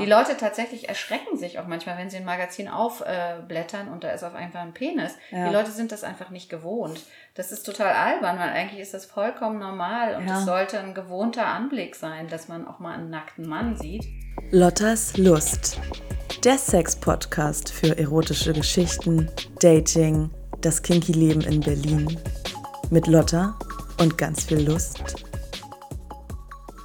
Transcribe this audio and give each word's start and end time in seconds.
Die 0.00 0.06
Leute 0.06 0.36
tatsächlich 0.36 0.88
erschrecken 0.88 1.36
sich 1.36 1.58
auch 1.58 1.66
manchmal, 1.66 1.98
wenn 1.98 2.10
sie 2.10 2.16
ein 2.16 2.24
Magazin 2.24 2.68
aufblättern 2.68 3.88
und 3.88 4.04
da 4.04 4.10
ist 4.10 4.24
auf 4.24 4.34
einmal 4.34 4.62
ein 4.62 4.74
Penis. 4.74 5.12
Ja. 5.30 5.48
Die 5.48 5.54
Leute 5.54 5.70
sind 5.70 5.92
das 5.92 6.04
einfach 6.04 6.30
nicht 6.30 6.48
gewohnt. 6.50 7.00
Das 7.34 7.52
ist 7.52 7.64
total 7.64 7.92
albern, 7.92 8.38
weil 8.38 8.50
eigentlich 8.50 8.80
ist 8.80 8.94
das 8.94 9.06
vollkommen 9.06 9.58
normal 9.58 10.16
und 10.16 10.24
es 10.24 10.30
ja. 10.30 10.40
sollte 10.40 10.80
ein 10.80 10.94
gewohnter 10.94 11.46
Anblick 11.46 11.94
sein, 11.94 12.28
dass 12.28 12.48
man 12.48 12.66
auch 12.66 12.78
mal 12.78 12.94
einen 12.94 13.10
nackten 13.10 13.48
Mann 13.48 13.76
sieht. 13.76 14.04
Lottas 14.50 15.16
Lust. 15.16 15.78
Der 16.44 16.56
Sex-Podcast 16.56 17.70
für 17.70 17.98
erotische 17.98 18.52
Geschichten, 18.52 19.30
Dating, 19.60 20.30
das 20.62 20.82
kinky 20.82 21.12
Leben 21.12 21.42
in 21.42 21.60
Berlin. 21.60 22.18
Mit 22.90 23.06
Lotta 23.06 23.58
und 24.00 24.16
ganz 24.16 24.44
viel 24.44 24.66
Lust. 24.66 25.29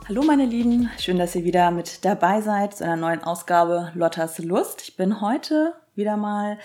Hallo 0.08 0.22
meine 0.22 0.46
Lieben, 0.46 0.92
schön, 1.00 1.18
dass 1.18 1.34
ihr 1.34 1.46
wieder 1.46 1.72
mit 1.72 2.06
dabei 2.06 2.40
seid 2.40 2.76
zu 2.78 2.84
einer 2.84 2.96
neuen 2.96 3.24
Ausgabe 3.24 3.92
Lottas 3.96 4.38
Lust. 4.38 4.84
Ich 4.84 4.96
bin 4.96 5.20
heute 5.20 5.74
wieder 5.96 6.16
mal 6.16 6.60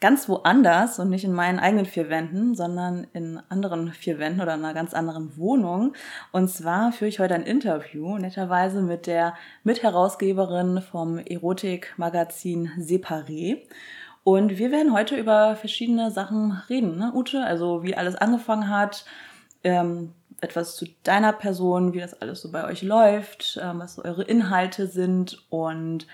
ganz 0.00 0.28
woanders 0.28 0.98
und 0.98 1.08
nicht 1.08 1.22
in 1.22 1.32
meinen 1.32 1.60
eigenen 1.60 1.86
vier 1.86 2.08
Wänden, 2.08 2.56
sondern 2.56 3.06
in 3.12 3.40
anderen 3.50 3.92
vier 3.92 4.18
Wänden 4.18 4.40
oder 4.40 4.54
in 4.54 4.64
einer 4.64 4.74
ganz 4.74 4.94
anderen 4.94 5.36
Wohnung. 5.36 5.94
Und 6.32 6.48
zwar 6.48 6.90
führe 6.90 7.08
ich 7.08 7.20
heute 7.20 7.36
ein 7.36 7.44
Interview, 7.44 8.18
netterweise 8.18 8.82
mit 8.82 9.06
der 9.06 9.34
Mitherausgeberin 9.62 10.82
vom 10.82 11.18
Erotikmagazin 11.18 12.68
Separé. 12.80 13.60
Und 14.24 14.58
wir 14.58 14.72
werden 14.72 14.92
heute 14.92 15.14
über 15.14 15.54
verschiedene 15.54 16.10
Sachen 16.10 16.60
reden, 16.68 16.98
ne, 16.98 17.12
Ute? 17.14 17.44
Also 17.44 17.84
wie 17.84 17.94
alles 17.94 18.16
angefangen 18.16 18.68
hat, 18.68 19.04
ähm, 19.62 20.14
etwas 20.42 20.76
zu 20.76 20.86
deiner 21.04 21.32
Person, 21.32 21.94
wie 21.94 22.00
das 22.00 22.20
alles 22.20 22.42
so 22.42 22.50
bei 22.50 22.64
euch 22.64 22.82
läuft, 22.82 23.58
ähm, 23.62 23.78
was 23.78 23.94
so 23.94 24.04
eure 24.04 24.24
Inhalte 24.24 24.86
sind 24.88 25.46
und 25.48 26.06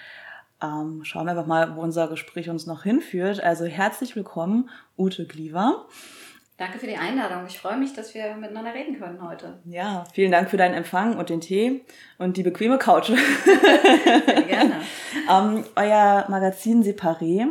ähm, 0.63 1.01
schauen 1.05 1.27
wir 1.27 1.31
einfach 1.31 1.47
mal, 1.47 1.77
wo 1.77 1.81
unser 1.81 2.09
Gespräch 2.09 2.51
uns 2.51 2.67
noch 2.67 2.83
hinführt. 2.83 3.43
Also 3.43 3.65
herzlich 3.65 4.17
willkommen, 4.17 4.71
Ute 4.97 5.27
Gliever. 5.27 5.87
Danke 6.59 6.81
für 6.81 6.89
die 6.89 6.97
Einladung. 6.97 7.47
Ich 7.47 7.59
freue 7.59 7.79
mich, 7.79 7.93
dass 7.95 8.15
wir 8.15 8.35
miteinander 8.35 8.75
reden 8.75 8.99
können 8.99 9.23
heute. 9.23 9.61
Ja, 9.65 10.05
vielen 10.13 10.33
Dank 10.33 10.51
für 10.51 10.57
deinen 10.57 10.75
Empfang 10.75 11.17
und 11.17 11.31
den 11.31 11.41
Tee 11.41 11.85
und 12.19 12.37
die 12.37 12.43
bequeme 12.43 12.79
Couch. 12.79 13.07
Sehr 13.45 14.43
gerne. 14.43 14.81
ähm, 15.31 15.65
euer 15.77 16.27
Magazin 16.29 16.83
Separé 16.83 17.47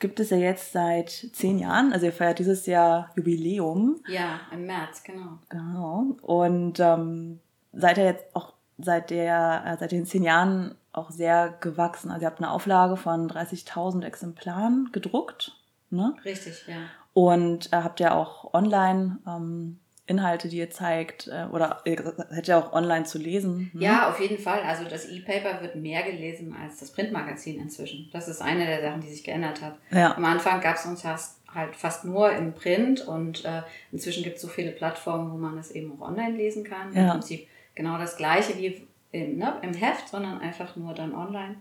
gibt 0.00 0.18
es 0.18 0.30
ja 0.30 0.36
jetzt 0.38 0.72
seit 0.72 1.10
zehn 1.10 1.58
Jahren. 1.58 1.92
Also 1.92 2.06
ihr 2.06 2.12
feiert 2.12 2.40
dieses 2.40 2.66
Jahr 2.66 3.10
Jubiläum. 3.16 4.00
Ja, 4.08 4.40
im 4.50 4.66
März, 4.66 5.04
genau. 5.04 5.38
Genau. 5.48 6.16
Und 6.22 6.80
ähm, 6.80 7.38
seid 7.72 7.98
ihr 7.98 8.04
jetzt 8.04 8.24
auch 8.34 8.54
seit 8.78 9.10
der, 9.10 9.62
äh, 9.66 9.76
seit 9.78 9.92
den 9.92 10.06
zehn 10.06 10.22
Jahren 10.22 10.74
auch 10.92 11.10
sehr 11.10 11.50
gewachsen. 11.60 12.10
Also 12.10 12.22
ihr 12.22 12.26
habt 12.26 12.40
eine 12.40 12.50
Auflage 12.50 12.96
von 12.96 13.30
30.000 13.30 14.04
Exemplaren 14.04 14.88
gedruckt. 14.90 15.56
Ne? 15.90 16.14
Richtig, 16.24 16.66
ja. 16.66 16.76
Und 17.12 17.72
äh, 17.72 17.76
habt 17.76 18.00
ja 18.00 18.14
auch 18.14 18.54
online 18.54 19.18
ähm, 19.26 19.78
Inhalte, 20.10 20.48
die 20.48 20.58
ihr 20.58 20.70
zeigt, 20.70 21.28
äh, 21.28 21.46
oder 21.52 21.80
ihr 21.84 21.96
hättet 22.30 22.48
ja 22.48 22.58
auch 22.58 22.72
online 22.72 23.04
zu 23.04 23.18
lesen. 23.18 23.70
Ne? 23.72 23.84
Ja, 23.84 24.10
auf 24.10 24.20
jeden 24.20 24.38
Fall. 24.38 24.60
Also 24.62 24.84
das 24.84 25.08
E-Paper 25.08 25.62
wird 25.62 25.76
mehr 25.76 26.02
gelesen 26.02 26.54
als 26.60 26.80
das 26.80 26.90
Printmagazin 26.90 27.60
inzwischen. 27.60 28.10
Das 28.12 28.28
ist 28.28 28.42
eine 28.42 28.66
der 28.66 28.82
Sachen, 28.82 29.00
die 29.00 29.08
sich 29.08 29.24
geändert 29.24 29.62
hat. 29.62 29.76
Ja. 29.90 30.16
Am 30.16 30.24
Anfang 30.24 30.60
gab 30.60 30.76
es 30.76 30.84
uns 30.84 31.04
halt 31.04 31.76
fast 31.76 32.04
nur 32.04 32.32
im 32.32 32.52
Print 32.52 33.06
und 33.06 33.44
äh, 33.44 33.62
inzwischen 33.92 34.22
gibt 34.24 34.36
es 34.36 34.42
so 34.42 34.48
viele 34.48 34.72
Plattformen, 34.72 35.32
wo 35.32 35.36
man 35.36 35.56
es 35.58 35.70
eben 35.70 35.92
auch 35.92 36.08
online 36.08 36.36
lesen 36.36 36.64
kann. 36.64 36.92
Ja. 36.94 37.02
Im 37.02 37.10
Prinzip 37.12 37.46
genau 37.74 37.96
das 37.96 38.16
gleiche 38.16 38.58
wie 38.58 38.86
im, 39.12 39.38
ne, 39.38 39.54
im 39.62 39.74
Heft, 39.74 40.08
sondern 40.08 40.40
einfach 40.40 40.76
nur 40.76 40.94
dann 40.94 41.14
online. 41.14 41.56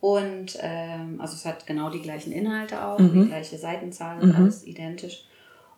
Und 0.00 0.56
ähm, 0.60 1.20
also 1.20 1.34
es 1.34 1.44
hat 1.44 1.66
genau 1.66 1.90
die 1.90 2.00
gleichen 2.02 2.32
Inhalte 2.32 2.84
auch, 2.84 2.98
mhm. 2.98 3.22
die 3.22 3.28
gleiche 3.28 3.58
Seitenzahl, 3.58 4.24
mhm. 4.24 4.34
alles 4.36 4.64
identisch. 4.64 5.24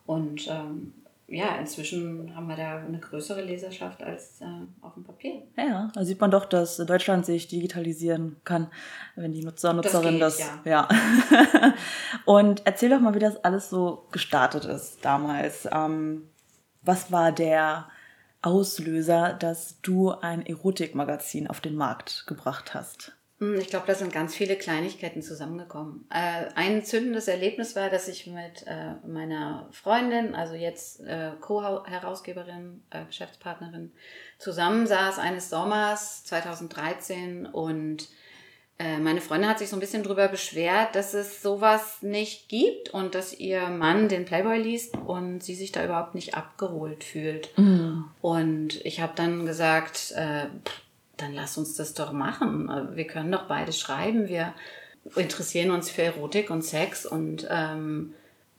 Und 0.05 0.47
ähm, 0.47 0.93
ja, 1.31 1.55
inzwischen 1.55 2.35
haben 2.35 2.47
wir 2.47 2.57
da 2.57 2.77
eine 2.79 2.99
größere 2.99 3.41
Leserschaft 3.41 4.03
als 4.03 4.41
äh, 4.41 4.45
auf 4.81 4.95
dem 4.95 5.03
Papier. 5.03 5.41
Ja, 5.57 5.89
da 5.93 6.03
sieht 6.03 6.19
man 6.19 6.29
doch, 6.29 6.45
dass 6.45 6.77
Deutschland 6.77 7.25
sich 7.25 7.47
digitalisieren 7.47 8.35
kann, 8.43 8.67
wenn 9.15 9.31
die 9.31 9.43
Nutzer, 9.43 9.71
Nutzerinnen 9.71 10.19
das, 10.19 10.37
geht, 10.37 10.47
das 10.47 10.65
ja. 10.65 10.87
ja. 10.91 11.73
Und 12.25 12.63
erzähl 12.65 12.89
doch 12.89 12.99
mal, 12.99 13.15
wie 13.15 13.19
das 13.19 13.43
alles 13.45 13.69
so 13.69 14.07
gestartet 14.11 14.65
ist 14.65 15.05
damals. 15.05 15.67
Ähm, 15.71 16.29
was 16.81 17.11
war 17.11 17.31
der 17.31 17.87
Auslöser, 18.41 19.33
dass 19.33 19.79
du 19.81 20.11
ein 20.11 20.45
Erotikmagazin 20.45 21.47
auf 21.47 21.61
den 21.61 21.75
Markt 21.75 22.25
gebracht 22.27 22.73
hast? 22.73 23.15
Hm, 23.41 23.59
ich 23.59 23.69
glaube, 23.69 23.87
da 23.87 23.95
sind 23.95 24.13
ganz 24.13 24.35
viele 24.35 24.55
Kleinigkeiten 24.55 25.23
zusammengekommen. 25.23 26.05
Äh, 26.11 26.51
ein 26.53 26.85
zündendes 26.85 27.27
Erlebnis 27.27 27.75
war, 27.75 27.89
dass 27.89 28.07
ich 28.07 28.27
mit 28.27 28.67
äh, 28.67 28.93
meiner 29.05 29.67
Freundin, 29.71 30.35
also 30.35 30.53
jetzt 30.53 31.01
äh, 31.01 31.31
Co-Herausgeberin, 31.41 32.83
Geschäftspartnerin, 33.07 33.91
zusammensaß 34.37 35.17
eines 35.17 35.49
Sommers 35.49 36.23
2013 36.25 37.47
und 37.47 38.07
meine 38.99 39.21
Freundin 39.21 39.47
hat 39.47 39.59
sich 39.59 39.69
so 39.69 39.75
ein 39.75 39.79
bisschen 39.79 40.01
darüber 40.01 40.27
beschwert, 40.27 40.95
dass 40.95 41.13
es 41.13 41.43
sowas 41.43 42.01
nicht 42.01 42.49
gibt 42.49 42.89
und 42.89 43.13
dass 43.13 43.31
ihr 43.31 43.67
Mann 43.67 44.09
den 44.09 44.25
Playboy 44.25 44.57
liest 44.57 44.97
und 45.05 45.43
sie 45.43 45.53
sich 45.53 45.71
da 45.71 45.85
überhaupt 45.85 46.15
nicht 46.15 46.33
abgeholt 46.33 47.03
fühlt. 47.03 47.55
Mhm. 47.59 48.05
Und 48.21 48.83
ich 48.83 48.99
habe 48.99 49.13
dann 49.15 49.45
gesagt, 49.45 50.15
äh, 50.15 50.47
dann 51.21 51.33
lass 51.33 51.57
uns 51.57 51.75
das 51.75 51.93
doch 51.93 52.11
machen. 52.11 52.69
Wir 52.95 53.07
können 53.07 53.31
doch 53.31 53.47
beide 53.47 53.73
schreiben. 53.73 54.27
Wir 54.27 54.53
interessieren 55.15 55.71
uns 55.71 55.89
für 55.89 56.03
Erotik 56.03 56.49
und 56.49 56.63
Sex 56.63 57.05
und 57.05 57.47
ähm, 57.49 58.13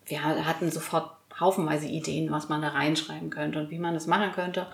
wir 0.07 0.25
hatten 0.25 0.71
sofort 0.71 1.13
haufenweise 1.39 1.87
Ideen, 1.87 2.31
was 2.31 2.49
man 2.49 2.63
da 2.63 2.69
reinschreiben 2.69 3.31
könnte 3.31 3.59
und 3.59 3.71
wie 3.71 3.79
man 3.79 3.95
das 3.95 4.07
machen 4.07 4.33
könnte 4.33 4.67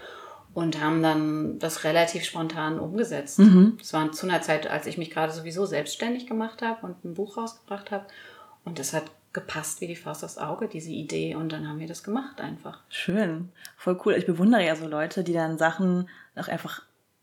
und 0.55 0.81
haben 0.83 1.03
dann 1.03 1.59
das 1.59 1.85
relativ 1.85 2.25
spontan 2.25 2.81
umgesetzt. 2.81 3.39
Mhm. 3.39 3.77
Das 3.79 3.93
war 3.93 4.11
zu 4.13 4.27
einer 4.27 4.43
Zeit, 4.43 4.69
als 4.69 4.87
ich 4.87 4.99
mich 4.99 5.11
gerade 5.11 5.33
sowieso 5.33 5.67
selbstständig 5.67 6.27
gemacht 6.27 6.63
habe 6.63 6.87
und 6.87 7.05
ein 7.05 7.15
Buch 7.15 7.37
rausgebracht 7.37 7.91
habe 7.91 8.07
und 8.65 8.79
das 8.79 8.93
hat 8.93 9.05
gepasst 9.33 9.81
wie 9.81 9.87
die 9.87 9.97
Faust 9.97 10.25
aufs 10.25 10.39
Auge, 10.39 10.69
diese 10.69 10.91
Idee. 10.91 11.35
Und 11.35 11.53
dann 11.53 11.69
haben 11.69 11.79
wir 11.79 11.87
das 11.87 12.03
gemacht 12.03 12.41
einfach. 12.41 12.81
Schön. 12.89 13.51
Voll 13.77 14.01
cool. 14.05 14.15
Ich 14.15 14.27
bewundere 14.27 14.65
ja 14.65 14.75
so 14.75 14.89
Leute, 14.89 15.23
die 15.23 15.33
dann 15.33 15.59
Sachen 15.59 16.09
auch 16.35 16.49
einfach 16.49 16.83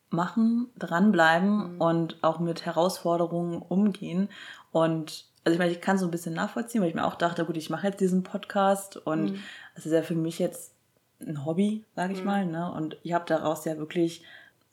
machen, 0.10 0.68
dranbleiben 0.78 1.76
mhm. 1.76 1.82
und 1.82 2.24
auch 2.24 2.40
mit 2.40 2.66
Herausforderungen 2.66 3.62
umgehen. 3.62 4.30
Und 4.72 5.26
also 5.44 5.54
ich 5.54 5.60
meine, 5.60 5.72
ich 5.72 5.82
kann 5.82 5.98
so 5.98 6.06
ein 6.06 6.12
bisschen 6.12 6.34
nachvollziehen, 6.34 6.82
weil 6.82 6.90
ich 6.90 6.96
mir 6.96 7.06
auch 7.06 7.16
dachte, 7.16 7.46
gut, 7.46 7.58
ich 7.58 7.70
mache 7.70 7.88
jetzt 7.88 8.02
diesen 8.02 8.24
Podcast 8.24 8.98
und 8.98 9.34
mhm. 9.34 9.40
das 9.76 9.86
ist 9.86 9.92
ja 9.92 10.02
für 10.02 10.16
mich 10.16 10.40
jetzt 10.40 10.74
ein 11.22 11.46
Hobby, 11.46 11.84
sage 11.96 12.14
ich 12.14 12.20
mhm. 12.20 12.26
mal. 12.26 12.46
Ne? 12.46 12.72
Und 12.72 12.98
ich 13.04 13.14
habe 13.14 13.26
daraus 13.28 13.66
ja 13.66 13.78
wirklich 13.78 14.24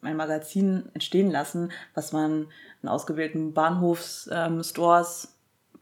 mein 0.00 0.16
Magazin 0.16 0.88
entstehen 0.94 1.30
lassen, 1.30 1.70
was 1.94 2.12
man 2.12 2.48
in 2.82 2.88
ausgewählten 2.88 3.54
Bahnhofsstores 3.54 5.31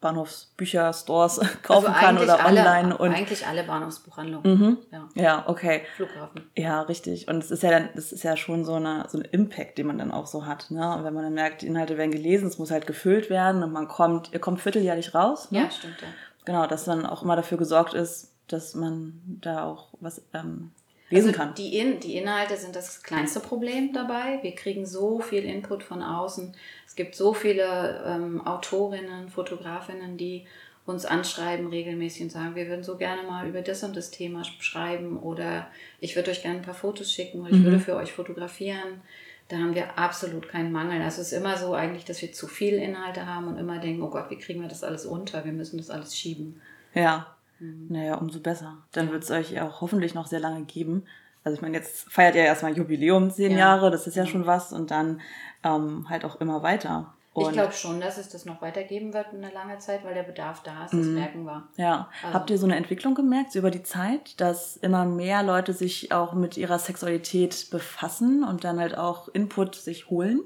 ähm, 0.01 0.11
Bahnhofsbücher, 0.11 0.93
Stores 0.93 1.41
kaufen 1.63 1.87
also 1.87 2.01
kann 2.01 2.19
oder 2.19 2.45
alle, 2.45 2.61
online. 2.61 2.97
Und 2.97 3.15
eigentlich 3.15 3.47
alle 3.47 3.65
Bahnhofsbuchhandlungen. 3.65 4.59
Mhm. 4.59 4.79
Ja. 4.91 5.09
ja, 5.15 5.45
okay. 5.47 5.83
Flughafen. 5.97 6.51
Ja, 6.57 6.83
richtig. 6.83 7.29
Und 7.29 7.39
es 7.39 7.51
ist 7.51 7.63
ja 7.63 7.71
dann, 7.71 7.91
das 7.95 8.13
ist 8.13 8.23
ja 8.23 8.37
schon 8.37 8.65
so, 8.65 8.75
eine, 8.75 9.07
so 9.09 9.19
ein 9.19 9.25
Impact, 9.25 9.79
den 9.79 9.87
man 9.87 9.99
dann 9.99 10.11
auch 10.11 10.27
so 10.27 10.47
hat. 10.47 10.71
Ne? 10.71 10.97
Und 10.97 11.05
wenn 11.05 11.15
man 11.15 11.25
dann 11.25 11.35
merkt, 11.35 11.63
die 11.63 11.67
Inhalte 11.67 11.99
werden 11.99 12.11
gelesen, 12.11 12.49
es 12.49 12.59
muss 12.59 12.71
halt 12.71 12.87
gefüllt 12.87 13.31
werden 13.31 13.63
und 13.63 13.73
man 13.73 13.89
kommt, 13.89 14.33
ihr 14.33 14.41
kommt 14.41 14.61
vierteljährlich 14.61 15.15
raus. 15.15 15.51
Ne? 15.51 15.61
Ja, 15.61 15.71
stimmt, 15.71 16.01
ja. 16.01 16.09
Genau, 16.45 16.67
dass 16.67 16.85
dann 16.85 17.07
auch 17.07 17.23
immer 17.23 17.37
dafür 17.37 17.59
gesorgt 17.59 17.95
ist, 17.95 18.33
dass 18.49 18.75
man 18.75 19.21
da 19.41 19.65
auch 19.65 19.89
was 20.01 20.23
ähm, 20.35 20.73
lesen 21.11 21.29
also 21.29 21.39
kann. 21.39 21.55
Die, 21.55 21.77
In 21.77 22.01
die 22.01 22.17
Inhalte 22.17 22.57
sind 22.57 22.75
das 22.75 23.03
kleinste 23.03 23.41
Problem 23.41 23.93
dabei. 23.93 24.39
Wir 24.43 24.55
kriegen 24.55 24.87
so 24.87 25.21
viel 25.21 25.45
Input 25.45 25.83
von 25.83 26.03
außen. 26.03 26.55
Es 26.91 26.97
gibt 26.97 27.15
so 27.15 27.35
viele 27.35 28.03
ähm, 28.05 28.45
Autorinnen, 28.45 29.29
Fotografinnen, 29.29 30.17
die 30.17 30.45
uns 30.87 31.07
anschreiben 31.07 31.69
regelmäßig 31.69 32.23
und 32.23 32.33
sagen, 32.33 32.57
wir 32.57 32.67
würden 32.67 32.83
so 32.83 32.97
gerne 32.97 33.23
mal 33.23 33.47
über 33.47 33.63
das 33.63 33.85
und 33.85 33.95
das 33.95 34.11
Thema 34.11 34.43
schreiben 34.59 35.17
oder 35.17 35.69
ich 36.01 36.17
würde 36.17 36.33
euch 36.33 36.43
gerne 36.43 36.57
ein 36.57 36.65
paar 36.65 36.75
Fotos 36.75 37.13
schicken 37.13 37.43
oder 37.43 37.51
ich 37.51 37.59
mhm. 37.59 37.65
würde 37.67 37.79
für 37.79 37.95
euch 37.95 38.13
fotografieren. 38.13 39.03
Da 39.47 39.59
haben 39.59 39.77
wir 39.77 40.01
absolut 40.01 40.49
keinen 40.49 40.73
Mangel. 40.73 41.01
Also 41.01 41.21
es 41.21 41.31
ist 41.31 41.39
immer 41.39 41.57
so 41.57 41.75
eigentlich, 41.75 42.07
dass 42.07 42.23
wir 42.23 42.33
zu 42.33 42.49
viele 42.49 42.79
Inhalte 42.79 43.25
haben 43.25 43.47
und 43.47 43.57
immer 43.57 43.79
denken, 43.79 44.03
oh 44.03 44.11
Gott, 44.11 44.29
wie 44.31 44.39
kriegen 44.39 44.61
wir 44.61 44.69
das 44.69 44.83
alles 44.83 45.07
unter? 45.07 45.45
Wir 45.45 45.53
müssen 45.53 45.77
das 45.77 45.91
alles 45.91 46.19
schieben. 46.19 46.61
Ja, 46.93 47.37
mhm. 47.61 47.87
naja, 47.89 48.17
umso 48.17 48.41
besser. 48.41 48.79
Dann 48.91 49.13
wird 49.13 49.23
es 49.23 49.31
euch 49.31 49.61
auch 49.61 49.81
hoffentlich 49.81 50.15
noch 50.15 50.27
sehr 50.27 50.41
lange 50.41 50.65
geben. 50.65 51.05
Also 51.45 51.57
ich 51.57 51.63
meine, 51.63 51.77
jetzt 51.77 52.11
feiert 52.13 52.35
ihr 52.35 52.43
erstmal 52.43 52.77
Jubiläum, 52.77 53.31
zehn 53.31 53.53
ja. 53.53 53.59
Jahre, 53.59 53.91
das 53.91 54.07
ist 54.07 54.17
ja 54.17 54.27
schon 54.27 54.47
was 54.47 54.73
und 54.73 54.91
dann 54.91 55.21
ähm, 55.65 56.07
halt 56.09 56.25
auch 56.25 56.41
immer 56.41 56.63
weiter. 56.63 57.15
Und 57.33 57.47
ich 57.47 57.53
glaube 57.53 57.73
schon, 57.73 58.01
dass 58.01 58.19
es 58.19 58.29
das 58.29 58.45
noch 58.45 58.61
weitergeben 58.61 59.15
wird 59.15 59.33
in 59.33 59.45
einer 59.45 59.55
langen 59.55 59.79
Zeit, 59.79 60.05
weil 60.05 60.15
der 60.15 60.25
Bedarf 60.25 60.63
da 60.65 60.85
ist, 60.85 60.95
das 60.95 61.07
mm, 61.07 61.15
merken 61.15 61.45
wir. 61.45 61.69
Ja. 61.77 62.11
Also. 62.23 62.35
Habt 62.35 62.51
ihr 62.51 62.59
so 62.59 62.67
eine 62.67 62.75
Entwicklung 62.75 63.15
gemerkt 63.15 63.55
über 63.55 63.71
die 63.71 63.85
Zeit, 63.85 64.41
dass 64.41 64.77
immer 64.77 65.05
mehr 65.05 65.45
Leute 65.45 65.73
sich 65.73 66.11
auch 66.11 66.35
mit 66.35 66.57
ihrer 66.57 66.81
Sexualität 66.81 67.69
befassen 67.71 68.43
und 68.43 68.65
dann 68.65 68.81
halt 68.81 68.99
auch 68.99 69.29
Input 69.29 69.77
sich 69.77 70.11
holen? 70.11 70.41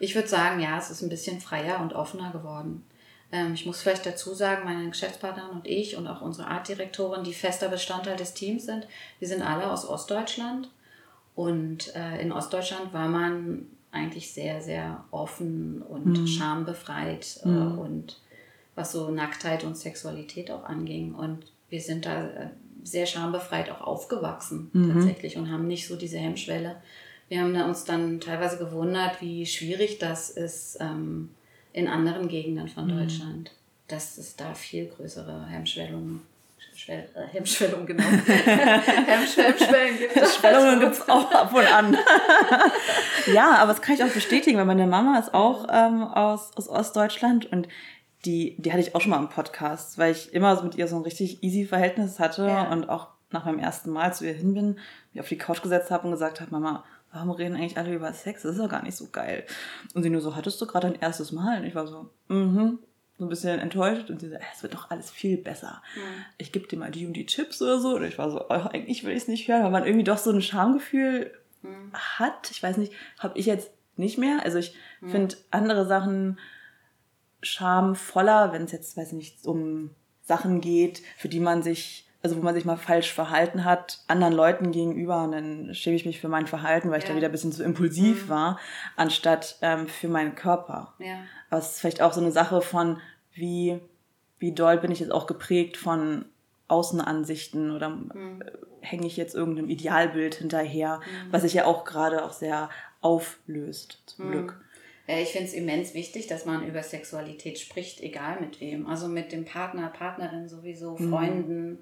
Ich 0.00 0.16
würde 0.16 0.28
sagen, 0.28 0.60
ja, 0.60 0.76
es 0.78 0.90
ist 0.90 1.02
ein 1.02 1.08
bisschen 1.08 1.40
freier 1.40 1.80
und 1.80 1.92
offener 1.92 2.32
geworden. 2.32 2.84
Ähm, 3.34 3.54
ich 3.54 3.66
muss 3.66 3.82
vielleicht 3.82 4.06
dazu 4.06 4.32
sagen, 4.32 4.64
meine 4.64 4.88
Geschäftspartnerin 4.88 5.50
und 5.50 5.66
ich 5.66 5.96
und 5.96 6.06
auch 6.06 6.22
unsere 6.22 6.46
Artdirektorin, 6.46 7.24
die 7.24 7.34
fester 7.34 7.68
Bestandteil 7.68 8.16
des 8.16 8.32
Teams 8.32 8.64
sind, 8.64 8.86
wir 9.18 9.26
sind 9.26 9.42
alle 9.42 9.70
aus 9.70 9.86
Ostdeutschland. 9.86 10.70
Und 11.34 11.94
äh, 11.96 12.22
in 12.22 12.30
Ostdeutschland 12.30 12.92
war 12.92 13.08
man 13.08 13.66
eigentlich 13.90 14.32
sehr, 14.32 14.62
sehr 14.62 15.04
offen 15.10 15.82
und 15.82 16.06
mhm. 16.06 16.26
schambefreit 16.28 17.40
äh, 17.44 17.48
mhm. 17.48 17.78
und 17.78 18.20
was 18.76 18.92
so 18.92 19.10
Nacktheit 19.10 19.64
und 19.64 19.76
Sexualität 19.76 20.52
auch 20.52 20.62
anging. 20.62 21.12
Und 21.12 21.46
wir 21.68 21.80
sind 21.80 22.06
da 22.06 22.26
äh, 22.26 22.50
sehr 22.84 23.06
schambefreit 23.06 23.68
auch 23.68 23.80
aufgewachsen 23.80 24.70
mhm. 24.72 24.94
tatsächlich 24.94 25.36
und 25.36 25.50
haben 25.50 25.66
nicht 25.66 25.88
so 25.88 25.96
diese 25.96 26.18
Hemmschwelle. 26.18 26.76
Wir 27.28 27.40
haben 27.40 27.56
uns 27.62 27.84
dann 27.84 28.20
teilweise 28.20 28.58
gewundert, 28.58 29.20
wie 29.20 29.44
schwierig 29.44 29.98
das 29.98 30.30
ist 30.30 30.76
ähm, 30.80 31.30
in 31.74 31.88
anderen 31.88 32.28
Gegenden 32.28 32.68
von 32.68 32.86
mhm. 32.86 32.98
Deutschland, 32.98 33.50
dass 33.88 34.16
es 34.16 34.36
da 34.36 34.54
viel 34.54 34.86
größere 34.86 35.46
Hemmschwellungen 35.46 36.22
Schwell, 36.76 37.08
äh, 37.14 37.32
Hemmschwellung, 37.32 37.86
genau. 37.86 38.02
Gibt 38.10 40.16
es. 40.16 40.34
Schwellungen 40.34 40.80
gibt 40.80 40.94
es 40.94 41.08
auch 41.08 41.30
ab 41.30 41.54
und 41.54 41.72
an. 41.72 41.96
ja, 43.32 43.58
aber 43.58 43.72
das 43.72 43.80
kann 43.80 43.94
ich 43.94 44.02
auch 44.02 44.08
bestätigen, 44.08 44.58
weil 44.58 44.64
meine 44.64 44.88
Mama 44.88 45.18
ist 45.20 45.34
auch 45.34 45.66
ähm, 45.70 46.02
aus, 46.02 46.50
aus 46.56 46.68
Ostdeutschland 46.68 47.46
und 47.46 47.68
die, 48.24 48.56
die 48.58 48.72
hatte 48.72 48.80
ich 48.80 48.94
auch 48.94 49.00
schon 49.00 49.10
mal 49.10 49.18
im 49.18 49.28
Podcast, 49.28 49.98
weil 49.98 50.12
ich 50.12 50.32
immer 50.32 50.56
so 50.56 50.64
mit 50.64 50.74
ihr 50.74 50.88
so 50.88 50.96
ein 50.96 51.02
richtig 51.02 51.44
easy 51.44 51.64
Verhältnis 51.64 52.18
hatte 52.18 52.46
ja. 52.46 52.72
und 52.72 52.88
auch 52.88 53.08
nach 53.30 53.44
meinem 53.44 53.60
ersten 53.60 53.90
Mal 53.90 54.12
zu 54.12 54.26
ihr 54.26 54.32
hin 54.32 54.54
bin, 54.54 54.78
mich 55.12 55.20
auf 55.20 55.28
die 55.28 55.38
Couch 55.38 55.62
gesetzt 55.62 55.92
habe 55.92 56.06
und 56.06 56.12
gesagt 56.12 56.40
habe, 56.40 56.50
Mama, 56.50 56.84
warum 57.14 57.30
reden 57.30 57.56
eigentlich 57.56 57.78
alle 57.78 57.94
über 57.94 58.12
Sex? 58.12 58.42
Das 58.42 58.52
ist 58.52 58.60
doch 58.60 58.68
gar 58.68 58.82
nicht 58.82 58.96
so 58.96 59.08
geil. 59.10 59.44
Und 59.94 60.02
sie 60.02 60.10
nur 60.10 60.20
so, 60.20 60.36
hattest 60.36 60.60
du 60.60 60.66
gerade 60.66 60.90
dein 60.90 61.00
erstes 61.00 61.32
Mal? 61.32 61.60
Und 61.60 61.66
ich 61.66 61.74
war 61.74 61.86
so, 61.86 62.10
mhm. 62.28 62.78
So 63.16 63.24
ein 63.24 63.28
bisschen 63.28 63.60
enttäuscht 63.60 64.10
und 64.10 64.20
sie 64.20 64.28
so, 64.28 64.34
es 64.52 64.64
wird 64.64 64.74
doch 64.74 64.90
alles 64.90 65.08
viel 65.08 65.36
besser. 65.36 65.80
Mhm. 65.94 66.24
Ich 66.36 66.50
gebe 66.50 66.66
dir 66.66 66.76
mal 66.76 66.90
die 66.90 67.06
und 67.06 67.12
die 67.12 67.26
Tipps 67.26 67.62
oder 67.62 67.78
so. 67.78 67.94
Und 67.94 68.02
ich 68.04 68.18
war 68.18 68.28
so, 68.28 68.40
oh, 68.40 68.68
eigentlich 68.72 69.04
will 69.04 69.12
ich 69.12 69.22
es 69.22 69.28
nicht 69.28 69.46
hören, 69.46 69.62
weil 69.62 69.70
man 69.70 69.84
irgendwie 69.84 70.04
doch 70.04 70.18
so 70.18 70.30
ein 70.30 70.42
Schamgefühl 70.42 71.32
mhm. 71.62 71.92
hat. 71.92 72.50
Ich 72.50 72.60
weiß 72.60 72.76
nicht, 72.76 72.92
habe 73.20 73.38
ich 73.38 73.46
jetzt 73.46 73.70
nicht 73.96 74.18
mehr. 74.18 74.40
Also 74.42 74.58
ich 74.58 74.74
mhm. 75.00 75.10
finde 75.10 75.36
andere 75.52 75.86
Sachen 75.86 76.40
schamvoller, 77.40 78.52
wenn 78.52 78.64
es 78.64 78.72
jetzt, 78.72 78.96
weiß 78.96 79.12
nicht, 79.12 79.46
um 79.46 79.90
Sachen 80.22 80.60
geht, 80.60 81.02
für 81.16 81.28
die 81.28 81.40
man 81.40 81.62
sich, 81.62 82.03
also 82.24 82.38
wo 82.38 82.40
man 82.40 82.54
sich 82.54 82.64
mal 82.64 82.78
falsch 82.78 83.12
verhalten 83.12 83.66
hat, 83.66 83.98
anderen 84.08 84.32
Leuten 84.32 84.72
gegenüber 84.72 85.22
und 85.24 85.32
dann 85.32 85.74
schäme 85.74 85.94
ich 85.94 86.06
mich 86.06 86.22
für 86.22 86.28
mein 86.28 86.46
Verhalten, 86.46 86.90
weil 86.90 86.98
ich 86.98 87.04
ja. 87.04 87.10
da 87.10 87.16
wieder 87.16 87.28
ein 87.28 87.32
bisschen 87.32 87.52
zu 87.52 87.62
impulsiv 87.62 88.24
mhm. 88.24 88.28
war, 88.30 88.60
anstatt 88.96 89.58
ähm, 89.60 89.86
für 89.86 90.08
meinen 90.08 90.34
Körper. 90.34 90.94
Ja. 90.98 91.18
Aber 91.50 91.60
es 91.60 91.72
ist 91.72 91.80
vielleicht 91.80 92.00
auch 92.00 92.14
so 92.14 92.22
eine 92.22 92.32
Sache 92.32 92.62
von, 92.62 92.98
wie, 93.34 93.78
wie 94.38 94.52
doll 94.52 94.78
bin 94.78 94.90
ich 94.90 95.00
jetzt 95.00 95.12
auch 95.12 95.26
geprägt 95.26 95.76
von 95.76 96.24
Außenansichten 96.68 97.70
oder 97.70 97.90
mhm. 97.90 98.42
hänge 98.80 99.06
ich 99.06 99.18
jetzt 99.18 99.34
irgendeinem 99.34 99.68
Idealbild 99.68 100.36
hinterher, 100.36 101.00
mhm. 101.00 101.30
was 101.30 101.42
sich 101.42 101.52
ja 101.52 101.66
auch 101.66 101.84
gerade 101.84 102.24
auch 102.24 102.32
sehr 102.32 102.70
auflöst, 103.02 104.02
zum 104.06 104.28
mhm. 104.28 104.30
Glück. 104.30 104.64
Äh, 105.06 105.22
ich 105.22 105.32
finde 105.32 105.48
es 105.48 105.52
immens 105.52 105.92
wichtig, 105.92 106.26
dass 106.26 106.46
man 106.46 106.66
über 106.66 106.82
Sexualität 106.82 107.58
spricht, 107.58 108.00
egal 108.00 108.40
mit 108.40 108.62
wem. 108.62 108.86
Also 108.86 109.08
mit 109.08 109.30
dem 109.30 109.44
Partner, 109.44 109.88
Partnerin 109.88 110.48
sowieso, 110.48 110.96
mhm. 110.96 111.10
Freunden. 111.10 111.78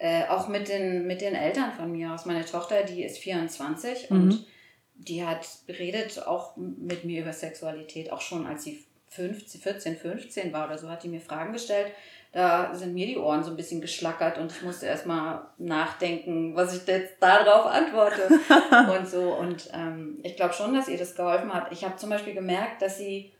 Äh, 0.00 0.26
auch 0.26 0.48
mit 0.48 0.68
den, 0.68 1.06
mit 1.06 1.20
den 1.20 1.34
Eltern 1.34 1.72
von 1.72 1.92
mir 1.92 2.12
aus. 2.12 2.26
Meine 2.26 2.44
Tochter, 2.44 2.82
die 2.82 3.04
ist 3.04 3.18
24 3.18 4.10
mhm. 4.10 4.16
und 4.16 4.46
die 4.94 5.24
hat 5.24 5.46
redet 5.68 6.26
auch 6.26 6.56
mit 6.56 7.04
mir 7.04 7.22
über 7.22 7.32
Sexualität, 7.32 8.12
auch 8.12 8.20
schon 8.20 8.46
als 8.46 8.64
sie 8.64 8.84
15, 9.10 9.60
14, 9.60 9.96
15 9.96 10.52
war 10.52 10.66
oder 10.66 10.78
so, 10.78 10.88
hat 10.88 11.02
die 11.04 11.08
mir 11.08 11.20
Fragen 11.20 11.52
gestellt 11.52 11.92
da 12.32 12.72
sind 12.74 12.94
mir 12.94 13.06
die 13.06 13.18
Ohren 13.18 13.42
so 13.42 13.50
ein 13.50 13.56
bisschen 13.56 13.80
geschlackert 13.80 14.38
und 14.38 14.52
ich 14.52 14.62
musste 14.62 14.86
erstmal 14.86 15.42
nachdenken, 15.58 16.54
was 16.54 16.76
ich 16.76 16.86
jetzt 16.86 17.14
darauf 17.20 17.66
antworte 17.66 18.28
und 18.98 19.08
so. 19.08 19.34
Und 19.34 19.68
ähm, 19.74 20.20
ich 20.22 20.36
glaube 20.36 20.54
schon, 20.54 20.72
dass 20.72 20.86
ihr 20.86 20.98
das 20.98 21.16
geholfen 21.16 21.52
hat. 21.52 21.72
Ich 21.72 21.84
habe 21.84 21.96
zum 21.96 22.10
Beispiel 22.10 22.34
gemerkt, 22.34 22.82
dass 22.82 22.98
sie, 22.98 23.32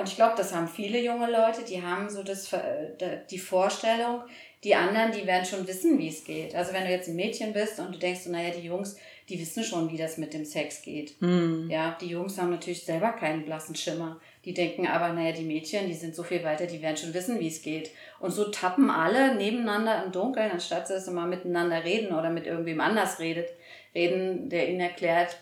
und 0.00 0.08
ich 0.08 0.16
glaube, 0.16 0.34
das 0.36 0.54
haben 0.54 0.66
viele 0.66 1.00
junge 1.00 1.30
Leute, 1.30 1.62
die 1.62 1.80
haben 1.80 2.10
so 2.10 2.22
das, 2.22 2.52
äh, 2.52 3.20
die 3.30 3.38
Vorstellung, 3.38 4.22
die 4.64 4.74
anderen, 4.74 5.12
die 5.12 5.26
werden 5.26 5.46
schon 5.46 5.66
wissen, 5.66 5.98
wie 5.98 6.08
es 6.08 6.24
geht. 6.24 6.54
Also 6.54 6.72
wenn 6.72 6.84
du 6.84 6.90
jetzt 6.90 7.08
ein 7.08 7.16
Mädchen 7.16 7.52
bist 7.52 7.78
und 7.78 7.94
du 7.94 7.98
denkst, 7.98 8.22
so, 8.22 8.30
naja, 8.30 8.50
die 8.50 8.66
Jungs, 8.66 8.96
die 9.28 9.40
wissen 9.40 9.62
schon, 9.62 9.90
wie 9.90 9.96
das 9.96 10.18
mit 10.18 10.34
dem 10.34 10.44
Sex 10.44 10.82
geht. 10.82 11.14
Mm. 11.22 11.70
Ja, 11.70 11.96
die 12.00 12.08
Jungs 12.08 12.36
haben 12.36 12.50
natürlich 12.50 12.82
selber 12.82 13.12
keinen 13.12 13.44
blassen 13.44 13.76
Schimmer. 13.76 14.20
Die 14.44 14.52
denken 14.52 14.86
aber, 14.86 15.12
naja, 15.12 15.32
die 15.32 15.44
Mädchen, 15.44 15.86
die 15.86 15.94
sind 15.94 16.14
so 16.14 16.24
viel 16.24 16.42
weiter, 16.42 16.66
die 16.66 16.82
werden 16.82 16.96
schon 16.96 17.14
wissen, 17.14 17.38
wie 17.38 17.48
es 17.48 17.62
geht. 17.62 17.90
Und 18.18 18.32
so 18.32 18.50
tappen 18.50 18.90
alle 18.90 19.36
nebeneinander 19.36 20.04
im 20.04 20.12
Dunkeln, 20.12 20.50
anstatt 20.50 20.90
dass 20.90 21.04
sie 21.04 21.10
mal 21.12 21.28
miteinander 21.28 21.84
reden 21.84 22.14
oder 22.14 22.28
mit 22.28 22.46
irgendwem 22.46 22.80
anders 22.80 23.20
redet, 23.20 23.48
reden, 23.94 24.50
der 24.50 24.68
ihnen 24.68 24.80
erklärt, 24.80 25.36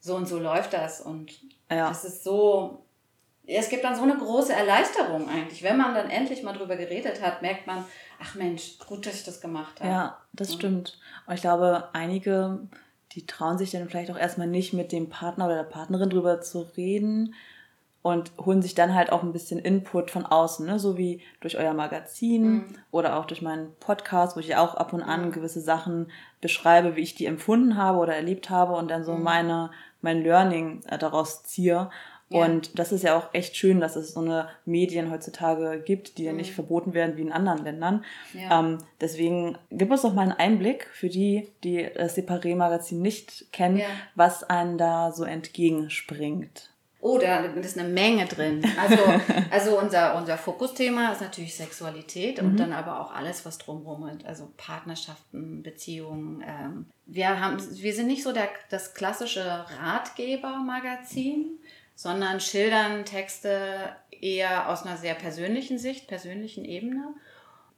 so 0.00 0.14
und 0.14 0.26
so 0.26 0.38
läuft 0.38 0.72
das. 0.72 1.00
Und 1.00 1.32
ja. 1.70 1.88
das 1.88 2.04
ist 2.04 2.24
so, 2.24 2.82
es 3.56 3.68
gibt 3.68 3.84
dann 3.84 3.96
so 3.96 4.02
eine 4.02 4.16
große 4.16 4.52
Erleichterung 4.52 5.28
eigentlich. 5.28 5.62
Wenn 5.62 5.78
man 5.78 5.94
dann 5.94 6.10
endlich 6.10 6.42
mal 6.42 6.52
drüber 6.52 6.76
geredet 6.76 7.22
hat, 7.22 7.42
merkt 7.42 7.66
man, 7.66 7.84
ach 8.22 8.34
Mensch, 8.34 8.78
gut, 8.86 9.06
dass 9.06 9.14
ich 9.14 9.24
das 9.24 9.40
gemacht 9.40 9.80
habe. 9.80 9.90
Ja, 9.90 10.18
das 10.32 10.50
ja. 10.50 10.54
stimmt. 10.56 10.98
Und 11.26 11.34
ich 11.34 11.40
glaube, 11.40 11.88
einige, 11.92 12.60
die 13.12 13.26
trauen 13.26 13.58
sich 13.58 13.70
dann 13.70 13.88
vielleicht 13.88 14.10
auch 14.10 14.18
erstmal 14.18 14.48
nicht 14.48 14.74
mit 14.74 14.92
dem 14.92 15.08
Partner 15.08 15.46
oder 15.46 15.56
der 15.56 15.62
Partnerin 15.64 16.10
drüber 16.10 16.40
zu 16.40 16.60
reden, 16.76 17.34
und 18.02 18.32
holen 18.38 18.62
sich 18.62 18.74
dann 18.74 18.94
halt 18.94 19.10
auch 19.10 19.22
ein 19.22 19.32
bisschen 19.32 19.58
Input 19.58 20.10
von 20.10 20.24
außen, 20.24 20.64
ne? 20.64 20.78
so 20.78 20.96
wie 20.96 21.20
durch 21.40 21.58
euer 21.58 21.74
Magazin 21.74 22.50
mhm. 22.50 22.64
oder 22.90 23.18
auch 23.18 23.26
durch 23.26 23.42
meinen 23.42 23.74
Podcast, 23.80 24.36
wo 24.36 24.40
ich 24.40 24.56
auch 24.56 24.74
ab 24.74 24.92
und 24.92 25.02
an 25.02 25.26
mhm. 25.26 25.32
gewisse 25.32 25.60
Sachen 25.60 26.10
beschreibe, 26.40 26.96
wie 26.96 27.02
ich 27.02 27.16
die 27.16 27.26
empfunden 27.26 27.76
habe 27.76 27.98
oder 27.98 28.14
erlebt 28.14 28.50
habe 28.50 28.74
und 28.74 28.88
dann 28.88 29.04
so 29.04 29.14
mhm. 29.14 29.22
meine, 29.24 29.70
mein 30.00 30.22
Learning 30.22 30.80
äh, 30.86 30.96
daraus 30.96 31.42
ziehe. 31.42 31.90
Ja. 32.30 32.44
Und 32.44 32.78
das 32.78 32.92
ist 32.92 33.02
ja 33.02 33.16
auch 33.16 33.32
echt 33.32 33.56
schön, 33.56 33.80
dass 33.80 33.96
es 33.96 34.12
so 34.12 34.20
eine 34.20 34.48
Medien 34.66 35.10
heutzutage 35.10 35.80
gibt, 35.80 36.18
die 36.18 36.24
ja 36.24 36.32
nicht 36.32 36.50
mhm. 36.50 36.54
verboten 36.54 36.94
werden 36.94 37.16
wie 37.16 37.22
in 37.22 37.32
anderen 37.32 37.64
Ländern. 37.64 38.04
Ja. 38.34 38.60
Ähm, 38.60 38.78
deswegen 39.00 39.56
gib 39.70 39.90
uns 39.90 40.02
doch 40.02 40.12
mal 40.12 40.22
einen 40.22 40.32
Einblick 40.32 40.88
für 40.92 41.08
die, 41.08 41.48
die 41.64 41.88
das 41.94 42.16
Separé-Magazin 42.16 43.00
nicht 43.00 43.52
kennen, 43.52 43.80
was 44.14 44.44
einen 44.44 44.76
da 44.76 45.12
so 45.12 45.24
entgegenspringt. 45.24 46.70
Oh, 47.00 47.16
da 47.16 47.38
ist 47.44 47.78
eine 47.78 47.88
Menge 47.88 48.26
drin. 48.26 48.64
Also, 48.76 48.96
also 49.50 49.78
unser, 49.78 50.16
unser 50.16 50.36
Fokusthema 50.36 51.12
ist 51.12 51.20
natürlich 51.20 51.54
Sexualität 51.54 52.42
mhm. 52.42 52.48
und 52.48 52.56
dann 52.56 52.72
aber 52.72 53.00
auch 53.00 53.14
alles, 53.14 53.46
was 53.46 53.58
drumherum 53.58 54.08
ist. 54.08 54.26
Also 54.26 54.50
Partnerschaften, 54.56 55.62
Beziehungen. 55.62 56.42
Ähm. 56.46 56.86
Wir, 57.06 57.40
haben, 57.40 57.58
wir 57.80 57.94
sind 57.94 58.08
nicht 58.08 58.24
so 58.24 58.32
der, 58.32 58.48
das 58.70 58.94
klassische 58.94 59.64
Ratgeber-Magazin, 59.80 61.60
sondern 61.98 62.38
schildern 62.38 63.04
Texte 63.04 63.90
eher 64.12 64.68
aus 64.68 64.86
einer 64.86 64.96
sehr 64.96 65.14
persönlichen 65.14 65.80
Sicht, 65.80 66.06
persönlichen 66.06 66.64
Ebene 66.64 67.08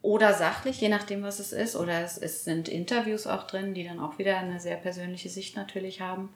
oder 0.02 0.34
sachlich, 0.34 0.78
je 0.78 0.90
nachdem, 0.90 1.22
was 1.22 1.38
es 1.38 1.52
ist. 1.52 1.74
Oder 1.74 2.02
es, 2.04 2.18
es 2.18 2.44
sind 2.44 2.68
Interviews 2.68 3.26
auch 3.26 3.44
drin, 3.44 3.72
die 3.72 3.82
dann 3.82 3.98
auch 3.98 4.18
wieder 4.18 4.36
eine 4.36 4.60
sehr 4.60 4.76
persönliche 4.76 5.30
Sicht 5.30 5.56
natürlich 5.56 6.02
haben. 6.02 6.34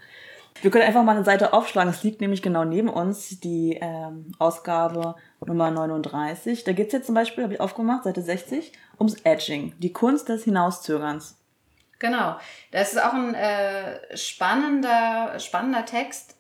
Wir 0.62 0.70
können 0.70 0.86
einfach 0.86 1.02
mal 1.02 1.14
eine 1.14 1.26
Seite 1.26 1.52
aufschlagen. 1.52 1.92
Es 1.92 2.02
liegt 2.02 2.22
nämlich 2.22 2.40
genau 2.40 2.64
neben 2.64 2.88
uns, 2.88 3.38
die 3.40 3.78
ähm, 3.78 4.32
Ausgabe 4.38 5.16
Nummer 5.44 5.70
39. 5.70 6.64
Da 6.64 6.72
geht 6.72 6.86
es 6.86 6.94
jetzt 6.94 7.06
zum 7.06 7.14
Beispiel, 7.14 7.44
habe 7.44 7.52
ich 7.52 7.60
aufgemacht, 7.60 8.04
Seite 8.04 8.22
60, 8.22 8.72
ums 8.98 9.16
Edging, 9.24 9.74
die 9.78 9.92
Kunst 9.92 10.30
des 10.30 10.44
Hinauszögerns. 10.44 11.36
Genau, 11.98 12.36
das 12.70 12.94
ist 12.94 13.02
auch 13.02 13.12
ein 13.12 13.34
äh, 13.34 14.16
spannender, 14.16 15.38
spannender 15.38 15.84
Text. 15.84 16.38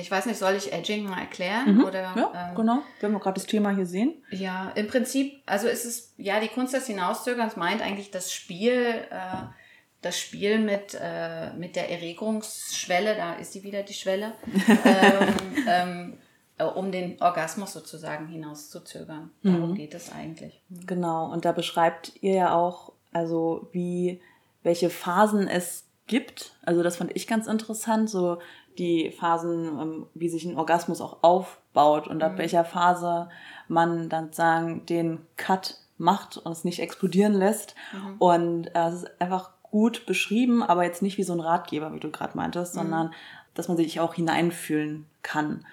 Ich 0.00 0.10
weiß 0.10 0.26
nicht, 0.26 0.38
soll 0.38 0.54
ich 0.54 0.72
Edging 0.72 1.04
mal 1.04 1.20
erklären? 1.20 1.76
Mhm, 1.76 1.84
oder, 1.84 2.00
ja, 2.00 2.48
ähm, 2.50 2.54
genau. 2.54 2.82
Wir 3.00 3.08
haben 3.08 3.18
gerade 3.18 3.34
das 3.34 3.46
Thema 3.46 3.70
hier 3.74 3.86
sehen. 3.86 4.14
Ja, 4.30 4.70
im 4.74 4.86
Prinzip, 4.86 5.42
also 5.46 5.68
ist 5.68 5.84
es, 5.84 6.14
ja, 6.16 6.40
die 6.40 6.48
Kunst 6.48 6.74
des 6.74 6.86
Hinauszögerns 6.86 7.56
meint 7.56 7.82
eigentlich 7.82 8.10
das 8.10 8.32
Spiel, 8.32 8.94
äh, 9.10 9.46
das 10.00 10.18
Spiel 10.18 10.58
mit, 10.58 10.98
äh, 11.00 11.52
mit 11.54 11.76
der 11.76 11.90
Erregungsschwelle, 11.90 13.16
da 13.16 13.34
ist 13.34 13.52
sie 13.52 13.62
wieder 13.62 13.82
die 13.82 13.94
Schwelle, 13.94 14.32
ähm, 14.84 15.64
ähm, 15.68 16.18
äh, 16.58 16.64
um 16.64 16.92
den 16.92 17.20
Orgasmus 17.20 17.72
sozusagen 17.72 18.28
hinauszuzögern. 18.28 19.30
Darum 19.42 19.70
mhm. 19.70 19.74
geht 19.74 19.94
es 19.94 20.12
eigentlich. 20.12 20.60
Mhm. 20.68 20.86
Genau, 20.86 21.32
und 21.32 21.44
da 21.44 21.52
beschreibt 21.52 22.12
ihr 22.20 22.34
ja 22.34 22.54
auch, 22.54 22.92
also 23.12 23.68
wie, 23.72 24.20
welche 24.62 24.90
Phasen 24.90 25.48
es 25.48 25.84
gibt. 26.06 26.56
Also 26.62 26.82
das 26.82 26.96
fand 26.96 27.14
ich 27.14 27.26
ganz 27.26 27.46
interessant, 27.46 28.10
so 28.10 28.38
die 28.78 29.10
Phasen, 29.10 29.66
ähm, 29.66 30.06
wie 30.14 30.28
sich 30.28 30.44
ein 30.44 30.56
Orgasmus 30.56 31.00
auch 31.00 31.18
aufbaut 31.22 32.08
und 32.08 32.22
ab 32.22 32.32
mhm. 32.32 32.38
welcher 32.38 32.64
Phase 32.64 33.28
man 33.68 34.08
dann 34.08 34.32
sagen, 34.32 34.86
den 34.86 35.20
Cut 35.36 35.78
macht 35.98 36.36
und 36.38 36.52
es 36.52 36.64
nicht 36.64 36.80
explodieren 36.80 37.34
lässt. 37.34 37.74
Mhm. 37.92 38.14
Und 38.18 38.66
äh, 38.74 38.88
es 38.88 39.02
ist 39.02 39.20
einfach 39.20 39.50
gut 39.62 40.06
beschrieben, 40.06 40.62
aber 40.62 40.84
jetzt 40.84 41.02
nicht 41.02 41.18
wie 41.18 41.24
so 41.24 41.32
ein 41.32 41.40
Ratgeber, 41.40 41.92
wie 41.92 42.00
du 42.00 42.10
gerade 42.10 42.36
meintest, 42.36 42.74
mhm. 42.74 42.80
sondern 42.80 43.14
dass 43.54 43.68
man 43.68 43.76
sich 43.76 44.00
auch 44.00 44.14
hineinfühlen 44.14 45.06
kann. 45.22 45.66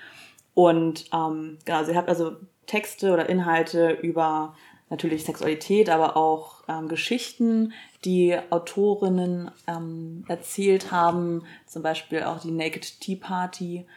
Und 0.53 1.05
ähm, 1.13 1.59
genau, 1.65 1.83
sie 1.83 1.95
hat 1.95 2.07
also 2.07 2.37
Texte 2.65 3.13
oder 3.13 3.29
Inhalte 3.29 3.91
über 3.91 4.55
natürlich 4.89 5.23
Sexualität, 5.23 5.89
aber 5.89 6.15
auch 6.15 6.63
ähm, 6.67 6.87
Geschichten, 6.87 7.73
die 8.03 8.37
Autorinnen 8.49 9.51
ähm, 9.67 10.25
erzählt 10.27 10.91
haben, 10.91 11.43
zum 11.65 11.81
Beispiel 11.81 12.23
auch 12.23 12.39
die 12.39 12.51
Naked 12.51 12.99
Tea 13.01 13.15
Party. 13.15 13.87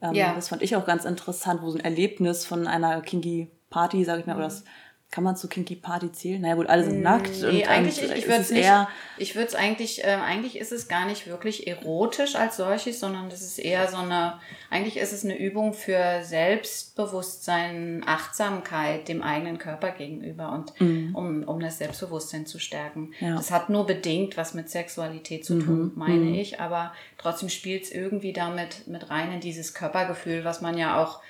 Ähm, 0.00 0.14
ja. 0.14 0.34
Das 0.34 0.48
fand 0.48 0.62
ich 0.62 0.76
auch 0.76 0.86
ganz 0.86 1.04
interessant, 1.04 1.62
wo 1.62 1.70
so 1.70 1.78
ein 1.78 1.84
Erlebnis 1.84 2.46
von 2.46 2.66
einer 2.66 3.00
Kinky 3.00 3.50
Party, 3.70 4.04
sage 4.04 4.20
ich 4.20 4.26
mal, 4.26 4.34
mhm. 4.34 4.38
oder 4.38 4.48
das 4.48 4.64
kann 5.10 5.22
man 5.22 5.36
zu 5.36 5.48
Kinky 5.48 5.76
Party 5.76 6.10
zählen? 6.10 6.42
Naja 6.42 6.56
gut, 6.56 6.66
alle 6.66 6.84
sind 6.84 7.00
nackt. 7.00 7.30
Nee, 7.40 7.62
und, 7.62 7.68
eigentlich, 7.68 8.02
und 8.02 8.16
ich 8.16 8.26
würde 8.26 8.40
es 8.40 8.50
eher. 8.50 8.88
Ich 9.18 9.34
würde 9.34 9.46
es 9.46 9.54
eigentlich, 9.54 10.04
äh, 10.04 10.08
eigentlich 10.08 10.58
ist 10.58 10.72
es 10.72 10.88
gar 10.88 11.06
nicht 11.06 11.26
wirklich 11.26 11.68
erotisch 11.68 12.34
als 12.34 12.56
solches, 12.56 13.00
sondern 13.00 13.30
das 13.30 13.40
ist 13.40 13.58
eher 13.58 13.88
so 13.88 13.98
eine, 13.98 14.40
eigentlich 14.68 14.96
ist 14.96 15.12
es 15.12 15.24
eine 15.24 15.38
Übung 15.38 15.72
für 15.74 16.22
Selbstbewusstsein, 16.22 18.02
Achtsamkeit 18.04 19.08
dem 19.08 19.22
eigenen 19.22 19.58
Körper 19.58 19.92
gegenüber 19.92 20.52
und 20.52 20.78
mhm. 20.80 21.14
um, 21.14 21.44
um 21.44 21.60
das 21.60 21.78
Selbstbewusstsein 21.78 22.44
zu 22.44 22.58
stärken. 22.58 23.12
Ja. 23.20 23.36
Das 23.36 23.50
hat 23.50 23.70
nur 23.70 23.86
bedingt 23.86 24.36
was 24.36 24.54
mit 24.54 24.68
Sexualität 24.68 25.44
zu 25.44 25.60
tun, 25.60 25.84
mhm. 25.84 25.92
meine 25.94 26.14
mhm. 26.14 26.34
ich, 26.34 26.60
aber 26.60 26.92
trotzdem 27.16 27.48
spielt 27.48 27.84
es 27.84 27.92
irgendwie 27.92 28.32
damit 28.32 28.88
mit 28.88 29.08
rein 29.08 29.32
in 29.32 29.40
dieses 29.40 29.72
Körpergefühl, 29.72 30.44
was 30.44 30.60
man 30.60 30.76
ja 30.76 31.02
auch 31.02 31.20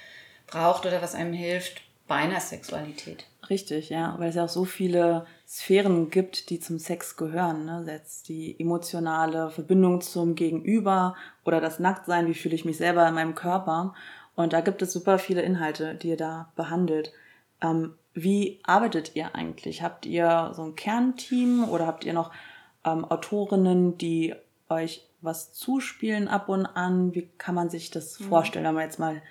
braucht 0.46 0.86
oder 0.86 1.02
was 1.02 1.14
einem 1.14 1.34
hilft 1.34 1.82
bei 2.08 2.16
einer 2.16 2.40
Sexualität. 2.40 3.26
Richtig, 3.48 3.90
ja, 3.90 4.14
weil 4.18 4.30
es 4.30 4.34
ja 4.34 4.44
auch 4.44 4.48
so 4.48 4.64
viele 4.64 5.26
Sphären 5.46 6.10
gibt, 6.10 6.50
die 6.50 6.58
zum 6.58 6.78
Sex 6.78 7.16
gehören. 7.16 7.64
Ne? 7.64 7.84
Jetzt 7.86 8.28
die 8.28 8.58
emotionale 8.58 9.50
Verbindung 9.50 10.00
zum 10.00 10.34
Gegenüber 10.34 11.14
oder 11.44 11.60
das 11.60 11.78
Nacktsein, 11.78 12.26
wie 12.26 12.34
fühle 12.34 12.54
ich 12.54 12.64
mich 12.64 12.76
selber 12.76 13.06
in 13.06 13.14
meinem 13.14 13.34
Körper. 13.34 13.94
Und 14.34 14.52
da 14.52 14.60
gibt 14.60 14.82
es 14.82 14.92
super 14.92 15.18
viele 15.18 15.42
Inhalte, 15.42 15.94
die 15.94 16.08
ihr 16.08 16.16
da 16.16 16.52
behandelt. 16.56 17.12
Ähm, 17.62 17.94
wie 18.14 18.60
arbeitet 18.64 19.14
ihr 19.14 19.34
eigentlich? 19.34 19.82
Habt 19.82 20.06
ihr 20.06 20.52
so 20.54 20.62
ein 20.62 20.74
Kernteam 20.74 21.68
oder 21.68 21.86
habt 21.86 22.04
ihr 22.04 22.14
noch 22.14 22.32
ähm, 22.84 23.04
Autorinnen, 23.04 23.96
die 23.98 24.34
euch 24.68 25.06
was 25.20 25.52
zuspielen 25.52 26.26
ab 26.26 26.48
und 26.48 26.66
an? 26.66 27.14
Wie 27.14 27.28
kann 27.38 27.54
man 27.54 27.70
sich 27.70 27.90
das 27.90 28.18
mhm. 28.18 28.24
vorstellen, 28.24 28.64
wenn 28.64 28.74
man 28.74 28.84
jetzt 28.84 28.98
mal 28.98 29.22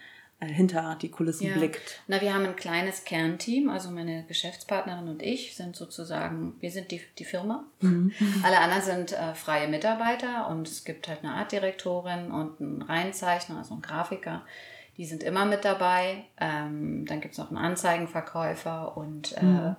hinter 0.41 0.97
die 1.01 1.09
Kulissen 1.09 1.47
ja. 1.47 1.53
blickt. 1.53 2.01
Na, 2.07 2.21
wir 2.21 2.33
haben 2.33 2.45
ein 2.45 2.55
kleines 2.55 3.05
Kernteam, 3.05 3.69
also 3.69 3.89
meine 3.89 4.25
Geschäftspartnerin 4.25 5.07
und 5.07 5.21
ich 5.21 5.55
sind 5.55 5.75
sozusagen, 5.75 6.55
wir 6.59 6.71
sind 6.71 6.91
die, 6.91 7.01
die 7.17 7.25
Firma. 7.25 7.63
Mhm. 7.81 8.13
Alle 8.43 8.59
anderen 8.59 8.83
sind 8.83 9.13
äh, 9.13 9.33
freie 9.33 9.67
Mitarbeiter 9.67 10.47
und 10.49 10.67
es 10.67 10.83
gibt 10.83 11.07
halt 11.07 11.23
eine 11.23 11.33
Artdirektorin 11.33 12.31
und 12.31 12.59
einen 12.59 12.81
Reinzeichner, 12.81 13.57
also 13.57 13.73
einen 13.73 13.81
Grafiker. 13.81 14.43
Die 14.97 15.05
sind 15.05 15.23
immer 15.23 15.45
mit 15.45 15.65
dabei. 15.65 16.25
Ähm, 16.39 17.05
dann 17.05 17.21
gibt 17.21 17.33
es 17.33 17.37
noch 17.37 17.49
einen 17.49 17.57
Anzeigenverkäufer 17.57 18.95
und 18.97 19.37
äh, 19.37 19.43
mhm. 19.43 19.75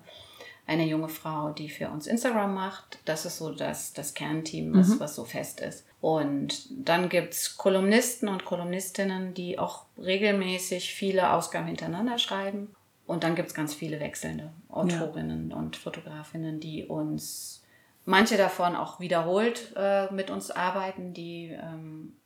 Eine 0.67 0.85
junge 0.85 1.09
Frau, 1.09 1.51
die 1.51 1.69
für 1.69 1.89
uns 1.91 2.07
Instagram 2.07 2.55
macht. 2.55 2.99
Das 3.05 3.25
ist 3.25 3.39
so 3.39 3.53
das, 3.53 3.93
das 3.93 4.15
Kernteam, 4.15 4.75
was, 4.75 4.89
mhm. 4.89 5.01
was 5.01 5.15
so 5.15 5.25
fest 5.25 5.61
ist. 5.61 5.87
Und 6.01 6.67
dann 6.71 7.09
gibt 7.09 7.35
es 7.35 7.57
Kolumnisten 7.57 8.29
und 8.29 8.45
Kolumnistinnen, 8.45 9.33
die 9.33 9.59
auch 9.59 9.85
regelmäßig 9.97 10.93
viele 10.93 11.33
Ausgaben 11.33 11.67
hintereinander 11.67 12.19
schreiben. 12.19 12.75
Und 13.07 13.23
dann 13.23 13.37
gibt 13.37 13.49
es 13.49 13.55
ganz 13.55 13.75
viele 13.75 14.01
wechselnde 14.01 14.53
Autorinnen 14.69 15.51
ja. 15.51 15.57
und 15.57 15.77
Fotografinnen, 15.77 16.59
die 16.59 16.85
uns, 16.85 17.63
manche 18.05 18.37
davon 18.37 18.75
auch 18.75 18.99
wiederholt 18.99 19.73
äh, 19.77 20.13
mit 20.13 20.31
uns 20.31 20.51
arbeiten, 20.51 21.15
die 21.15 21.51
ähm, 21.51 22.17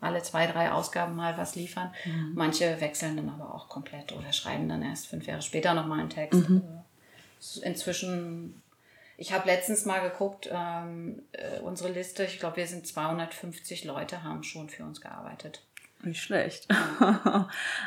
alle 0.00 0.22
zwei, 0.22 0.46
drei 0.46 0.70
Ausgaben 0.70 1.16
mal 1.16 1.36
was 1.36 1.56
liefern. 1.56 1.92
Mhm. 2.04 2.32
Manche 2.34 2.80
wechseln 2.80 3.16
dann 3.16 3.28
aber 3.28 3.52
auch 3.52 3.68
komplett 3.68 4.12
oder 4.12 4.32
schreiben 4.32 4.68
dann 4.68 4.82
erst 4.82 5.08
fünf 5.08 5.26
Jahre 5.26 5.42
später 5.42 5.74
nochmal 5.74 5.98
einen 5.98 6.10
Text. 6.10 6.48
Mhm. 6.48 6.62
Inzwischen 7.62 8.62
ich 9.16 9.32
habe 9.32 9.46
letztens 9.46 9.84
mal 9.84 10.00
geguckt, 10.00 10.48
ähm, 10.52 11.22
äh, 11.32 11.60
unsere 11.60 11.92
Liste, 11.92 12.24
ich 12.24 12.40
glaube, 12.40 12.56
wir 12.56 12.66
sind 12.66 12.86
250 12.86 13.84
Leute, 13.84 14.24
haben 14.24 14.42
schon 14.42 14.68
für 14.68 14.82
uns 14.82 15.00
gearbeitet. 15.00 15.62
Nicht 16.02 16.22
schlecht. 16.22 16.68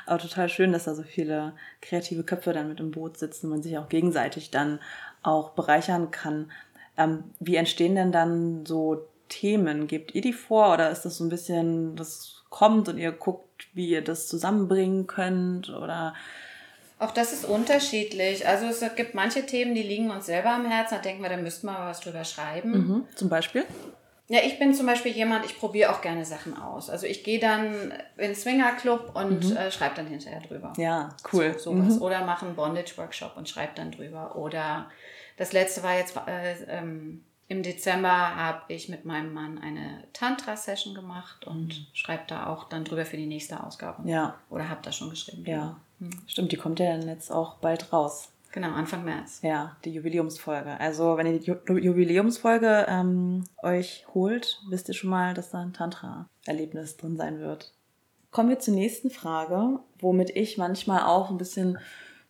Aber 0.05 0.19
total 0.19 0.49
schön, 0.49 0.71
dass 0.71 0.85
da 0.85 0.95
so 0.95 1.03
viele 1.03 1.53
kreative 1.81 2.23
Köpfe 2.23 2.53
dann 2.53 2.69
mit 2.69 2.79
im 2.79 2.91
Boot 2.91 3.17
sitzen 3.17 3.47
und 3.47 3.51
man 3.51 3.63
sich 3.63 3.77
auch 3.77 3.89
gegenseitig 3.89 4.51
dann 4.51 4.79
auch 5.21 5.51
bereichern 5.51 6.11
kann. 6.11 6.51
Ähm, 6.97 7.25
wie 7.39 7.57
entstehen 7.57 7.95
denn 7.95 8.11
dann 8.11 8.65
so 8.65 9.07
Themen? 9.29 9.87
Gebt 9.87 10.15
ihr 10.15 10.21
die 10.21 10.33
vor 10.33 10.73
oder 10.73 10.89
ist 10.89 11.03
das 11.03 11.17
so 11.17 11.25
ein 11.25 11.29
bisschen, 11.29 11.95
das 11.95 12.43
kommt 12.49 12.87
und 12.87 12.97
ihr 12.97 13.11
guckt, 13.11 13.67
wie 13.73 13.89
ihr 13.89 14.03
das 14.03 14.27
zusammenbringen 14.27 15.05
könnt? 15.05 15.69
Oder 15.69 16.15
auch 16.99 17.11
das 17.11 17.33
ist 17.33 17.45
unterschiedlich. 17.45 18.47
Also 18.47 18.65
es 18.65 18.83
gibt 18.95 19.13
manche 19.13 19.45
Themen, 19.45 19.75
die 19.75 19.83
liegen 19.83 20.09
uns 20.09 20.25
selber 20.25 20.51
am 20.51 20.65
Herzen. 20.65 20.95
Da 20.95 21.01
denken 21.01 21.21
wir, 21.21 21.29
da 21.29 21.37
müssten 21.37 21.67
wir 21.67 21.73
mal 21.73 21.89
was 21.89 21.99
drüber 21.99 22.23
schreiben. 22.23 22.71
Mhm. 22.71 23.05
Zum 23.15 23.29
Beispiel? 23.29 23.65
Ja, 24.29 24.39
ich 24.43 24.59
bin 24.59 24.73
zum 24.73 24.85
Beispiel 24.85 25.13
jemand, 25.13 25.45
ich 25.45 25.57
probiere 25.57 25.91
auch 25.91 26.01
gerne 26.01 26.25
Sachen 26.25 26.57
aus. 26.57 26.89
Also 26.89 27.05
ich 27.05 27.23
gehe 27.23 27.39
dann 27.39 27.93
in 28.17 28.29
den 28.29 28.35
Swingerclub 28.35 29.15
und 29.15 29.49
mhm. 29.49 29.55
äh, 29.55 29.71
schreibe 29.71 29.95
dann 29.95 30.07
hinterher 30.07 30.41
drüber. 30.41 30.73
Ja, 30.77 31.09
cool. 31.31 31.53
So, 31.57 31.71
sowas. 31.71 31.95
Mhm. 31.95 32.01
Oder 32.01 32.25
mache 32.25 32.45
einen 32.45 32.55
Bondage-Workshop 32.55 33.37
und 33.37 33.47
schreibe 33.47 33.71
dann 33.75 33.91
drüber. 33.91 34.35
Oder 34.35 34.89
das 35.37 35.53
letzte 35.53 35.83
war 35.83 35.97
jetzt 35.97 36.17
äh, 36.27 36.55
ähm, 36.67 37.23
im 37.47 37.63
Dezember 37.63 38.35
habe 38.35 38.63
ich 38.67 38.89
mit 38.89 39.05
meinem 39.05 39.33
Mann 39.33 39.57
eine 39.57 40.03
Tantra-Session 40.11 40.93
gemacht 40.93 41.47
und 41.47 41.67
mhm. 41.67 41.85
schreibe 41.93 42.23
da 42.27 42.47
auch 42.47 42.65
dann 42.65 42.83
drüber 42.83 43.05
für 43.05 43.15
die 43.15 43.27
nächste 43.27 43.63
Ausgabe. 43.63 44.07
Ja. 44.09 44.35
Oder 44.49 44.69
habe 44.69 44.81
da 44.83 44.91
schon 44.91 45.09
geschrieben. 45.09 45.45
Ja. 45.45 45.77
Mhm. 45.99 46.11
Stimmt, 46.27 46.51
die 46.51 46.57
kommt 46.57 46.79
ja 46.79 46.97
dann 46.97 47.07
jetzt 47.07 47.31
auch 47.31 47.55
bald 47.55 47.91
raus. 47.91 48.29
Genau, 48.51 48.71
Anfang 48.71 49.03
März. 49.03 49.39
Ja, 49.43 49.75
die 49.83 49.93
Jubiläumsfolge. 49.93 50.79
Also, 50.79 51.17
wenn 51.17 51.27
ihr 51.27 51.39
die 51.39 51.45
Ju 51.45 51.77
Jubiläumsfolge 51.77 52.85
ähm, 52.87 53.43
euch 53.61 54.05
holt, 54.13 54.61
wisst 54.69 54.87
ihr 54.87 54.93
schon 54.95 55.09
mal, 55.09 55.33
dass 55.33 55.51
da 55.51 55.59
ein 55.59 55.73
Tantra-Erlebnis 55.73 56.97
drin 56.97 57.17
sein 57.17 57.39
wird. 57.39 57.73
Kommen 58.31 58.49
wir 58.49 58.59
zur 58.59 58.73
nächsten 58.73 59.09
Frage, 59.09 59.79
womit 59.99 60.31
ich 60.31 60.57
manchmal 60.57 61.03
auch 61.03 61.29
ein 61.29 61.37
bisschen 61.37 61.77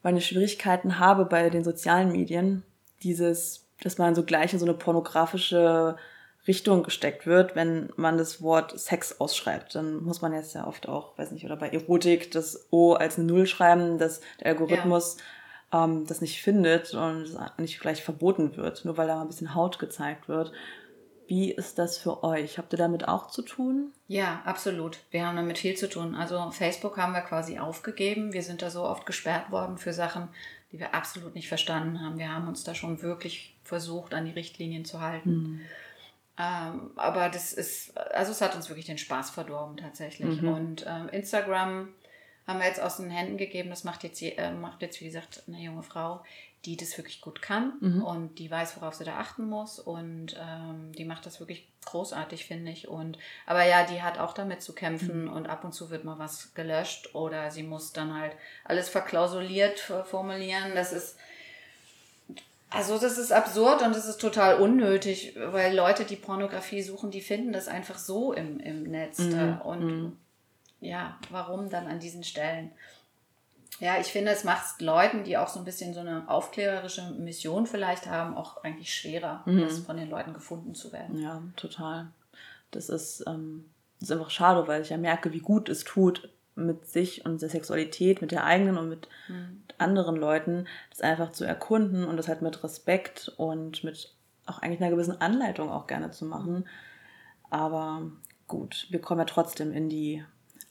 meine 0.04 0.22
Schwierigkeiten 0.22 1.00
habe 1.00 1.26
bei 1.26 1.50
den 1.50 1.64
sozialen 1.64 2.12
Medien. 2.12 2.64
Dieses 3.04 3.68
dass 3.82 3.98
man 3.98 4.16
so 4.16 4.24
gleich 4.24 4.54
in 4.54 4.60
so 4.60 4.66
eine 4.66 4.74
pornografische 4.74 5.98
Richtung 6.48 6.84
gesteckt 6.84 7.26
wird, 7.26 7.56
wenn 7.56 7.90
man 7.96 8.18
das 8.18 8.42
Wort 8.42 8.80
Sex 8.80 9.20
ausschreibt. 9.20 9.76
Dann 9.76 10.04
muss 10.04 10.22
man 10.22 10.34
jetzt 10.34 10.56
ja 10.56 10.66
oft 10.66 10.88
auch, 10.88 11.18
weiß 11.18 11.32
nicht, 11.32 11.46
oder 11.46 11.58
bei 11.58 11.70
Erotik 11.70 12.32
das 12.32 12.68
O 12.72 12.94
als 12.94 13.18
eine 13.18 13.28
Null 13.28 13.48
schreiben, 13.48 13.98
dass 13.98 14.22
der 14.40 14.48
Algorithmus 14.48 15.18
ja. 15.74 15.84
ähm, 15.84 16.06
das 16.08 16.22
nicht 16.22 16.42
findet 16.42 16.94
und 16.94 17.38
nicht 17.58 17.80
gleich 17.80 18.04
verboten 18.04 18.56
wird, 18.56 18.86
nur 18.86 18.98
weil 18.98 19.08
da 19.08 19.16
mal 19.16 19.22
ein 19.22 19.28
bisschen 19.28 19.56
Haut 19.56 19.80
gezeigt 19.80 20.30
wird. 20.30 20.52
Wie 21.28 21.52
ist 21.52 21.78
das 21.78 21.98
für 21.98 22.24
euch? 22.24 22.58
Habt 22.58 22.74
ihr 22.74 22.78
damit 22.78 23.06
auch 23.10 23.28
zu 23.28 23.42
tun? 23.42 23.92
Ja, 24.08 24.42
absolut. 24.46 25.00
Wir 25.12 25.28
haben 25.28 25.36
damit 25.36 25.58
viel 25.58 25.76
zu 25.76 25.90
tun. 25.90 26.16
Also 26.16 26.52
Facebook 26.52 26.98
haben 26.98 27.12
wir 27.12 27.22
quasi 27.22 27.60
aufgegeben. 27.60 28.32
Wir 28.32 28.44
sind 28.44 28.62
da 28.62 28.70
so 28.70 28.84
oft 28.84 29.06
gesperrt 29.06 29.52
worden 29.52 29.78
für 29.78 29.92
Sachen, 29.92 30.30
die 30.72 30.80
wir 30.80 30.96
absolut 30.96 31.36
nicht 31.36 31.50
verstanden 31.50 32.00
haben. 32.00 32.18
Wir 32.18 32.34
haben 32.34 32.48
uns 32.48 32.64
da 32.64 32.74
schon 32.74 33.02
wirklich 33.02 33.58
versucht, 33.64 34.14
an 34.14 34.24
die 34.24 34.32
Richtlinien 34.32 34.86
zu 34.86 35.02
halten. 35.02 35.32
Mhm. 35.32 35.62
Ähm, 36.40 36.92
aber 36.96 37.30
das 37.30 37.52
ist, 37.54 37.98
also 37.98 38.32
es 38.32 38.42
hat 38.42 38.56
uns 38.56 38.70
wirklich 38.70 38.86
den 38.86 38.98
Spaß 38.98 39.32
verdorben 39.32 39.78
tatsächlich. 39.78 40.42
Mhm. 40.42 40.50
Und 40.50 40.86
ähm, 40.88 41.10
Instagram 41.10 41.90
haben 42.46 42.60
wir 42.60 42.68
jetzt 42.68 42.82
aus 42.82 42.98
den 42.98 43.10
Händen 43.10 43.38
gegeben. 43.38 43.70
Das 43.70 43.84
macht 43.84 44.04
jetzt, 44.04 44.22
äh, 44.22 44.52
macht 44.52 44.82
jetzt, 44.82 45.02
wie 45.02 45.06
gesagt, 45.06 45.44
eine 45.48 45.60
junge 45.60 45.84
Frau, 45.84 46.24
die 46.66 46.78
das 46.78 46.98
wirklich 46.98 47.22
gut 47.22 47.42
kann 47.42 47.74
mhm. 47.80 48.04
und 48.04 48.40
die 48.40 48.52
weiß, 48.52 48.78
worauf 48.78 48.94
sie 48.94 49.04
da 49.04 49.18
achten 49.18 49.48
muss. 49.48 49.80
Und 49.80 50.36
ähm, 50.40 50.92
die 50.94 51.06
macht 51.06 51.26
das 51.26 51.40
wirklich 51.40 51.68
großartig, 51.86 52.46
finde 52.46 52.72
ich. 52.72 52.88
Und 52.88 53.18
aber 53.46 53.66
ja, 53.66 53.86
die 53.86 54.02
hat 54.02 54.20
auch 54.20 54.34
damit 54.34 54.62
zu 54.62 54.74
kämpfen 54.74 55.26
mhm. 55.26 55.34
und 55.34 55.48
ab 55.48 55.64
und 55.64 55.74
zu 55.74 55.90
wird 55.90 56.04
mal 56.04 56.20
was 56.20 56.54
gelöscht 56.54 57.16
oder 57.16 57.52
sie 57.52 57.64
muss 57.64 57.94
dann 57.94 58.14
halt 58.14 58.34
alles 58.64 58.90
verklausuliert 58.90 59.80
formulieren. 59.80 60.76
Das 60.76 60.94
ist 60.94 61.18
also 62.70 63.00
das 63.00 63.18
ist 63.18 63.32
absurd 63.32 63.82
und 63.82 63.96
das 63.96 64.08
ist 64.08 64.20
total 64.20 64.60
unnötig, 64.60 65.36
weil 65.38 65.76
Leute, 65.76 66.04
die 66.04 66.18
Pornografie 66.18 66.82
suchen, 66.82 67.12
die 67.12 67.22
finden 67.22 67.54
das 67.54 67.68
einfach 67.68 67.98
so 67.98 68.34
im, 68.34 68.60
im 68.60 68.84
Netz. 68.84 69.20
Mhm. 69.20 69.62
Und 69.64 69.86
mhm. 69.86 70.18
ja, 70.82 71.18
warum 71.30 71.70
dann 71.70 71.88
an 71.88 72.00
diesen 72.00 72.24
Stellen? 72.24 72.72
Ja, 73.80 74.00
ich 74.00 74.08
finde, 74.08 74.32
es 74.32 74.44
macht 74.44 74.66
es 74.66 74.82
Leuten, 74.82 75.24
die 75.24 75.38
auch 75.38 75.48
so 75.48 75.60
ein 75.60 75.66
bisschen 75.66 75.94
so 75.94 76.00
eine 76.00 76.28
aufklärerische 76.30 77.12
Mission 77.12 77.68
vielleicht 77.68 78.08
haben, 78.08 78.36
auch 78.36 78.64
eigentlich 78.64 78.94
schwerer, 78.94 79.44
mhm. 79.46 79.62
das 79.62 79.80
von 79.80 79.98
den 79.98 80.10
Leuten 80.10 80.34
gefunden 80.34 80.76
zu 80.76 80.92
werden. 80.92 81.22
Ja, 81.22 81.42
total. 81.56 82.08
Das 82.72 82.90
ist, 82.90 83.24
ähm, 83.28 83.70
das 84.00 84.10
ist 84.10 84.16
einfach 84.16 84.32
schade, 84.32 84.68
weil 84.68 84.82
ich 84.82 84.90
ja 84.90 84.98
merke, 84.98 85.32
wie 85.32 85.40
gut 85.40 85.70
es 85.70 85.84
tut, 85.84 86.30
mit 86.58 86.88
sich 86.88 87.26
und 87.26 87.42
der 87.42 87.50
Sexualität, 87.50 88.22
mit 88.22 88.32
der 88.32 88.44
eigenen 88.44 88.78
und 88.78 88.90
mit 88.90 89.08
mhm. 89.28 89.62
anderen 89.78 90.16
Leuten, 90.16 90.68
das 90.90 91.02
einfach 91.02 91.32
zu 91.32 91.46
erkunden 91.46 92.04
und 92.04 92.18
das 92.18 92.28
halt 92.28 92.42
mit 92.42 92.64
Respekt 92.64 93.32
und 93.38 93.84
mit 93.84 94.14
auch 94.46 94.60
eigentlich 94.60 94.82
einer 94.82 94.92
gewissen 94.92 95.20
Anleitung 95.22 95.70
auch 95.70 95.88
gerne 95.88 96.12
zu 96.12 96.26
machen. 96.26 96.68
Aber 97.50 98.04
gut, 98.48 98.88
wir 98.90 99.02
kommen 99.02 99.20
ja 99.20 99.26
trotzdem 99.26 99.72
in 99.72 99.90
die 99.90 100.24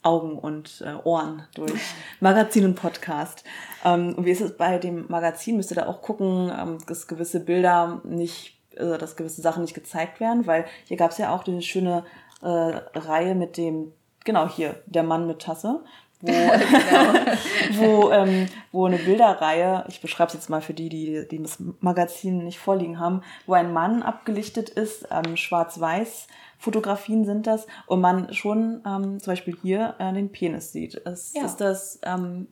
Augen 0.03 0.39
und 0.39 0.83
äh, 0.87 0.95
Ohren 1.05 1.47
durch 1.55 1.73
Magazin 2.21 2.65
und 2.65 2.75
Podcast. 2.77 3.45
Ähm, 3.85 4.15
und 4.15 4.25
wie 4.25 4.31
ist 4.31 4.41
es 4.41 4.57
bei 4.57 4.79
dem 4.79 5.07
Magazin? 5.09 5.57
Müsst 5.57 5.73
ihr 5.73 5.77
da 5.77 5.87
auch 5.87 6.01
gucken, 6.01 6.53
ähm, 6.57 6.79
dass 6.87 7.09
gewisse 7.09 7.41
Bilder 7.41 8.01
nicht, 8.05 8.59
also 8.79 8.97
dass 8.97 9.17
gewisse 9.17 9.43
Sachen 9.43 9.63
nicht 9.63 9.75
gezeigt 9.75 10.21
werden, 10.21 10.47
weil 10.47 10.65
hier 10.85 10.97
gab 10.97 11.11
es 11.11 11.19
ja 11.19 11.35
auch 11.35 11.43
diese 11.43 11.63
schöne 11.63 12.05
äh, 12.41 12.47
Reihe 12.47 13.35
mit 13.35 13.57
dem, 13.57 13.93
genau 14.27 14.47
hier, 14.47 14.83
der 14.85 15.03
Mann 15.03 15.27
mit 15.27 15.41
Tasse, 15.41 15.81
wo, 16.21 16.33
genau. 16.33 17.31
wo, 17.73 18.11
ähm, 18.11 18.49
wo 18.73 18.85
eine 18.85 18.99
Bilderreihe, 18.99 19.85
ich 19.89 20.03
beschreibe 20.03 20.29
es 20.29 20.35
jetzt 20.35 20.51
mal 20.51 20.61
für 20.61 20.75
die, 20.75 20.91
die, 20.91 21.27
die 21.31 21.43
das 21.43 21.59
Magazin 21.81 22.45
nicht 22.45 22.59
vorliegen 22.59 23.01
haben, 23.01 23.23
wo 23.47 23.55
ein 23.55 23.73
Mann 23.73 24.03
abgelichtet 24.03 24.69
ist, 24.69 25.09
ähm, 25.11 25.37
schwarz-weiß, 25.37 26.27
Fotografien 26.59 27.25
sind 27.25 27.47
das, 27.47 27.67
und 27.87 28.01
man 28.01 28.33
schon 28.35 28.83
ähm, 28.87 29.21
zum 29.21 29.33
Beispiel 29.33 29.57
hier 29.63 29.95
äh, 29.99 30.13
den 30.13 30.33
Penis 30.33 30.73
sieht. 30.73 30.95
Ist, 30.95 31.37
ja. 31.37 31.45
ist 31.45 31.57
das 31.57 32.01
ähm, 32.03 32.49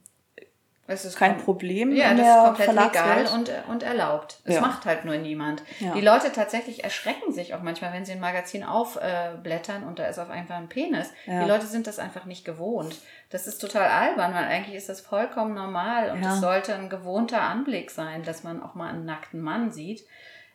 es 0.87 1.05
ist 1.07 1.17
kein 1.17 1.39
Problem. 1.39 1.95
Ja, 1.95 2.13
das 2.13 2.27
ist 2.27 2.45
komplett 2.45 2.69
legal 2.69 3.27
und, 3.35 3.51
und 3.69 3.83
erlaubt. 3.83 4.41
Es 4.45 4.57
ja. 4.57 4.61
macht 4.61 4.85
halt 4.85 5.05
nur 5.07 5.17
niemand. 5.17 5.63
Ja. 5.81 5.95
Die 5.95 6.03
Leute 6.03 6.31
tatsächlich 6.31 6.85
erschrecken 6.85 7.33
sich 7.33 7.55
auch 7.55 7.63
manchmal, 7.63 7.93
wenn 7.95 8.05
sie 8.05 8.13
ein 8.13 8.21
Magazin 8.21 8.65
aufblättern 8.65 9.85
und 9.85 9.99
da 9.99 10.07
ist 10.07 10.19
auf 10.19 10.29
einmal 10.29 10.59
ein 10.59 10.69
Penis. 10.69 11.11
Ja. 11.27 11.43
Die 11.43 11.49
Leute 11.49 11.67
sind 11.67 11.87
das 11.87 11.99
einfach 11.99 12.27
nicht 12.27 12.45
gewohnt. 12.45 12.99
Das 13.31 13.47
ist 13.47 13.59
total 13.59 13.89
albern, 13.89 14.35
weil 14.35 14.45
eigentlich 14.45 14.77
ist 14.77 14.91
das 14.91 15.01
vollkommen 15.01 15.55
normal 15.55 16.11
und 16.11 16.23
es 16.23 16.41
sollte 16.41 16.75
ein 16.75 16.91
gewohnter 16.91 17.41
Anblick 17.41 17.91
sein, 17.91 18.23
dass 18.23 18.45
man 18.45 18.63
auch 18.63 18.75
mal 18.75 18.91
einen 18.91 19.07
nackten 19.07 19.41
Mann 19.41 19.73
sieht 19.73 20.05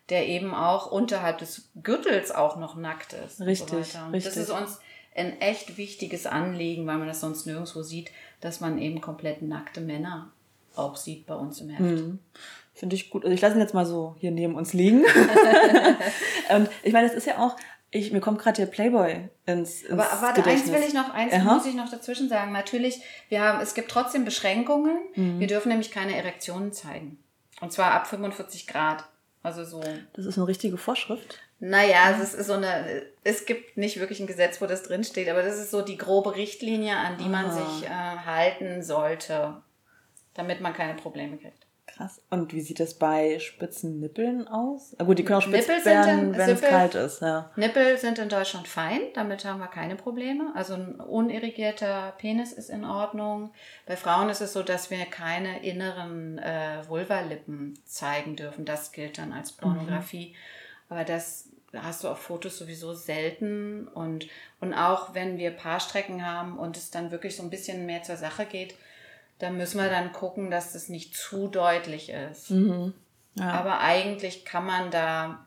der 0.09 0.27
eben 0.27 0.55
auch 0.55 0.91
unterhalb 0.91 1.37
des 1.37 1.69
Gürtels 1.83 2.31
auch 2.31 2.57
noch 2.57 2.75
nackt 2.75 3.13
ist. 3.13 3.41
Richtig, 3.41 3.91
so 3.91 3.99
richtig. 4.07 4.23
Das 4.23 4.37
ist 4.37 4.49
uns 4.49 4.79
ein 5.15 5.39
echt 5.41 5.77
wichtiges 5.77 6.25
Anliegen, 6.25 6.87
weil 6.87 6.97
man 6.97 7.07
das 7.07 7.19
sonst 7.19 7.45
nirgendwo 7.45 7.83
sieht, 7.83 8.11
dass 8.41 8.59
man 8.59 8.77
eben 8.77 9.01
komplett 9.01 9.41
nackte 9.41 9.81
Männer 9.81 10.31
auch 10.75 10.95
sieht 10.95 11.25
bei 11.25 11.35
uns 11.35 11.61
im 11.61 11.69
Heft. 11.69 11.81
Mhm. 11.81 12.19
Finde 12.73 12.95
ich 12.95 13.09
gut. 13.09 13.23
Also 13.23 13.33
ich 13.33 13.41
lasse 13.41 13.55
ihn 13.55 13.61
jetzt 13.61 13.73
mal 13.73 13.85
so 13.85 14.15
hier 14.19 14.31
neben 14.31 14.55
uns 14.55 14.73
liegen. 14.73 15.03
und 16.55 16.69
ich 16.83 16.93
meine, 16.93 17.07
es 17.07 17.13
ist 17.13 17.27
ja 17.27 17.37
auch, 17.39 17.57
ich, 17.91 18.11
mir 18.13 18.21
kommt 18.21 18.39
gerade 18.39 18.57
der 18.57 18.67
Playboy 18.67 19.29
ins, 19.45 19.81
ins 19.81 19.91
Aber 19.91 20.07
warte, 20.21 20.41
Gedächtnis. 20.41 20.73
eins 20.73 20.81
will 20.81 20.87
ich 20.87 20.93
noch, 20.93 21.13
eins 21.13 21.33
Aha. 21.33 21.55
muss 21.55 21.65
ich 21.65 21.75
noch 21.75 21.89
dazwischen 21.89 22.29
sagen. 22.29 22.53
Natürlich, 22.53 23.01
wir 23.27 23.41
haben, 23.41 23.59
es 23.59 23.73
gibt 23.73 23.91
trotzdem 23.91 24.23
Beschränkungen. 24.25 24.97
Mhm. 25.15 25.39
Wir 25.39 25.47
dürfen 25.47 25.69
nämlich 25.69 25.91
keine 25.91 26.15
Erektionen 26.15 26.71
zeigen. 26.71 27.19
Und 27.59 27.73
zwar 27.73 27.91
ab 27.91 28.07
45 28.07 28.67
Grad. 28.67 29.03
Also 29.43 29.65
so. 29.65 29.83
Das 30.13 30.25
ist 30.25 30.37
eine 30.37 30.47
richtige 30.47 30.77
Vorschrift. 30.77 31.39
Naja, 31.59 32.17
es 32.21 32.33
ist 32.33 32.47
so 32.47 32.53
eine, 32.53 33.03
es 33.23 33.45
gibt 33.45 33.75
nicht 33.75 33.99
wirklich 33.99 34.19
ein 34.19 34.27
Gesetz, 34.27 34.61
wo 34.61 34.65
das 34.65 34.83
drinsteht, 34.83 35.27
aber 35.29 35.43
das 35.43 35.59
ist 35.59 35.71
so 35.71 35.81
die 35.81 35.97
grobe 35.97 36.35
Richtlinie, 36.35 36.95
an 36.95 37.17
die 37.17 37.27
man 37.27 37.45
ah. 37.47 37.51
sich 37.51 37.85
äh, 37.85 37.89
halten 37.89 38.81
sollte, 38.81 39.57
damit 40.33 40.61
man 40.61 40.73
keine 40.73 40.93
Probleme 40.93 41.37
kriegt. 41.37 41.65
Krass. 41.99 42.21
Und 42.29 42.53
wie 42.53 42.61
sieht 42.61 42.79
das 42.79 42.93
bei 42.93 43.39
spitzen 43.39 43.99
Nippeln 43.99 44.47
aus? 44.47 44.95
Ah, 44.99 45.03
gut, 45.03 45.19
die 45.19 45.25
können 45.25 45.39
auch 45.39 45.41
spitz 45.41 45.67
werden, 45.67 46.37
wenn 46.37 46.49
es 46.51 46.61
kalt 46.61 46.95
ist. 46.95 47.21
Ja. 47.21 47.51
Nippel 47.57 47.97
sind 47.97 48.19
in 48.19 48.29
Deutschland 48.29 48.69
fein, 48.69 49.01
damit 49.15 49.43
haben 49.43 49.59
wir 49.59 49.67
keine 49.67 49.97
Probleme. 49.97 50.51
Also 50.55 50.75
ein 50.75 50.95
unirrigierter 50.95 52.13
Penis 52.17 52.53
ist 52.53 52.69
in 52.69 52.85
Ordnung. 52.85 53.51
Bei 53.85 53.97
Frauen 53.97 54.29
ist 54.29 54.39
es 54.39 54.53
so, 54.53 54.63
dass 54.63 54.91
wir 54.91 55.03
keine 55.05 55.63
inneren 55.63 56.37
äh, 56.37 56.87
Vulvalippen 56.87 57.77
zeigen 57.85 58.37
dürfen. 58.37 58.63
Das 58.63 58.93
gilt 58.93 59.17
dann 59.17 59.33
als 59.33 59.51
Pornografie. 59.51 60.29
Mhm. 60.29 60.58
Aber 60.89 61.03
das 61.03 61.49
hast 61.73 62.03
du 62.03 62.07
auf 62.07 62.19
Fotos 62.19 62.57
sowieso 62.57 62.93
selten. 62.93 63.87
Und, 63.87 64.27
und 64.59 64.73
auch 64.73 65.13
wenn 65.13 65.37
wir 65.37 65.51
Paarstrecken 65.51 66.25
haben 66.25 66.57
und 66.57 66.77
es 66.77 66.91
dann 66.91 67.11
wirklich 67.11 67.35
so 67.35 67.43
ein 67.43 67.49
bisschen 67.49 67.85
mehr 67.85 68.03
zur 68.03 68.17
Sache 68.17 68.45
geht, 68.45 68.75
da 69.37 69.49
müssen 69.49 69.79
wir 69.79 69.89
dann 69.89 70.11
gucken, 70.11 70.51
dass 70.51 70.73
das 70.73 70.89
nicht 70.89 71.15
zu 71.15 71.47
deutlich 71.47 72.09
ist. 72.09 72.51
Mhm. 72.51 72.93
Ja. 73.35 73.51
Aber 73.51 73.79
eigentlich 73.79 74.43
kann 74.43 74.65
man 74.65 74.91
da 74.91 75.45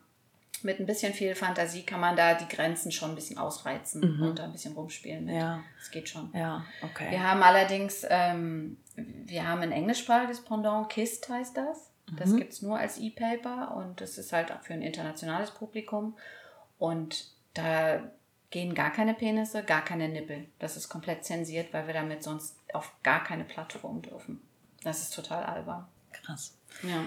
mit 0.63 0.79
ein 0.79 0.85
bisschen 0.85 1.13
viel 1.13 1.35
Fantasie 1.35 1.83
kann 1.83 1.99
man 1.99 2.15
da 2.15 2.35
die 2.35 2.47
Grenzen 2.47 2.91
schon 2.91 3.11
ein 3.11 3.15
bisschen 3.15 3.37
ausreizen 3.37 4.17
mhm. 4.17 4.23
und 4.23 4.39
da 4.39 4.45
ein 4.45 4.51
bisschen 4.51 4.73
rumspielen 4.73 5.25
mit. 5.25 5.35
Ja. 5.35 5.61
Das 5.77 5.91
geht 5.91 6.09
schon. 6.09 6.29
Ja, 6.33 6.65
okay. 6.81 7.11
Wir 7.11 7.21
haben 7.21 7.43
allerdings, 7.43 8.05
ähm, 8.09 8.77
wir 8.95 9.47
haben 9.47 9.61
ein 9.61 9.71
englischsprachiges 9.71 10.41
Pendant, 10.41 10.89
KIST 10.89 11.29
heißt 11.29 11.57
das. 11.57 11.89
Das 12.17 12.29
mhm. 12.29 12.37
gibt 12.37 12.53
es 12.53 12.61
nur 12.61 12.77
als 12.77 12.97
E-Paper 12.97 13.75
und 13.75 14.01
das 14.01 14.17
ist 14.17 14.33
halt 14.33 14.51
auch 14.51 14.61
für 14.61 14.73
ein 14.73 14.81
internationales 14.81 15.51
Publikum. 15.51 16.15
Und 16.77 17.27
da 17.53 18.03
gehen 18.49 18.75
gar 18.75 18.91
keine 18.91 19.13
Penisse, 19.13 19.63
gar 19.63 19.83
keine 19.83 20.09
Nippel. 20.09 20.45
Das 20.59 20.77
ist 20.77 20.89
komplett 20.89 21.23
zensiert, 21.23 21.73
weil 21.73 21.87
wir 21.87 21.93
damit 21.93 22.23
sonst 22.23 22.57
auf 22.73 22.91
gar 23.03 23.23
keine 23.23 23.45
Plattform 23.45 24.01
dürfen. 24.01 24.41
Das 24.83 25.01
ist 25.01 25.15
total 25.15 25.43
albern. 25.43 25.87
Krass. 26.11 26.57
Ja. 26.83 27.05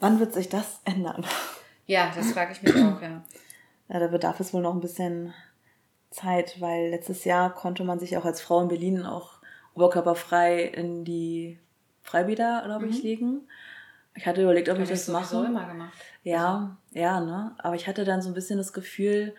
Wann 0.00 0.18
wird 0.18 0.34
sich 0.34 0.48
das 0.48 0.80
ändern? 0.84 1.24
Ja, 1.86 2.10
das 2.14 2.32
frage 2.32 2.52
ich 2.52 2.62
mich 2.62 2.74
auch, 2.74 3.00
ja. 3.02 3.22
Ja, 3.88 3.98
da 3.98 4.06
bedarf 4.06 4.40
es 4.40 4.54
wohl 4.54 4.62
noch 4.62 4.74
ein 4.74 4.80
bisschen 4.80 5.34
Zeit, 6.10 6.60
weil 6.60 6.90
letztes 6.90 7.24
Jahr 7.24 7.54
konnte 7.54 7.84
man 7.84 7.98
sich 7.98 8.16
auch 8.16 8.24
als 8.24 8.40
Frau 8.40 8.62
in 8.62 8.68
Berlin 8.68 9.04
auch 9.04 9.34
oberkörperfrei 9.74 10.62
in 10.62 11.04
die 11.04 11.58
Freibäder, 12.02 12.62
glaube 12.64 12.86
ich, 12.86 12.98
mhm. 12.98 13.02
legen. 13.02 13.48
Ich 14.14 14.26
hatte 14.26 14.42
überlegt, 14.42 14.68
ob 14.68 14.78
ich 14.78 14.88
das 14.88 15.08
mache. 15.08 15.44
immer 15.44 15.66
gemacht. 15.66 15.92
Ja, 16.22 16.76
also. 16.92 17.00
ja, 17.00 17.20
ne? 17.20 17.54
Aber 17.58 17.74
ich 17.74 17.86
hatte 17.86 18.04
dann 18.04 18.22
so 18.22 18.30
ein 18.30 18.34
bisschen 18.34 18.58
das 18.58 18.72
Gefühl, 18.72 19.34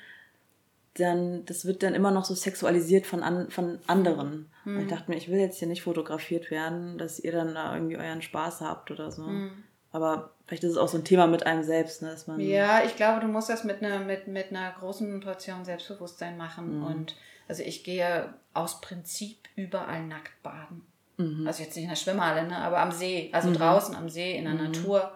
dann, 0.95 1.45
das 1.45 1.65
wird 1.65 1.83
dann 1.83 1.93
immer 1.93 2.11
noch 2.11 2.25
so 2.25 2.33
sexualisiert 2.33 3.05
von, 3.05 3.21
an, 3.21 3.49
von 3.49 3.79
anderen. 3.87 4.49
Mhm. 4.63 4.77
Und 4.77 4.83
ich 4.83 4.89
dachte 4.89 5.11
mir, 5.11 5.17
ich 5.17 5.29
will 5.29 5.39
jetzt 5.39 5.59
hier 5.59 5.67
nicht 5.67 5.81
fotografiert 5.81 6.51
werden, 6.51 6.97
dass 6.97 7.19
ihr 7.19 7.31
dann 7.31 7.53
da 7.53 7.73
irgendwie 7.73 7.97
euren 7.97 8.21
Spaß 8.21 8.61
habt 8.61 8.91
oder 8.91 9.11
so. 9.11 9.23
Mhm. 9.23 9.63
Aber 9.91 10.31
vielleicht 10.45 10.63
ist 10.63 10.71
es 10.71 10.77
auch 10.77 10.87
so 10.87 10.97
ein 10.97 11.05
Thema 11.05 11.27
mit 11.27 11.45
einem 11.45 11.63
selbst, 11.63 12.01
ne, 12.01 12.09
dass 12.09 12.27
man. 12.27 12.39
Ja, 12.39 12.83
ich 12.83 12.95
glaube, 12.95 13.21
du 13.21 13.27
musst 13.27 13.49
das 13.49 13.63
mit 13.63 13.81
einer, 13.81 13.99
mit, 13.99 14.27
mit 14.27 14.51
einer 14.51 14.71
großen 14.71 15.21
Portion 15.21 15.63
Selbstbewusstsein 15.63 16.37
machen. 16.37 16.79
Mhm. 16.79 16.85
Und 16.85 17.15
also 17.47 17.63
ich 17.63 17.83
gehe 17.83 18.33
aus 18.53 18.81
Prinzip 18.81 19.37
überall 19.55 20.05
nackt 20.05 20.41
baden. 20.43 20.85
Mhm. 21.17 21.47
Also 21.47 21.63
jetzt 21.63 21.75
nicht 21.75 21.83
in 21.83 21.89
der 21.89 21.95
Schwimmhalle, 21.95 22.47
ne? 22.47 22.57
aber 22.57 22.79
am 22.79 22.91
See, 22.91 23.29
also 23.31 23.49
mhm. 23.49 23.55
draußen 23.55 23.95
am 23.95 24.09
See, 24.09 24.35
in 24.35 24.45
der 24.45 24.53
mhm. 24.53 24.71
Natur. 24.71 25.11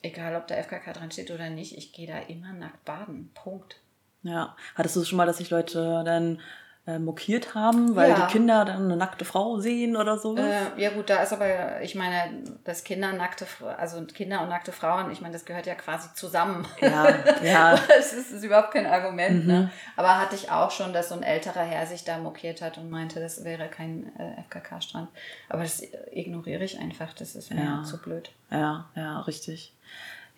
Egal, 0.00 0.36
ob 0.36 0.46
da 0.46 0.54
FKK 0.54 0.92
dran 0.92 1.10
steht 1.10 1.30
oder 1.30 1.50
nicht, 1.50 1.76
ich 1.76 1.92
gehe 1.92 2.06
da 2.06 2.18
immer 2.18 2.52
nackt 2.52 2.84
baden. 2.84 3.30
Punkt. 3.34 3.80
Ja. 4.22 4.56
Hattest 4.74 4.96
du 4.96 5.04
schon 5.04 5.16
mal, 5.16 5.26
dass 5.26 5.38
sich 5.38 5.50
Leute 5.50 6.02
dann 6.04 6.40
äh, 6.88 6.98
mokiert 6.98 7.54
haben, 7.54 7.96
weil 7.96 8.08
ja. 8.08 8.16
die 8.16 8.32
Kinder 8.32 8.64
dann 8.64 8.84
eine 8.84 8.96
nackte 8.96 9.26
Frau 9.26 9.58
sehen 9.58 9.94
oder 9.94 10.16
so? 10.16 10.34
Äh, 10.38 10.80
ja 10.80 10.88
gut, 10.88 11.10
da 11.10 11.22
ist 11.22 11.34
aber, 11.34 11.82
ich 11.82 11.94
meine, 11.94 12.42
dass 12.64 12.82
Kinder 12.82 13.12
nackte, 13.12 13.46
also 13.76 14.02
Kinder 14.06 14.40
und 14.40 14.48
nackte 14.48 14.72
Frauen, 14.72 15.10
ich 15.10 15.20
meine, 15.20 15.34
das 15.34 15.44
gehört 15.44 15.66
ja 15.66 15.74
quasi 15.74 16.08
zusammen. 16.14 16.66
Ja, 16.80 17.06
ja. 17.42 17.72
das, 17.88 18.14
ist, 18.14 18.32
ist, 18.32 18.42
überhaupt 18.42 18.70
kein 18.70 18.86
Argument. 18.86 19.46
Ne? 19.46 19.52
Mhm. 19.52 19.60
Ne? 19.64 19.70
Aber 19.96 20.18
hatte 20.18 20.34
ich 20.34 20.50
auch 20.50 20.70
schon, 20.70 20.94
dass 20.94 21.10
so 21.10 21.14
ein 21.14 21.22
älterer 21.22 21.60
Herr 21.60 21.86
sich 21.86 22.04
da 22.04 22.16
mokiert 22.16 22.62
hat 22.62 22.78
und 22.78 22.88
meinte, 22.88 23.20
das 23.20 23.44
wäre 23.44 23.68
kein 23.68 24.10
äh, 24.18 24.40
FKK-Strand. 24.44 25.10
Aber 25.50 25.64
das 25.64 25.82
ignoriere 26.10 26.64
ich 26.64 26.78
einfach, 26.78 27.12
das 27.12 27.34
ist 27.34 27.52
mir 27.52 27.62
ja. 27.62 27.82
zu 27.82 28.00
blöd. 28.00 28.30
Ja, 28.50 28.88
ja, 28.96 29.20
richtig. 29.20 29.74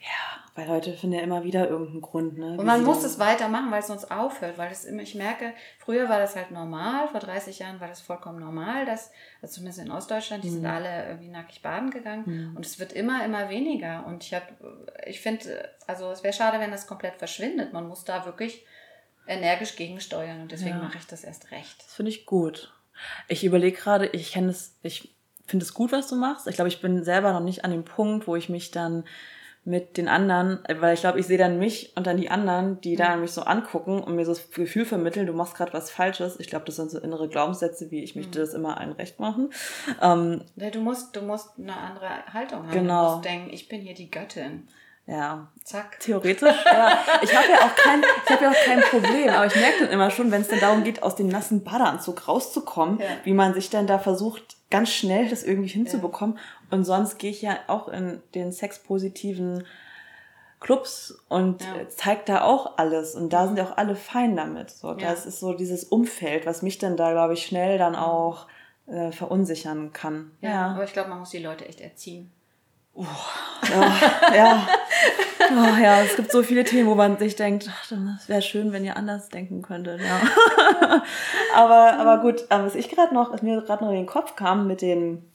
Ja, 0.00 0.40
weil 0.54 0.66
Leute 0.66 0.94
finden 0.94 1.16
ja 1.16 1.22
immer 1.22 1.44
wieder 1.44 1.68
irgendeinen 1.68 2.00
Grund. 2.00 2.38
Ne? 2.38 2.56
Und 2.56 2.64
man 2.64 2.82
muss 2.84 3.04
es 3.04 3.18
weitermachen, 3.18 3.70
weil 3.70 3.80
es 3.80 3.88
sonst 3.88 4.10
aufhört. 4.10 4.56
Weil 4.56 4.72
es 4.72 4.86
immer, 4.86 5.02
ich 5.02 5.14
merke, 5.14 5.52
früher 5.78 6.08
war 6.08 6.18
das 6.18 6.36
halt 6.36 6.50
normal, 6.52 7.08
vor 7.08 7.20
30 7.20 7.58
Jahren 7.58 7.80
war 7.80 7.88
das 7.88 8.00
vollkommen 8.00 8.40
normal, 8.40 8.86
dass, 8.86 9.10
also 9.42 9.56
zumindest 9.56 9.80
in 9.80 9.90
Ostdeutschland, 9.90 10.42
die 10.42 10.48
mhm. 10.48 10.54
sind 10.54 10.66
alle 10.66 11.06
irgendwie 11.06 11.28
nackig 11.28 11.60
baden 11.60 11.90
gegangen. 11.90 12.24
Mhm. 12.24 12.56
Und 12.56 12.64
es 12.64 12.78
wird 12.78 12.94
immer, 12.94 13.22
immer 13.26 13.50
weniger. 13.50 14.06
Und 14.06 14.24
ich 14.24 14.32
habe, 14.32 14.46
ich 15.04 15.20
finde, 15.20 15.68
also 15.86 16.10
es 16.10 16.22
wäre 16.22 16.32
schade, 16.32 16.58
wenn 16.60 16.70
das 16.70 16.86
komplett 16.86 17.16
verschwindet. 17.16 17.74
Man 17.74 17.86
muss 17.86 18.04
da 18.04 18.24
wirklich 18.24 18.64
energisch 19.26 19.76
gegensteuern. 19.76 20.40
Und 20.40 20.52
deswegen 20.52 20.78
ja. 20.78 20.82
mache 20.82 20.96
ich 20.96 21.06
das 21.06 21.24
erst 21.24 21.50
recht. 21.50 21.84
Das 21.84 21.94
finde 21.94 22.10
ich 22.10 22.24
gut. 22.24 22.72
Ich 23.28 23.44
überlege 23.44 23.76
gerade, 23.76 24.06
ich 24.06 24.32
kenne 24.32 24.50
es, 24.50 24.78
ich 24.82 25.14
finde 25.46 25.64
es 25.64 25.74
gut, 25.74 25.92
was 25.92 26.08
du 26.08 26.16
machst. 26.16 26.46
Ich 26.46 26.54
glaube, 26.54 26.68
ich 26.68 26.80
bin 26.80 27.04
selber 27.04 27.34
noch 27.34 27.40
nicht 27.40 27.64
an 27.66 27.70
dem 27.70 27.84
Punkt, 27.84 28.26
wo 28.26 28.36
ich 28.36 28.48
mich 28.48 28.70
dann 28.70 29.04
mit 29.64 29.98
den 29.98 30.08
anderen, 30.08 30.60
weil 30.80 30.94
ich 30.94 31.00
glaube, 31.00 31.20
ich 31.20 31.26
sehe 31.26 31.36
dann 31.36 31.58
mich 31.58 31.92
und 31.94 32.06
dann 32.06 32.16
die 32.16 32.30
anderen, 32.30 32.80
die 32.80 32.96
da 32.96 33.14
mhm. 33.14 33.22
mich 33.22 33.32
so 33.32 33.42
angucken 33.42 34.02
und 34.02 34.16
mir 34.16 34.24
so 34.24 34.32
das 34.32 34.50
Gefühl 34.50 34.86
vermitteln, 34.86 35.26
du 35.26 35.34
machst 35.34 35.54
gerade 35.54 35.72
was 35.74 35.90
Falsches. 35.90 36.40
Ich 36.40 36.48
glaube, 36.48 36.64
das 36.64 36.76
sind 36.76 36.90
so 36.90 36.98
innere 36.98 37.28
Glaubenssätze, 37.28 37.90
wie 37.90 38.02
ich 38.02 38.16
möchte 38.16 38.38
mhm. 38.38 38.42
das 38.42 38.54
immer 38.54 38.78
allen 38.78 38.92
recht 38.92 39.20
machen. 39.20 39.52
Ähm, 40.00 40.42
ja, 40.56 40.70
du 40.70 40.80
musst, 40.80 41.14
du 41.14 41.20
musst 41.20 41.58
eine 41.58 41.76
andere 41.76 42.08
Haltung 42.32 42.60
haben. 42.62 42.72
Genau. 42.72 43.06
Du 43.06 43.12
musst 43.16 43.24
denken, 43.26 43.50
ich 43.52 43.68
bin 43.68 43.82
hier 43.82 43.94
die 43.94 44.10
Göttin. 44.10 44.66
Ja. 45.06 45.48
Zack. 45.64 45.98
Theoretisch, 46.00 46.64
ja. 46.64 46.98
Ich 47.22 47.36
habe 47.36 47.48
ja 47.50 47.58
auch 47.66 47.74
kein, 47.74 48.00
ich 48.24 48.30
habe 48.30 48.44
ja 48.44 48.50
auch 48.50 48.64
kein 48.64 48.80
Problem, 48.80 49.28
aber 49.28 49.46
ich 49.46 49.56
merke 49.56 49.80
dann 49.80 49.90
immer 49.90 50.10
schon, 50.10 50.30
wenn 50.30 50.42
es 50.42 50.48
dann 50.48 50.60
darum 50.60 50.84
geht, 50.84 51.02
aus 51.02 51.16
dem 51.16 51.28
nassen 51.28 51.64
Badeanzug 51.64 52.28
rauszukommen, 52.28 53.00
ja. 53.00 53.06
wie 53.24 53.32
man 53.32 53.52
sich 53.52 53.70
dann 53.70 53.86
da 53.88 53.98
versucht, 53.98 54.56
ganz 54.70 54.90
schnell 54.90 55.28
das 55.28 55.42
irgendwie 55.42 55.68
hinzubekommen. 55.68 56.36
Ja. 56.36 56.42
Und 56.70 56.84
sonst 56.84 57.18
gehe 57.18 57.30
ich 57.30 57.42
ja 57.42 57.58
auch 57.66 57.88
in 57.88 58.22
den 58.34 58.52
sexpositiven 58.52 59.64
Clubs 60.60 61.18
und 61.28 61.62
ja. 61.62 61.88
zeigt 61.88 62.28
da 62.28 62.42
auch 62.42 62.76
alles 62.76 63.14
und 63.14 63.32
da 63.32 63.46
sind 63.46 63.56
ja 63.56 63.64
auch 63.64 63.78
alle 63.78 63.96
fein 63.96 64.36
damit. 64.36 64.70
So, 64.70 64.88
ja. 64.88 65.10
das 65.10 65.24
ist 65.24 65.40
so 65.40 65.54
dieses 65.54 65.84
Umfeld, 65.84 66.44
was 66.44 66.60
mich 66.60 66.78
dann 66.78 66.98
da, 66.98 67.12
glaube 67.12 67.32
ich, 67.32 67.46
schnell 67.46 67.78
dann 67.78 67.96
auch 67.96 68.46
äh, 68.86 69.10
verunsichern 69.10 69.92
kann. 69.94 70.32
Ja, 70.42 70.50
ja. 70.50 70.66
aber 70.72 70.84
ich 70.84 70.92
glaube, 70.92 71.08
man 71.08 71.20
muss 71.20 71.30
die 71.30 71.38
Leute 71.38 71.66
echt 71.66 71.80
erziehen. 71.80 72.30
Oh, 72.92 73.06
ja, 73.70 74.34
ja. 74.34 74.68
Oh, 75.52 75.80
ja, 75.80 76.02
es 76.02 76.16
gibt 76.16 76.30
so 76.30 76.42
viele 76.42 76.64
Themen, 76.64 76.88
wo 76.88 76.94
man 76.94 77.16
sich 77.18 77.36
denkt, 77.36 77.70
es 78.18 78.28
wäre 78.28 78.42
schön, 78.42 78.72
wenn 78.72 78.84
ihr 78.84 78.96
anders 78.96 79.28
denken 79.30 79.62
könntet. 79.62 80.00
Ja. 80.00 80.20
aber, 81.54 81.94
aber 81.94 82.18
gut, 82.18 82.44
was 82.50 82.74
ich 82.74 82.90
gerade 82.90 83.14
noch, 83.14 83.32
was 83.32 83.42
mir 83.42 83.62
gerade 83.62 83.82
noch 83.82 83.90
in 83.90 83.96
den 83.96 84.06
Kopf 84.06 84.36
kam 84.36 84.66
mit 84.66 84.82
den 84.82 85.29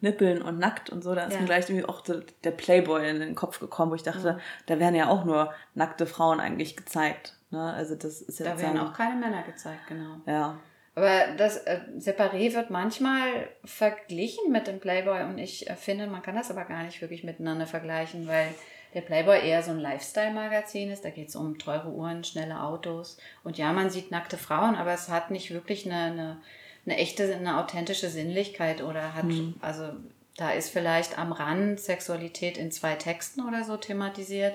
Nippeln 0.00 0.42
und 0.42 0.58
nackt 0.58 0.90
und 0.90 1.02
so, 1.02 1.14
da 1.14 1.24
ist 1.24 1.34
ja. 1.34 1.40
mir 1.40 1.46
gleich 1.46 1.68
irgendwie 1.68 1.88
auch 1.88 2.02
der 2.02 2.50
Playboy 2.50 3.08
in 3.08 3.20
den 3.20 3.34
Kopf 3.34 3.60
gekommen, 3.60 3.90
wo 3.90 3.94
ich 3.94 4.02
dachte, 4.02 4.34
mhm. 4.34 4.40
da 4.66 4.78
werden 4.78 4.94
ja 4.94 5.08
auch 5.08 5.24
nur 5.24 5.52
nackte 5.74 6.06
Frauen 6.06 6.40
eigentlich 6.40 6.76
gezeigt. 6.76 7.36
Ne? 7.50 7.72
Also 7.72 7.94
das 7.94 8.20
ist 8.20 8.40
ja 8.40 8.46
da 8.46 8.60
werden 8.60 8.78
auch 8.78 8.92
keine 8.92 9.16
Männer 9.16 9.42
gezeigt, 9.42 9.86
genau. 9.88 10.16
Ja. 10.26 10.58
Aber 10.94 11.28
das 11.36 11.58
äh, 11.58 11.80
Separé 11.98 12.54
wird 12.54 12.70
manchmal 12.70 13.48
verglichen 13.64 14.50
mit 14.50 14.66
dem 14.66 14.80
Playboy 14.80 15.22
und 15.22 15.38
ich 15.38 15.70
äh, 15.70 15.76
finde, 15.76 16.08
man 16.08 16.22
kann 16.22 16.34
das 16.34 16.50
aber 16.50 16.64
gar 16.64 16.82
nicht 16.82 17.00
wirklich 17.00 17.22
miteinander 17.22 17.66
vergleichen, 17.66 18.26
weil 18.26 18.48
der 18.94 19.02
Playboy 19.02 19.46
eher 19.46 19.62
so 19.62 19.70
ein 19.70 19.78
Lifestyle-Magazin 19.78 20.90
ist. 20.90 21.04
Da 21.04 21.10
geht 21.10 21.28
es 21.28 21.36
um 21.36 21.58
teure 21.58 21.90
Uhren, 21.90 22.24
schnelle 22.24 22.62
Autos. 22.62 23.18
Und 23.44 23.58
ja, 23.58 23.72
man 23.72 23.90
sieht 23.90 24.10
nackte 24.10 24.36
Frauen, 24.36 24.74
aber 24.74 24.92
es 24.92 25.08
hat 25.08 25.30
nicht 25.30 25.52
wirklich 25.52 25.86
eine, 25.86 26.04
eine 26.12 26.40
eine 26.88 26.98
echte, 26.98 27.34
eine 27.34 27.58
authentische 27.58 28.08
Sinnlichkeit 28.08 28.82
oder 28.82 29.14
hat, 29.14 29.24
mhm. 29.24 29.54
also 29.60 29.90
da 30.36 30.50
ist 30.50 30.70
vielleicht 30.70 31.18
am 31.18 31.32
Rand 31.32 31.80
Sexualität 31.80 32.56
in 32.56 32.70
zwei 32.70 32.94
Texten 32.94 33.46
oder 33.46 33.64
so 33.64 33.76
thematisiert, 33.76 34.54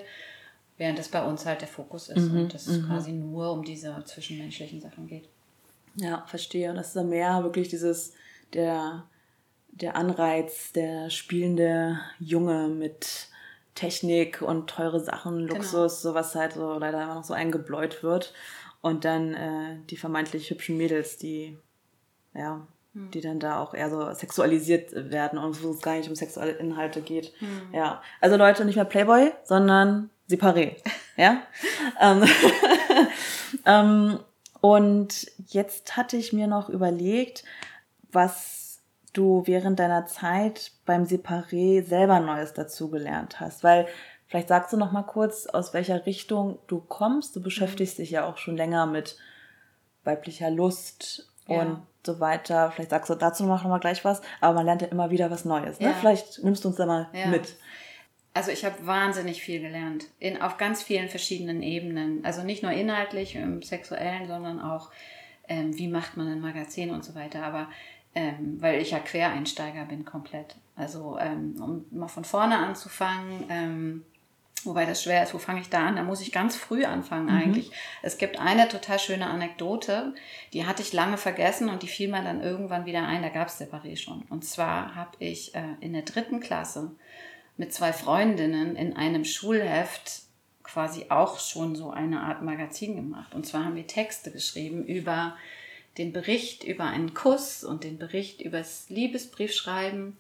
während 0.78 0.98
es 0.98 1.10
bei 1.10 1.24
uns 1.24 1.46
halt 1.46 1.62
der 1.62 1.68
Fokus 1.68 2.10
ist 2.10 2.32
mhm. 2.32 2.40
und 2.40 2.56
es 2.56 2.68
mhm. 2.68 2.88
quasi 2.88 3.12
nur 3.12 3.52
um 3.52 3.64
diese 3.64 4.04
zwischenmenschlichen 4.06 4.82
Sachen 4.82 5.08
geht. 5.08 5.30
Ja, 5.96 6.24
verstehe. 6.26 6.70
Und 6.70 6.78
das 6.78 6.88
ist 6.88 6.96
dann 6.96 7.10
mehr 7.10 7.44
wirklich 7.44 7.70
dieses, 7.70 8.14
der, 8.54 9.04
der 9.72 9.96
Anreiz, 9.96 10.72
der 10.72 11.10
spielende 11.12 12.00
Junge 12.20 12.68
mit 12.70 13.28
Technik 13.76 14.42
und 14.42 14.70
teure 14.70 15.00
Sachen, 15.00 15.40
genau. 15.40 15.56
Luxus, 15.56 16.02
genau. 16.02 16.14
sowas 16.14 16.34
halt 16.34 16.54
so 16.54 16.80
leider 16.80 17.04
immer 17.04 17.16
noch 17.16 17.24
so 17.24 17.34
eingebläut 17.34 18.02
wird. 18.02 18.34
Und 18.82 19.06
dann 19.06 19.34
äh, 19.34 19.78
die 19.90 19.98
vermeintlich 19.98 20.50
hübschen 20.50 20.78
Mädels, 20.78 21.18
die 21.18 21.58
ja, 22.34 22.66
hm. 22.94 23.12
die 23.12 23.22
dann 23.22 23.40
da 23.40 23.60
auch 23.60 23.74
eher 23.74 23.90
so 23.90 24.14
sexualisiert 24.14 24.92
werden 25.12 25.40
und 25.40 25.64
wo 25.64 25.72
es 25.72 25.82
gar 25.82 25.96
nicht 25.96 26.10
um 26.10 26.16
sexuelle 26.16 26.54
Inhalte 26.54 27.02
geht. 27.02 27.34
Hm. 27.40 27.74
Ja, 27.74 28.02
also 28.22 28.38
Leute, 28.38 28.66
nicht 28.66 28.76
mehr 28.76 28.86
Playboy, 28.86 29.32
sondern 29.44 30.10
Separé. 30.30 30.78
ja. 31.18 31.42
ähm, 32.00 32.24
ähm, 33.66 34.20
und 34.62 35.32
jetzt 35.48 35.98
hatte 35.98 36.18
ich 36.18 36.34
mir 36.34 36.48
noch 36.48 36.70
überlegt, 36.70 37.44
was 38.12 38.80
du 39.12 39.44
während 39.46 39.80
deiner 39.80 40.06
Zeit 40.06 40.72
beim 40.86 41.04
Separé 41.04 41.84
selber 41.84 42.20
Neues 42.20 42.54
dazugelernt 42.54 43.40
hast, 43.40 43.64
weil 43.64 43.88
Vielleicht 44.34 44.48
sagst 44.48 44.74
du 44.74 44.78
noch 44.78 44.92
mal 44.92 45.04
kurz, 45.04 45.46
aus 45.46 45.76
welcher 45.76 46.08
Richtung 46.08 46.58
du 46.66 46.80
kommst. 46.80 47.36
Du 47.36 47.40
beschäftigst 47.40 48.00
dich 48.00 48.10
ja 48.10 48.26
auch 48.26 48.40
schon 48.40 48.58
länger 48.58 48.88
mit 48.88 49.16
weiblicher 50.04 50.50
Lust 50.50 51.32
ja. 51.48 51.62
und 51.62 51.82
so 52.06 52.20
weiter. 52.20 52.72
Vielleicht 52.72 52.90
sagst 52.90 53.10
du 53.10 53.16
dazu 53.16 53.46
noch 53.46 53.64
mal 53.64 53.80
gleich 53.80 54.04
was, 54.04 54.22
aber 54.42 54.56
man 54.56 54.66
lernt 54.66 54.82
ja 54.82 54.88
immer 54.90 55.10
wieder 55.10 55.32
was 55.32 55.46
Neues. 55.46 55.80
Ne? 55.80 55.88
Ja. 55.88 55.94
Vielleicht 55.94 56.44
nimmst 56.44 56.64
du 56.64 56.70
uns 56.70 56.78
da 56.78 56.86
mal 56.86 57.08
ja. 57.14 57.28
mit. 57.28 57.56
Also 58.34 58.52
ich 58.52 58.66
habe 58.66 58.86
wahnsinnig 58.86 59.44
viel 59.44 59.62
gelernt, 59.62 60.06
in, 60.20 60.42
auf 60.42 60.58
ganz 60.58 60.82
vielen 60.82 61.08
verschiedenen 61.08 61.62
Ebenen. 61.62 62.26
Also 62.26 62.42
nicht 62.42 62.64
nur 62.64 62.72
inhaltlich 62.72 63.36
im 63.36 63.62
Sexuellen, 63.62 64.28
sondern 64.28 64.60
auch, 64.60 64.90
ähm, 65.48 65.78
wie 65.78 65.88
macht 65.88 66.18
man 66.18 66.28
ein 66.28 66.42
Magazin 66.42 66.90
und 66.90 67.06
so 67.06 67.14
weiter. 67.14 67.44
Aber 67.44 67.68
ähm, 68.16 68.58
weil 68.60 68.82
ich 68.82 68.92
ja 68.92 69.00
Quereinsteiger 69.00 69.86
bin 69.86 70.06
komplett. 70.06 70.56
Also 70.76 71.18
ähm, 71.20 71.56
um 71.60 71.86
mal 71.98 72.08
von 72.08 72.26
vorne 72.26 72.58
anzufangen, 72.58 73.46
ähm, 73.50 74.06
Wobei 74.66 74.86
das 74.86 75.04
schwer 75.04 75.24
ist, 75.24 75.34
wo 75.34 75.38
fange 75.38 75.62
ich 75.62 75.70
da 75.70 75.88
an? 75.88 75.96
Da 75.96 76.04
muss 76.04 76.22
ich 76.22 76.32
ganz 76.32 76.56
früh 76.56 76.86
anfangen 76.86 77.26
mhm. 77.26 77.42
eigentlich. 77.42 77.72
Es 78.02 78.18
gibt 78.18 78.40
eine 78.40 78.68
total 78.68 79.00
schöne 79.00 79.28
Anekdote, 79.28 80.14
die 80.54 80.66
hatte 80.66 80.82
ich 80.82 80.94
lange 80.94 81.18
vergessen 81.18 81.70
und 81.70 81.84
die 81.84 81.88
fiel 81.88 82.10
mir 82.10 82.24
dann 82.24 82.42
irgendwann 82.42 82.86
wieder 82.86 83.06
ein, 83.08 83.22
da 83.22 83.30
gab 83.30 83.48
es 83.48 83.60
Separé 83.60 83.98
schon. 83.98 84.24
Und 84.30 84.46
zwar 84.46 84.96
habe 84.96 85.18
ich 85.20 85.56
äh, 85.56 85.64
in 85.80 85.94
der 85.94 86.04
dritten 86.04 86.40
Klasse 86.40 86.92
mit 87.58 87.74
zwei 87.74 87.94
Freundinnen 87.94 88.76
in 88.76 88.96
einem 88.96 89.26
Schulheft 89.26 90.24
quasi 90.64 91.08
auch 91.10 91.40
schon 91.40 91.76
so 91.76 91.92
eine 91.92 92.22
Art 92.22 92.42
Magazin 92.42 92.96
gemacht. 92.96 93.36
Und 93.36 93.46
zwar 93.46 93.66
haben 93.66 93.76
wir 93.76 93.86
Texte 93.86 94.32
geschrieben 94.32 94.86
über 94.86 95.36
den 95.98 96.12
Bericht 96.12 96.64
über 96.64 96.86
einen 96.86 97.14
Kuss 97.14 97.64
und 97.64 97.84
den 97.84 97.98
Bericht 97.98 98.42
über 98.42 98.60
das 98.60 98.90
Liebesbriefschreiben, 98.90 100.18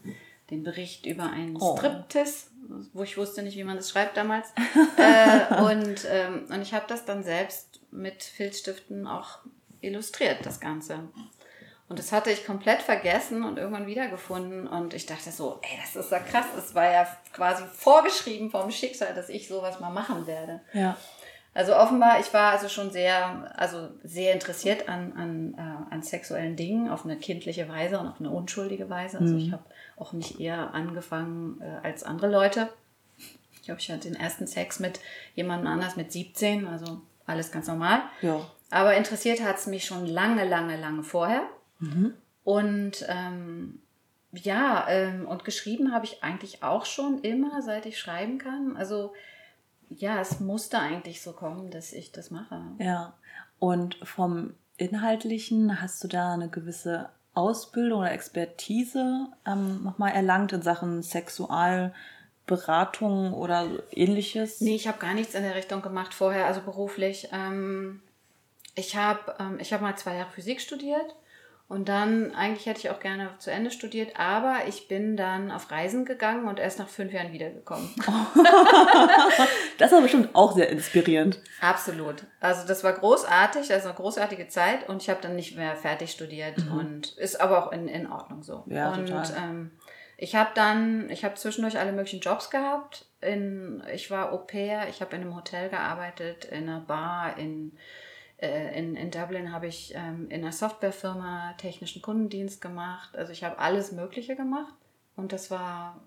den 0.51 0.63
Bericht 0.63 1.05
über 1.05 1.31
einen 1.31 1.57
oh. 1.59 1.75
Striptease 1.75 2.47
wo 2.93 3.03
ich 3.03 3.17
wusste 3.17 3.43
nicht, 3.43 3.57
wie 3.57 3.63
man 3.63 3.77
das 3.77 3.89
schreibt 3.89 4.17
damals. 4.17 4.49
äh, 4.97 5.61
und, 5.61 6.05
ähm, 6.09 6.45
und 6.49 6.61
ich 6.61 6.73
habe 6.73 6.85
das 6.87 7.05
dann 7.05 7.23
selbst 7.23 7.81
mit 7.91 8.23
Filzstiften 8.23 9.07
auch 9.07 9.39
illustriert, 9.81 10.45
das 10.45 10.59
Ganze. 10.59 11.09
Und 11.89 11.99
das 11.99 12.11
hatte 12.11 12.31
ich 12.31 12.45
komplett 12.45 12.81
vergessen 12.81 13.43
und 13.43 13.57
irgendwann 13.57 13.85
wiedergefunden. 13.85 14.67
Und 14.67 14.93
ich 14.93 15.05
dachte 15.05 15.31
so, 15.31 15.59
ey, 15.61 15.79
das 15.81 15.95
ist 15.95 16.11
ja 16.11 16.19
krass. 16.19 16.45
Das 16.55 16.73
war 16.73 16.91
ja 16.91 17.07
quasi 17.33 17.63
vorgeschrieben 17.73 18.49
vom 18.49 18.71
Schicksal, 18.71 19.13
dass 19.13 19.29
ich 19.29 19.47
sowas 19.47 19.79
mal 19.79 19.91
machen 19.91 20.25
werde. 20.25 20.61
Ja. 20.73 20.97
Also 21.55 21.75
offenbar, 21.75 22.19
ich 22.19 22.33
war 22.33 22.51
also 22.51 22.67
schon 22.67 22.91
sehr, 22.91 23.53
also 23.55 23.89
sehr 24.03 24.33
interessiert 24.33 24.89
an, 24.89 25.13
an, 25.13 25.53
äh, 25.55 25.93
an 25.93 26.01
sexuellen 26.01 26.55
Dingen 26.55 26.89
auf 26.89 27.05
eine 27.05 27.15
kindliche 27.15 27.69
Weise 27.69 27.99
und 27.99 28.07
auf 28.07 28.19
eine 28.19 28.31
unschuldige 28.31 28.89
Weise. 28.89 29.19
Also 29.19 29.33
mhm. 29.33 29.39
ich 29.39 29.51
habe 29.51 29.63
auch 29.95 30.13
nicht 30.13 30.39
eher 30.39 30.73
angefangen 30.73 31.61
äh, 31.61 31.85
als 31.85 32.03
andere 32.03 32.29
Leute. 32.29 32.69
Ich 33.53 33.61
glaube, 33.63 33.79
ich 33.79 33.91
hatte 33.91 34.09
den 34.09 34.15
ersten 34.15 34.47
Sex 34.47 34.79
mit 34.79 34.99
jemandem 35.35 35.67
anders 35.67 35.95
mit 35.95 36.11
17, 36.11 36.67
also 36.67 37.01
alles 37.27 37.51
ganz 37.51 37.67
normal. 37.67 38.01
Ja. 38.21 38.41
Aber 38.71 38.95
interessiert 38.95 39.43
hat 39.43 39.57
es 39.57 39.67
mich 39.67 39.85
schon 39.85 40.07
lange, 40.07 40.45
lange, 40.45 40.75
lange 40.75 41.03
vorher. 41.03 41.43
Mhm. 41.79 42.15
Und 42.43 43.05
ähm, 43.07 43.79
ja, 44.31 44.87
ähm, 44.89 45.27
und 45.27 45.45
geschrieben 45.45 45.93
habe 45.93 46.05
ich 46.05 46.23
eigentlich 46.23 46.63
auch 46.63 46.85
schon 46.85 47.21
immer, 47.21 47.61
seit 47.61 47.85
ich 47.85 47.99
schreiben 47.99 48.39
kann. 48.39 48.75
Also 48.75 49.13
ja, 49.97 50.19
es 50.19 50.39
musste 50.39 50.79
eigentlich 50.79 51.21
so 51.21 51.33
kommen, 51.33 51.69
dass 51.71 51.93
ich 51.93 52.11
das 52.11 52.31
mache. 52.31 52.61
Ja, 52.79 53.13
und 53.59 53.95
vom 54.03 54.55
Inhaltlichen 54.77 55.81
hast 55.81 56.03
du 56.03 56.07
da 56.07 56.33
eine 56.33 56.49
gewisse 56.49 57.09
Ausbildung 57.33 58.01
oder 58.01 58.11
Expertise 58.11 59.27
ähm, 59.45 59.83
nochmal 59.83 60.13
erlangt 60.13 60.53
in 60.53 60.61
Sachen 60.61 61.01
Sexualberatung 61.01 63.33
oder 63.33 63.67
ähnliches? 63.91 64.61
Nee, 64.61 64.75
ich 64.75 64.87
habe 64.87 64.99
gar 64.99 65.13
nichts 65.13 65.35
in 65.35 65.43
der 65.43 65.55
Richtung 65.55 65.81
gemacht 65.81 66.13
vorher, 66.13 66.45
also 66.45 66.61
beruflich. 66.61 67.27
Ähm, 67.31 68.01
ich 68.75 68.95
habe 68.95 69.35
ähm, 69.39 69.59
hab 69.59 69.81
mal 69.81 69.97
zwei 69.97 70.15
Jahre 70.15 70.31
Physik 70.31 70.61
studiert 70.61 71.15
und 71.73 71.89
dann, 71.89 72.35
eigentlich 72.35 72.67
hätte 72.67 72.79
ich 72.79 72.89
auch 72.91 72.99
gerne 72.99 73.29
zu 73.39 73.49
Ende 73.49 73.71
studiert, 73.71 74.19
aber 74.19 74.57
ich 74.67 74.87
bin 74.87 75.17
dann 75.17 75.49
auf 75.49 75.71
Reisen 75.71 76.05
gegangen 76.05 76.47
und 76.47 76.59
erst 76.59 76.77
nach 76.77 76.87
fünf 76.87 77.11
Jahren 77.11 77.33
wiedergekommen. 77.33 77.89
das 79.79 79.91
war 79.91 80.01
bestimmt 80.01 80.29
auch 80.33 80.53
sehr 80.53 80.69
inspirierend. 80.69 81.39
Absolut. 81.61 82.25
Also 82.39 82.67
das 82.67 82.83
war 82.83 82.93
großartig, 82.93 83.69
das 83.69 83.85
war 83.85 83.91
eine 83.91 83.99
großartige 83.99 84.47
Zeit 84.49 84.87
und 84.87 85.01
ich 85.01 85.09
habe 85.09 85.19
dann 85.23 85.35
nicht 85.35 85.57
mehr 85.57 85.75
fertig 85.75 86.11
studiert 86.11 86.63
mhm. 86.63 86.77
und 86.77 87.17
ist 87.17 87.41
aber 87.41 87.65
auch 87.65 87.71
in, 87.71 87.87
in 87.87 88.09
Ordnung 88.11 88.43
so. 88.43 88.63
Ja, 88.67 88.91
und 88.91 89.07
total. 89.07 89.25
Ähm, 89.35 89.71
ich 90.15 90.35
habe 90.35 90.51
dann, 90.53 91.09
ich 91.09 91.25
habe 91.25 91.35
zwischendurch 91.35 91.79
alle 91.79 91.91
möglichen 91.91 92.19
Jobs 92.19 92.51
gehabt. 92.51 93.07
In, 93.19 93.83
ich 93.91 94.11
war 94.11 94.31
Au 94.31 94.37
pair, 94.37 94.87
ich 94.89 95.01
habe 95.01 95.15
in 95.15 95.23
einem 95.23 95.35
Hotel 95.35 95.69
gearbeitet, 95.69 96.45
in 96.45 96.69
einer 96.69 96.81
Bar, 96.81 97.37
in 97.37 97.75
in, 98.47 98.95
in 98.95 99.11
Dublin 99.11 99.51
habe 99.51 99.67
ich 99.67 99.93
ähm, 99.95 100.27
in 100.29 100.41
einer 100.41 100.51
Softwarefirma 100.51 101.53
technischen 101.57 102.01
Kundendienst 102.01 102.61
gemacht. 102.61 103.15
Also 103.15 103.31
ich 103.31 103.43
habe 103.43 103.59
alles 103.59 103.91
Mögliche 103.91 104.35
gemacht 104.35 104.73
und 105.15 105.31
das 105.31 105.49
war 105.51 106.01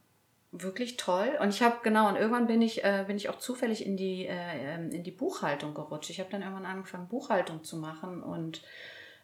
wirklich 0.53 0.97
toll. 0.97 1.37
Und 1.41 1.51
ich 1.51 1.63
habe 1.63 1.77
genau 1.83 2.09
und 2.09 2.17
irgendwann 2.17 2.47
bin 2.47 2.63
ich 2.63 2.85
äh, 2.85 3.05
bin 3.07 3.17
ich 3.17 3.29
auch 3.29 3.39
zufällig 3.39 3.85
in 3.85 3.97
die 3.97 4.27
äh, 4.27 4.75
ähm, 4.75 4.91
in 4.91 5.03
die 5.03 5.11
Buchhaltung 5.11 5.75
gerutscht. 5.75 6.11
Ich 6.11 6.21
habe 6.21 6.31
dann 6.31 6.43
irgendwann 6.43 6.67
angefangen 6.67 7.09
Buchhaltung 7.09 7.65
zu 7.65 7.77
machen 7.77 8.23
und 8.23 8.63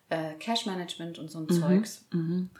äh, 0.08 0.34
Cash 0.34 0.66
Management 0.66 1.18
und 1.18 1.30
so 1.30 1.38
ein 1.38 1.44
mhm, 1.44 1.60
Zeugs. 1.60 2.06
Mhm. 2.12 2.50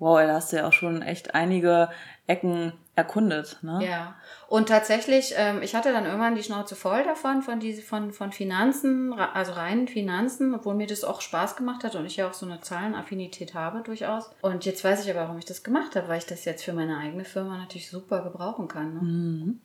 Wow, 0.00 0.18
da 0.18 0.34
hast 0.34 0.52
du 0.52 0.56
ja 0.56 0.66
auch 0.66 0.72
schon 0.72 1.02
echt 1.02 1.34
einige 1.34 1.90
Ecken 2.26 2.72
erkundet. 2.96 3.58
Ne? 3.62 3.86
Ja, 3.86 4.16
und 4.48 4.68
tatsächlich, 4.68 5.34
ähm, 5.36 5.62
ich 5.62 5.74
hatte 5.74 5.92
dann 5.92 6.06
irgendwann 6.06 6.34
die 6.34 6.42
Schnauze 6.42 6.74
voll 6.74 7.04
davon, 7.04 7.42
von, 7.42 7.60
diese, 7.60 7.82
von, 7.82 8.12
von 8.12 8.32
Finanzen, 8.32 9.12
also 9.12 9.52
reinen 9.52 9.88
Finanzen, 9.88 10.54
obwohl 10.54 10.74
mir 10.74 10.86
das 10.86 11.04
auch 11.04 11.20
Spaß 11.20 11.54
gemacht 11.56 11.84
hat 11.84 11.94
und 11.94 12.06
ich 12.06 12.16
ja 12.16 12.28
auch 12.28 12.32
so 12.32 12.46
eine 12.46 12.60
Zahlenaffinität 12.60 13.54
habe 13.54 13.82
durchaus. 13.82 14.30
Und 14.42 14.64
jetzt 14.64 14.82
weiß 14.82 15.04
ich 15.04 15.10
aber, 15.10 15.20
warum 15.20 15.38
ich 15.38 15.44
das 15.44 15.62
gemacht 15.62 15.94
habe, 15.96 16.08
weil 16.08 16.18
ich 16.18 16.26
das 16.26 16.44
jetzt 16.44 16.64
für 16.64 16.72
meine 16.72 16.98
eigene 16.98 17.24
Firma 17.24 17.58
natürlich 17.58 17.90
super 17.90 18.22
gebrauchen 18.22 18.68
kann. 18.68 18.94
Ne? 18.94 19.00
Mhm. 19.02 19.60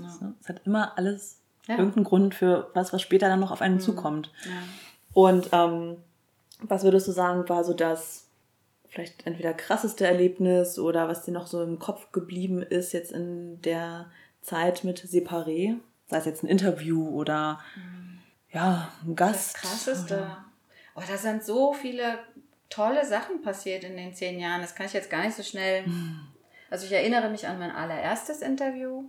Ja. 0.00 0.32
Es 0.40 0.48
hat 0.48 0.62
immer 0.64 0.96
alles 0.96 1.40
ja. 1.66 1.76
irgendeinen 1.76 2.04
Grund 2.04 2.34
für 2.34 2.70
was, 2.74 2.92
was 2.92 3.02
später 3.02 3.28
dann 3.28 3.40
noch 3.40 3.50
auf 3.50 3.60
einen 3.60 3.76
mhm. 3.76 3.80
zukommt. 3.80 4.30
Ja. 4.44 4.50
Und 5.12 5.48
ähm, 5.52 5.96
was 6.60 6.82
würdest 6.82 7.08
du 7.08 7.12
sagen, 7.12 7.48
war 7.48 7.64
so 7.64 7.74
das 7.74 8.23
vielleicht 8.94 9.26
entweder 9.26 9.52
krasseste 9.52 10.06
Erlebnis 10.06 10.78
oder 10.78 11.08
was 11.08 11.24
dir 11.24 11.32
noch 11.32 11.46
so 11.46 11.62
im 11.62 11.78
Kopf 11.78 12.12
geblieben 12.12 12.62
ist 12.62 12.92
jetzt 12.92 13.12
in 13.12 13.60
der 13.62 14.10
Zeit 14.40 14.84
mit 14.84 15.00
Separé? 15.00 15.76
Sei 16.08 16.16
es 16.16 16.24
jetzt 16.24 16.42
ein 16.44 16.48
Interview 16.48 17.08
oder 17.08 17.60
mhm. 17.76 18.20
ja, 18.52 18.92
ein 19.04 19.16
Gast. 19.16 19.54
Das 19.54 19.62
krasseste. 19.62 20.36
Oh, 20.94 21.02
da 21.06 21.16
sind 21.16 21.42
so 21.42 21.72
viele 21.72 22.20
tolle 22.70 23.04
Sachen 23.04 23.42
passiert 23.42 23.84
in 23.84 23.96
den 23.96 24.14
zehn 24.14 24.38
Jahren. 24.38 24.60
Das 24.60 24.74
kann 24.74 24.86
ich 24.86 24.92
jetzt 24.92 25.10
gar 25.10 25.24
nicht 25.24 25.36
so 25.36 25.42
schnell. 25.42 25.86
Mhm. 25.86 26.28
Also 26.70 26.86
ich 26.86 26.92
erinnere 26.92 27.30
mich 27.30 27.46
an 27.46 27.58
mein 27.58 27.70
allererstes 27.70 28.42
Interview. 28.42 29.04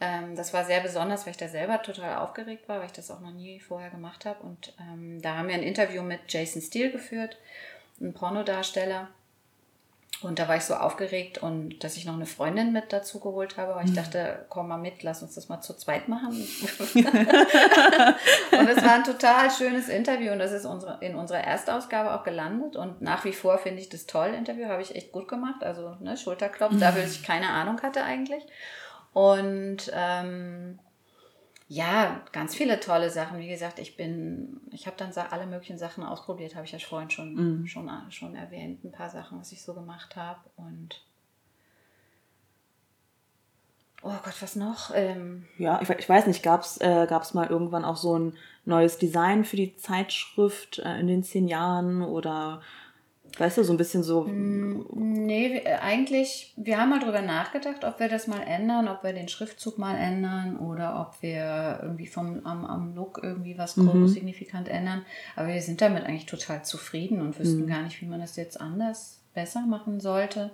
Ähm, 0.00 0.34
das 0.34 0.54
war 0.54 0.64
sehr 0.64 0.80
besonders, 0.80 1.26
weil 1.26 1.32
ich 1.32 1.36
da 1.36 1.48
selber 1.48 1.82
total 1.82 2.18
aufgeregt 2.18 2.68
war, 2.68 2.78
weil 2.78 2.86
ich 2.86 2.92
das 2.92 3.10
auch 3.10 3.20
noch 3.20 3.32
nie 3.32 3.60
vorher 3.60 3.90
gemacht 3.90 4.24
habe. 4.24 4.42
Und 4.42 4.74
ähm, 4.80 5.20
da 5.20 5.36
haben 5.36 5.48
wir 5.48 5.54
ein 5.54 5.62
Interview 5.62 6.02
mit 6.02 6.20
Jason 6.28 6.62
Steele 6.62 6.90
geführt, 6.90 7.38
einem 8.00 8.14
Pornodarsteller. 8.14 9.08
Und 10.22 10.38
da 10.38 10.48
war 10.48 10.56
ich 10.56 10.64
so 10.64 10.74
aufgeregt 10.74 11.38
und 11.38 11.82
dass 11.82 11.96
ich 11.96 12.04
noch 12.04 12.12
eine 12.12 12.26
Freundin 12.26 12.72
mit 12.72 12.92
dazu 12.92 13.20
geholt 13.20 13.56
habe, 13.56 13.74
weil 13.74 13.86
ich 13.86 13.92
mhm. 13.92 13.96
dachte, 13.96 14.44
komm 14.50 14.68
mal 14.68 14.76
mit, 14.76 15.02
lass 15.02 15.22
uns 15.22 15.34
das 15.34 15.48
mal 15.48 15.62
zu 15.62 15.74
zweit 15.74 16.08
machen. 16.08 16.28
und 16.32 16.46
es 18.68 18.84
war 18.84 18.94
ein 18.96 19.04
total 19.04 19.50
schönes 19.50 19.88
Interview 19.88 20.32
und 20.32 20.38
das 20.38 20.52
ist 20.52 20.66
unsere, 20.66 20.98
in 21.00 21.14
unserer 21.14 21.40
Erstausgabe 21.40 22.12
auch 22.12 22.22
gelandet. 22.22 22.76
Und 22.76 23.00
nach 23.00 23.24
wie 23.24 23.32
vor 23.32 23.56
finde 23.56 23.80
ich 23.80 23.88
das 23.88 24.04
toll. 24.06 24.34
Interview 24.36 24.68
habe 24.68 24.82
ich 24.82 24.94
echt 24.94 25.10
gut 25.10 25.26
gemacht. 25.26 25.62
Also 25.62 25.96
ne, 26.00 26.18
Schulterklopf, 26.18 26.72
mhm. 26.72 26.80
dafür, 26.80 27.00
dass 27.02 27.12
ich 27.12 27.22
keine 27.22 27.48
Ahnung 27.48 27.80
hatte 27.80 28.04
eigentlich. 28.04 28.44
Und 29.14 29.90
ähm, 29.94 30.78
ja, 31.72 32.20
ganz 32.32 32.56
viele 32.56 32.80
tolle 32.80 33.10
Sachen. 33.10 33.38
Wie 33.38 33.46
gesagt, 33.46 33.78
ich 33.78 33.96
bin, 33.96 34.60
ich 34.72 34.88
habe 34.88 34.96
dann 34.96 35.12
alle 35.30 35.46
möglichen 35.46 35.78
Sachen 35.78 36.02
ausprobiert, 36.02 36.56
habe 36.56 36.66
ich 36.66 36.72
ja 36.72 36.80
vorhin 36.80 37.10
schon, 37.10 37.34
mhm. 37.34 37.66
schon, 37.68 37.88
schon 38.10 38.34
erwähnt, 38.34 38.82
ein 38.82 38.90
paar 38.90 39.08
Sachen, 39.08 39.38
was 39.38 39.52
ich 39.52 39.62
so 39.62 39.72
gemacht 39.72 40.16
habe. 40.16 40.40
Und 40.56 41.00
oh 44.02 44.16
Gott, 44.24 44.34
was 44.42 44.56
noch? 44.56 44.90
Ähm, 44.96 45.46
ja, 45.58 45.80
ich, 45.80 45.88
ich, 45.90 46.08
weiß 46.08 46.26
nicht, 46.26 46.42
gab 46.42 46.62
es 46.62 46.78
äh, 46.78 47.06
mal 47.34 47.46
irgendwann 47.46 47.84
auch 47.84 47.96
so 47.96 48.18
ein 48.18 48.36
neues 48.64 48.98
Design 48.98 49.44
für 49.44 49.56
die 49.56 49.76
Zeitschrift 49.76 50.80
äh, 50.80 50.98
in 50.98 51.06
den 51.06 51.22
zehn 51.22 51.46
Jahren 51.46 52.02
oder 52.02 52.62
Weißt 53.38 53.58
du, 53.58 53.64
so 53.64 53.72
ein 53.72 53.76
bisschen 53.76 54.02
so. 54.02 54.24
Mm, 54.24 54.86
nee, 55.26 55.58
äh, 55.58 55.76
eigentlich, 55.76 56.52
wir 56.56 56.78
haben 56.78 56.90
mal 56.90 57.00
drüber 57.00 57.22
nachgedacht, 57.22 57.84
ob 57.84 58.00
wir 58.00 58.08
das 58.08 58.26
mal 58.26 58.42
ändern, 58.42 58.88
ob 58.88 59.02
wir 59.02 59.12
den 59.12 59.28
Schriftzug 59.28 59.78
mal 59.78 59.96
ändern 59.96 60.58
oder 60.58 61.00
ob 61.00 61.22
wir 61.22 61.80
irgendwie 61.82 62.06
vom, 62.06 62.44
am, 62.44 62.64
am 62.64 62.94
Look 62.94 63.20
irgendwie 63.22 63.56
was 63.56 63.76
mhm. 63.76 64.08
signifikant 64.08 64.68
ändern. 64.68 65.04
Aber 65.36 65.48
wir 65.48 65.62
sind 65.62 65.80
damit 65.80 66.04
eigentlich 66.04 66.26
total 66.26 66.64
zufrieden 66.64 67.20
und 67.20 67.38
wüssten 67.38 67.62
mhm. 67.62 67.68
gar 67.68 67.82
nicht, 67.82 68.00
wie 68.00 68.06
man 68.06 68.20
das 68.20 68.36
jetzt 68.36 68.60
anders 68.60 69.20
besser 69.34 69.60
machen 69.66 70.00
sollte. 70.00 70.50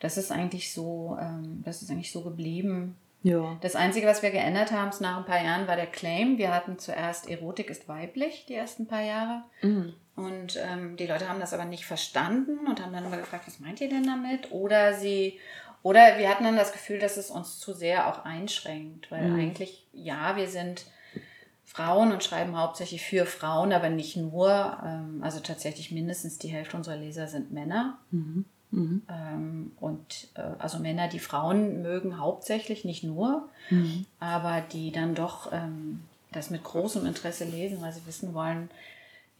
Das 0.00 0.16
ist 0.16 0.32
eigentlich 0.32 0.72
so, 0.72 1.16
ähm, 1.20 1.62
das 1.64 1.82
ist 1.82 1.90
eigentlich 1.90 2.12
so 2.12 2.22
geblieben. 2.22 2.96
Ja. 3.22 3.56
Das 3.60 3.76
Einzige, 3.76 4.06
was 4.06 4.22
wir 4.22 4.30
geändert 4.30 4.72
haben, 4.72 4.90
nach 5.00 5.18
ein 5.18 5.24
paar 5.24 5.42
Jahren, 5.42 5.68
war 5.68 5.76
der 5.76 5.86
Claim. 5.86 6.38
Wir 6.38 6.54
hatten 6.54 6.78
zuerst 6.78 7.28
Erotik 7.28 7.68
ist 7.68 7.88
weiblich, 7.88 8.46
die 8.48 8.54
ersten 8.54 8.86
paar 8.86 9.02
Jahre. 9.02 9.42
Mhm. 9.62 9.94
Und 10.16 10.58
ähm, 10.62 10.96
die 10.96 11.06
Leute 11.06 11.28
haben 11.28 11.40
das 11.40 11.52
aber 11.52 11.64
nicht 11.64 11.84
verstanden 11.84 12.66
und 12.66 12.82
haben 12.82 12.92
dann 12.92 13.04
immer 13.04 13.16
gefragt, 13.16 13.46
was 13.46 13.60
meint 13.60 13.80
ihr 13.80 13.88
denn 13.88 14.04
damit? 14.04 14.52
Oder 14.52 14.94
sie, 14.94 15.38
oder 15.82 16.18
wir 16.18 16.28
hatten 16.28 16.44
dann 16.44 16.56
das 16.56 16.72
Gefühl, 16.72 16.98
dass 16.98 17.16
es 17.16 17.30
uns 17.30 17.58
zu 17.58 17.72
sehr 17.72 18.08
auch 18.08 18.24
einschränkt, 18.24 19.10
weil 19.10 19.28
mhm. 19.28 19.40
eigentlich, 19.40 19.86
ja, 19.92 20.36
wir 20.36 20.48
sind 20.48 20.86
Frauen 21.64 22.12
und 22.12 22.24
schreiben 22.24 22.58
hauptsächlich 22.58 23.02
für 23.02 23.26
Frauen, 23.26 23.72
aber 23.72 23.90
nicht 23.90 24.16
nur. 24.16 24.78
Ähm, 24.84 25.20
also 25.22 25.40
tatsächlich 25.40 25.90
mindestens 25.90 26.38
die 26.38 26.48
Hälfte 26.48 26.76
unserer 26.76 26.96
Leser 26.96 27.28
sind 27.28 27.52
Männer. 27.52 27.98
Mhm. 28.10 28.44
Mhm. 28.70 29.02
Ähm, 29.08 29.72
und 29.80 30.28
äh, 30.34 30.42
also 30.58 30.78
Männer, 30.78 31.08
die 31.08 31.18
Frauen 31.18 31.82
mögen 31.82 32.18
hauptsächlich, 32.18 32.84
nicht 32.84 33.04
nur, 33.04 33.48
mhm. 33.70 34.06
aber 34.20 34.60
die 34.60 34.92
dann 34.92 35.14
doch 35.14 35.52
ähm, 35.52 36.00
das 36.32 36.50
mit 36.50 36.62
großem 36.62 37.06
Interesse 37.06 37.44
lesen, 37.44 37.80
weil 37.80 37.92
sie 37.92 38.06
wissen 38.06 38.34
wollen, 38.34 38.70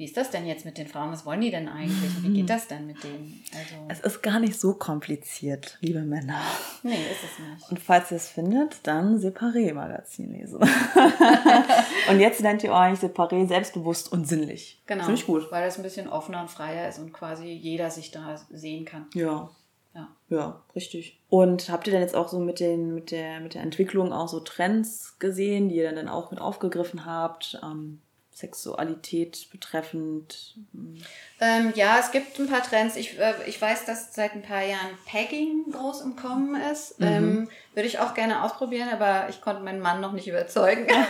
wie 0.01 0.07
ist 0.07 0.17
das 0.17 0.31
denn 0.31 0.47
jetzt 0.47 0.65
mit 0.65 0.79
den 0.79 0.87
Frauen? 0.87 1.13
Was 1.13 1.27
wollen 1.27 1.43
die 1.43 1.51
denn 1.51 1.69
eigentlich? 1.69 2.23
Wie 2.23 2.33
geht 2.33 2.49
das 2.49 2.67
denn 2.67 2.87
mit 2.87 3.05
denen? 3.05 3.45
Also 3.53 3.75
es 3.89 4.01
ist 4.01 4.23
gar 4.23 4.41
nicht 4.41 4.59
so 4.59 4.73
kompliziert, 4.73 5.77
liebe 5.83 6.01
Männer. 6.01 6.41
Nee, 6.83 6.95
ist 6.95 7.23
es 7.23 7.39
nicht. 7.39 7.71
Und 7.71 7.81
falls 7.81 8.11
ihr 8.11 8.17
es 8.17 8.31
findet, 8.31 8.79
dann 8.85 9.19
Separé 9.19 9.75
Magazin 9.75 10.33
lesen. 10.33 10.59
und 12.11 12.19
jetzt 12.19 12.41
nennt 12.41 12.65
ihr 12.65 12.73
euch 12.73 12.99
Separé 12.99 13.47
selbstbewusst 13.47 14.11
und 14.11 14.27
sinnlich. 14.27 14.81
Genau. 14.87 15.05
Finde 15.05 15.21
ich 15.21 15.27
gut. 15.27 15.53
Weil 15.53 15.67
das 15.67 15.77
ein 15.77 15.83
bisschen 15.83 16.09
offener 16.09 16.41
und 16.41 16.49
freier 16.49 16.89
ist 16.89 16.99
und 16.99 17.13
quasi 17.13 17.49
jeder 17.49 17.91
sich 17.91 18.11
da 18.11 18.41
sehen 18.49 18.87
kann. 18.87 19.05
Ja. 19.13 19.51
Ja. 19.95 20.09
ja, 20.31 20.63
richtig. 20.75 21.21
Und 21.29 21.69
habt 21.69 21.87
ihr 21.87 21.93
denn 21.93 22.01
jetzt 22.01 22.17
auch 22.17 22.29
so 22.29 22.39
mit, 22.39 22.59
den, 22.59 22.95
mit, 22.95 23.11
der, 23.11 23.41
mit 23.41 23.53
der 23.53 23.61
Entwicklung 23.61 24.15
auch 24.15 24.29
so 24.29 24.41
Trends 24.41 25.19
gesehen, 25.19 25.69
die 25.69 25.75
ihr 25.75 25.93
dann 25.93 26.09
auch 26.09 26.31
mit 26.31 26.41
aufgegriffen 26.41 27.05
habt? 27.05 27.61
Ähm, 27.63 28.01
Sexualität 28.41 29.49
betreffend? 29.53 30.57
Ähm, 31.41 31.73
ja, 31.75 31.99
es 31.99 32.11
gibt 32.11 32.39
ein 32.39 32.49
paar 32.49 32.63
Trends. 32.63 32.97
Ich, 32.97 33.19
äh, 33.19 33.35
ich 33.47 33.61
weiß, 33.61 33.85
dass 33.85 34.15
seit 34.15 34.33
ein 34.33 34.43
paar 34.43 34.63
Jahren 34.63 34.97
Pegging 35.07 35.71
groß 35.71 36.01
im 36.01 36.17
Kommen 36.17 36.61
ist. 36.73 36.99
Mhm. 36.99 37.07
Ähm, 37.07 37.51
würde 37.75 37.89
ich 37.89 37.99
auch 37.99 38.15
gerne 38.15 38.43
ausprobieren, 38.43 38.89
aber 38.89 39.29
ich 39.29 39.41
konnte 39.41 39.63
meinen 39.63 39.81
Mann 39.81 40.01
noch 40.01 40.13
nicht 40.13 40.29
überzeugen. 40.29 40.87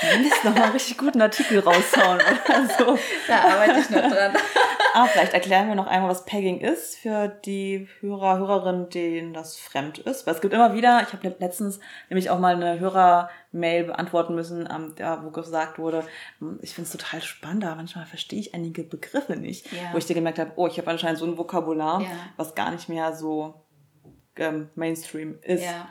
Du 0.00 0.18
müsst 0.18 0.44
noch 0.44 0.54
mal 0.54 0.70
richtig 0.70 0.96
guten 0.96 1.20
Artikel 1.20 1.58
raushauen 1.58 2.20
oder 2.20 2.68
so. 2.78 2.98
Da 3.28 3.40
arbeite 3.40 3.80
ich 3.80 3.90
noch 3.90 4.00
dran. 4.00 4.32
Ah, 4.94 5.06
vielleicht 5.06 5.34
erklären 5.34 5.68
wir 5.68 5.74
noch 5.74 5.86
einmal, 5.86 6.10
was 6.10 6.24
Pegging 6.24 6.60
ist 6.60 6.96
für 6.96 7.28
die 7.28 7.88
Hörer, 8.00 8.38
Hörerinnen, 8.38 8.88
denen 8.88 9.32
das 9.32 9.56
fremd 9.56 9.98
ist. 9.98 10.26
Weil 10.26 10.34
es 10.34 10.40
gibt 10.40 10.54
immer 10.54 10.74
wieder, 10.74 11.02
ich 11.02 11.12
habe 11.12 11.36
letztens 11.38 11.80
nämlich 12.08 12.30
auch 12.30 12.38
mal 12.38 12.54
eine 12.54 12.80
Hörermail 12.80 13.84
beantworten 13.84 14.34
müssen, 14.34 14.68
wo 14.68 15.30
gesagt 15.30 15.78
wurde, 15.78 16.04
hm, 16.38 16.58
ich 16.62 16.74
finde 16.74 16.86
es 16.86 16.92
total 16.92 17.22
spannend, 17.22 17.64
aber 17.64 17.76
manchmal 17.76 18.06
verstehe 18.06 18.40
ich 18.40 18.54
einige 18.54 18.82
Begriffe 18.82 19.36
nicht. 19.36 19.72
Ja. 19.72 19.92
Wo 19.92 19.98
ich 19.98 20.06
dir 20.06 20.14
gemerkt 20.14 20.38
habe, 20.38 20.52
oh, 20.56 20.66
ich 20.66 20.78
habe 20.78 20.90
anscheinend 20.90 21.18
so 21.18 21.26
ein 21.26 21.38
Vokabular, 21.38 22.00
ja. 22.02 22.08
was 22.36 22.54
gar 22.54 22.70
nicht 22.70 22.88
mehr 22.88 23.14
so 23.14 23.54
ähm, 24.36 24.70
Mainstream 24.74 25.38
ist. 25.42 25.64
Ja. 25.64 25.88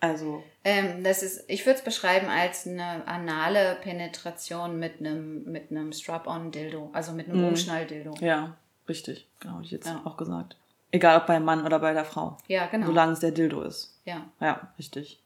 Also. 0.00 0.42
Ähm, 0.62 1.02
das 1.02 1.22
ist, 1.22 1.44
ich 1.48 1.64
würde 1.64 1.78
es 1.78 1.84
beschreiben 1.84 2.28
als 2.28 2.66
eine 2.66 3.06
anale 3.06 3.76
Penetration 3.80 4.78
mit 4.78 5.00
einem 5.00 5.44
mit 5.44 5.70
einem 5.70 5.92
Strap-on-Dildo, 5.92 6.90
also 6.92 7.12
mit 7.12 7.28
einem 7.28 7.40
mhm. 7.40 7.48
Umschnall-Dildo. 7.48 8.14
Ja, 8.20 8.56
richtig. 8.88 9.26
Genau, 9.40 9.54
habe 9.54 9.64
ich 9.64 9.70
jetzt 9.70 9.86
ja. 9.86 10.02
auch 10.04 10.18
gesagt. 10.18 10.56
Egal 10.92 11.18
ob 11.18 11.26
beim 11.26 11.44
Mann 11.44 11.64
oder 11.64 11.78
bei 11.78 11.92
der 11.92 12.04
Frau. 12.04 12.36
Ja, 12.48 12.66
genau. 12.66 12.86
Solange 12.86 13.12
es 13.12 13.20
der 13.20 13.30
Dildo 13.30 13.62
ist. 13.62 13.98
Ja. 14.04 14.26
Ja, 14.40 14.72
richtig. 14.78 15.22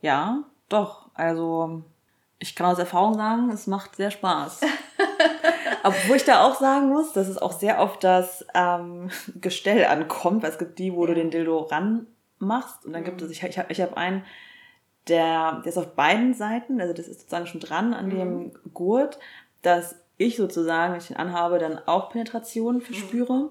Ja, 0.00 0.44
doch. 0.68 1.10
Also, 1.14 1.82
ich 2.38 2.54
kann 2.54 2.66
aus 2.66 2.78
Erfahrung 2.78 3.14
sagen, 3.14 3.50
es 3.50 3.66
macht 3.66 3.96
sehr 3.96 4.10
Spaß. 4.10 4.60
Obwohl 5.82 6.16
ich 6.16 6.24
da 6.24 6.44
auch 6.44 6.58
sagen 6.58 6.88
muss, 6.88 7.12
dass 7.12 7.28
es 7.28 7.38
auch 7.38 7.52
sehr 7.52 7.80
auf 7.80 7.98
das 7.98 8.46
ähm, 8.54 9.10
Gestell 9.40 9.84
ankommt, 9.84 10.42
weil 10.42 10.50
es 10.50 10.58
gibt 10.58 10.78
die, 10.78 10.94
wo 10.94 11.04
du 11.04 11.14
den 11.14 11.30
Dildo 11.30 11.58
ran 11.62 12.06
machst. 12.38 12.86
Und 12.86 12.92
dann 12.92 13.04
gibt 13.04 13.20
es, 13.20 13.28
mhm. 13.28 13.32
ich, 13.32 13.42
ich 13.42 13.58
habe 13.58 13.72
ich 13.72 13.80
hab 13.80 13.96
einen, 13.96 14.24
der, 15.08 15.60
der 15.64 15.66
ist 15.66 15.78
auf 15.78 15.94
beiden 15.94 16.34
Seiten, 16.34 16.80
also 16.80 16.92
das 16.92 17.08
ist 17.08 17.20
sozusagen 17.20 17.46
schon 17.46 17.60
dran 17.60 17.94
an 17.94 18.06
mhm. 18.06 18.10
dem 18.10 18.52
Gurt, 18.72 19.18
dass 19.62 19.96
ich 20.16 20.36
sozusagen, 20.36 20.92
wenn 20.92 21.00
ich 21.00 21.08
den 21.08 21.16
anhabe, 21.16 21.58
dann 21.58 21.78
auch 21.78 22.10
Penetration 22.10 22.76
mhm. 22.76 22.80
verspüre. 22.82 23.32
Mhm. 23.32 23.50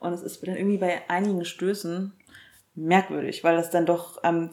Und 0.00 0.12
es 0.12 0.22
ist 0.22 0.46
dann 0.46 0.56
irgendwie 0.56 0.78
bei 0.78 1.08
einigen 1.08 1.44
Stößen 1.44 2.12
merkwürdig, 2.74 3.44
weil 3.44 3.56
das 3.56 3.70
dann 3.70 3.86
doch 3.86 4.18
ähm, 4.24 4.50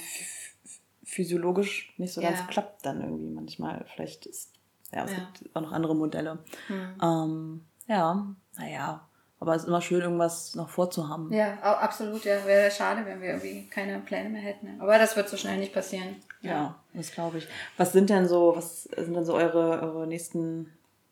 physiologisch 1.04 1.94
nicht 1.98 2.14
so 2.14 2.22
ja. 2.22 2.30
ganz 2.30 2.48
klappt 2.48 2.86
dann 2.86 3.02
irgendwie 3.02 3.30
manchmal. 3.30 3.86
Vielleicht 3.94 4.26
ist, 4.26 4.54
ja, 4.92 5.06
es 5.06 5.12
ja. 5.12 5.18
gibt 5.34 5.56
auch 5.56 5.62
noch 5.62 5.72
andere 5.72 5.96
Modelle. 5.96 6.40
Mhm. 6.68 6.98
Ähm, 7.02 7.66
ja, 7.88 8.28
naja, 8.58 9.10
aber 9.40 9.56
es 9.56 9.64
ist 9.64 9.68
immer 9.68 9.82
schön, 9.82 10.02
irgendwas 10.02 10.54
noch 10.56 10.70
vorzuhaben. 10.70 11.32
Ja, 11.34 11.60
absolut. 11.62 12.26
Ja, 12.26 12.46
wäre 12.46 12.70
schade, 12.70 13.06
wenn 13.06 13.22
wir 13.22 13.30
irgendwie 13.30 13.68
keine 13.70 14.00
Pläne 14.00 14.30
mehr 14.30 14.42
hätten. 14.42 14.80
Aber 14.80 14.98
das 14.98 15.16
wird 15.16 15.30
so 15.30 15.38
schnell 15.38 15.58
nicht 15.58 15.74
passieren. 15.74 16.18
Ja, 16.42 16.76
das 16.94 17.12
glaube 17.12 17.40
ich. 17.40 17.48
Was 17.78 17.92
sind 17.92 18.10
denn 18.10 18.28
so, 18.28 18.54
was 18.56 18.84
sind 18.84 19.14
denn 19.14 19.26
so 19.26 19.34
eure, 19.34 19.82
eure 19.82 20.08
nächsten 20.08 20.72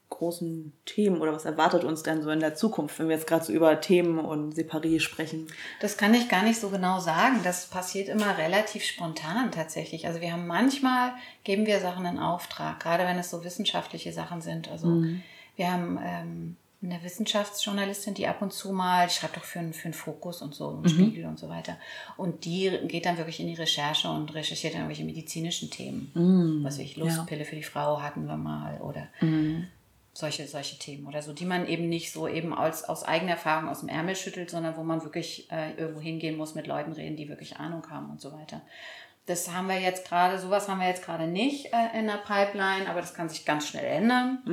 großen 0.09 0.71
Themen 0.85 1.19
oder 1.19 1.33
was 1.33 1.43
erwartet 1.43 1.83
uns 1.83 2.01
denn 2.01 2.21
so 2.21 2.29
in 2.29 2.39
der 2.39 2.55
Zukunft, 2.55 2.97
wenn 2.97 3.09
wir 3.09 3.15
jetzt 3.15 3.27
gerade 3.27 3.43
so 3.43 3.51
über 3.51 3.81
Themen 3.81 4.19
und 4.19 4.55
Separé 4.55 4.99
sprechen? 5.01 5.47
Das 5.81 5.97
kann 5.97 6.13
ich 6.13 6.29
gar 6.29 6.43
nicht 6.43 6.59
so 6.59 6.69
genau 6.69 6.99
sagen. 6.99 7.41
Das 7.43 7.67
passiert 7.67 8.07
immer 8.07 8.37
relativ 8.37 8.83
spontan 8.83 9.51
tatsächlich. 9.51 10.07
Also 10.07 10.21
wir 10.21 10.31
haben 10.31 10.47
manchmal, 10.47 11.11
geben 11.43 11.65
wir 11.65 11.79
Sachen 11.79 12.05
in 12.05 12.19
Auftrag, 12.19 12.79
gerade 12.79 13.03
wenn 13.03 13.19
es 13.19 13.29
so 13.29 13.43
wissenschaftliche 13.43 14.13
Sachen 14.13 14.41
sind. 14.41 14.69
Also 14.71 14.87
mhm. 14.87 15.23
wir 15.55 15.71
haben... 15.71 15.99
Ähm, 16.01 16.57
eine 16.81 17.03
Wissenschaftsjournalistin, 17.03 18.13
die 18.13 18.27
ab 18.27 18.41
und 18.41 18.53
zu 18.53 18.71
mal, 18.71 19.07
die 19.07 19.13
schreibt 19.13 19.35
doch 19.35 19.43
für, 19.43 19.59
einen, 19.59 19.73
für 19.73 19.85
einen 19.85 19.93
Fokus 19.93 20.43
und 20.43 20.53
so, 20.53 20.69
einen 20.69 20.81
mhm. 20.81 20.89
Spiegel 20.89 21.25
und 21.25 21.39
so 21.39 21.49
weiter. 21.49 21.77
Und 22.17 22.45
die 22.45 22.71
geht 22.83 23.07
dann 23.07 23.17
wirklich 23.17 23.39
in 23.39 23.47
die 23.47 23.55
Recherche 23.55 24.09
und 24.09 24.33
recherchiert 24.35 24.73
dann 24.73 24.81
irgendwelche 24.81 25.05
medizinischen 25.05 25.71
Themen. 25.71 26.11
Mhm. 26.13 26.63
Was 26.63 26.77
ich, 26.77 26.95
Lustpille 26.95 27.41
ja. 27.41 27.45
für 27.45 27.55
die 27.55 27.63
Frau 27.63 28.01
hatten 28.01 28.27
wir 28.27 28.37
mal 28.37 28.79
oder 28.81 29.07
mhm. 29.21 29.67
solche, 30.13 30.47
solche 30.47 30.77
Themen 30.77 31.07
oder 31.07 31.23
so, 31.23 31.33
die 31.33 31.45
man 31.45 31.67
eben 31.67 31.89
nicht 31.89 32.11
so 32.11 32.27
eben 32.27 32.53
als, 32.53 32.83
aus 32.83 33.03
eigener 33.03 33.31
Erfahrung 33.31 33.69
aus 33.69 33.79
dem 33.79 33.89
Ärmel 33.89 34.15
schüttelt, 34.15 34.51
sondern 34.51 34.77
wo 34.77 34.83
man 34.83 35.03
wirklich 35.03 35.51
äh, 35.51 35.73
irgendwo 35.77 36.01
hingehen 36.01 36.37
muss, 36.37 36.53
mit 36.53 36.67
Leuten 36.67 36.91
reden, 36.91 37.17
die 37.17 37.27
wirklich 37.27 37.57
Ahnung 37.57 37.89
haben 37.89 38.11
und 38.11 38.21
so 38.21 38.33
weiter. 38.33 38.61
Das 39.25 39.51
haben 39.51 39.67
wir 39.67 39.79
jetzt 39.79 40.07
gerade, 40.07 40.37
sowas 40.37 40.69
haben 40.69 40.79
wir 40.79 40.87
jetzt 40.87 41.03
gerade 41.03 41.25
nicht 41.25 41.73
äh, 41.73 41.99
in 41.99 42.05
der 42.05 42.17
Pipeline, 42.17 42.87
aber 42.87 43.01
das 43.01 43.15
kann 43.15 43.29
sich 43.29 43.45
ganz 43.45 43.67
schnell 43.67 43.83
ändern. 43.83 44.43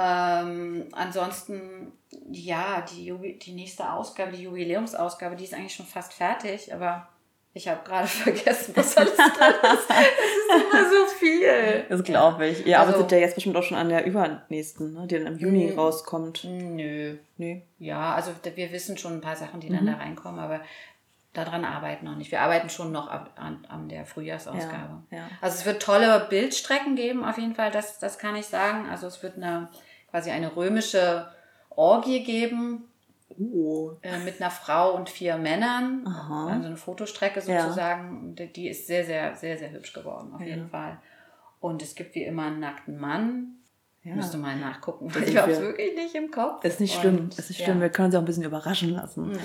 Ähm, 0.00 0.86
ansonsten, 0.92 1.92
ja, 2.30 2.82
die, 2.82 3.38
die 3.38 3.52
nächste 3.52 3.92
Ausgabe, 3.92 4.32
die 4.32 4.44
Jubiläumsausgabe, 4.44 5.36
die 5.36 5.44
ist 5.44 5.52
eigentlich 5.52 5.74
schon 5.74 5.86
fast 5.86 6.14
fertig, 6.14 6.72
aber 6.72 7.08
ich 7.52 7.68
habe 7.68 7.80
gerade 7.84 8.06
vergessen, 8.08 8.72
was 8.76 8.96
alles 8.96 9.16
drin 9.16 9.26
ist. 9.26 9.90
Es 9.90 10.56
ist 10.56 10.72
immer 10.72 10.90
so 10.90 11.06
viel. 11.18 11.84
Das 11.88 12.02
glaube 12.02 12.46
ich. 12.46 12.64
Ihr 12.64 12.78
also, 12.78 12.92
arbeitet 12.92 13.12
ja 13.12 13.18
jetzt 13.18 13.34
bestimmt 13.34 13.56
auch 13.56 13.62
schon 13.62 13.76
an 13.76 13.90
der 13.90 14.06
übernächsten, 14.06 14.94
ne, 14.94 15.06
die 15.06 15.18
dann 15.18 15.26
im 15.26 15.38
Juni 15.38 15.70
rauskommt. 15.70 16.44
Nö. 16.44 17.18
Nö. 17.36 17.56
Ja, 17.78 18.14
also 18.14 18.30
wir 18.54 18.72
wissen 18.72 18.96
schon 18.96 19.14
ein 19.14 19.20
paar 19.20 19.36
Sachen, 19.36 19.60
die 19.60 19.68
dann 19.68 19.82
mhm. 19.82 19.88
da 19.88 19.94
reinkommen, 19.94 20.40
aber 20.40 20.60
daran 21.34 21.64
arbeiten 21.64 22.06
noch 22.06 22.16
nicht. 22.16 22.30
Wir 22.30 22.40
arbeiten 22.40 22.70
schon 22.70 22.90
noch 22.90 23.08
an, 23.08 23.66
an 23.68 23.88
der 23.88 24.06
Frühjahrsausgabe. 24.06 25.02
Ja, 25.10 25.18
ja. 25.18 25.28
Also 25.40 25.58
es 25.58 25.66
wird 25.66 25.82
tolle 25.82 26.26
Bildstrecken 26.30 26.96
geben, 26.96 27.24
auf 27.24 27.36
jeden 27.38 27.54
Fall, 27.54 27.70
das, 27.70 27.98
das 27.98 28.18
kann 28.18 28.34
ich 28.34 28.46
sagen. 28.46 28.88
Also 28.88 29.06
es 29.06 29.22
wird 29.22 29.36
eine 29.36 29.68
quasi 30.10 30.30
eine 30.30 30.54
römische 30.54 31.28
Orgie 31.70 32.22
geben. 32.22 32.84
Uh. 33.38 33.92
Äh, 34.02 34.18
mit 34.18 34.40
einer 34.40 34.50
Frau 34.50 34.94
und 34.94 35.08
vier 35.08 35.36
Männern. 35.38 36.04
Aha. 36.06 36.48
Also 36.52 36.66
eine 36.66 36.76
Fotostrecke 36.76 37.40
sozusagen. 37.40 38.34
Ja. 38.36 38.46
Die 38.46 38.68
ist 38.68 38.86
sehr, 38.86 39.04
sehr, 39.04 39.36
sehr, 39.36 39.56
sehr 39.56 39.70
hübsch 39.70 39.92
geworden, 39.92 40.34
auf 40.34 40.40
jeden 40.40 40.68
Fall. 40.68 40.98
Und 41.60 41.80
es 41.82 41.94
gibt 41.94 42.14
wie 42.16 42.24
immer 42.24 42.46
einen 42.46 42.60
nackten 42.60 42.98
Mann, 42.98 43.60
ja. 44.02 44.14
Müsste 44.14 44.38
mal 44.38 44.56
nachgucken. 44.56 45.12
ich 45.26 45.36
habe 45.36 45.52
es 45.52 45.60
wirklich 45.60 45.94
nicht 45.94 46.14
im 46.14 46.30
Kopf. 46.30 46.64
Ist 46.64 46.80
nicht 46.80 46.98
schlimm. 46.98 47.18
Und, 47.18 47.38
ist 47.38 47.50
nicht 47.50 47.62
schlimm. 47.62 47.76
Ja. 47.76 47.82
Wir 47.82 47.90
können 47.90 48.06
uns 48.06 48.14
auch 48.14 48.20
ein 48.20 48.24
bisschen 48.24 48.44
überraschen 48.44 48.90
lassen. 48.90 49.38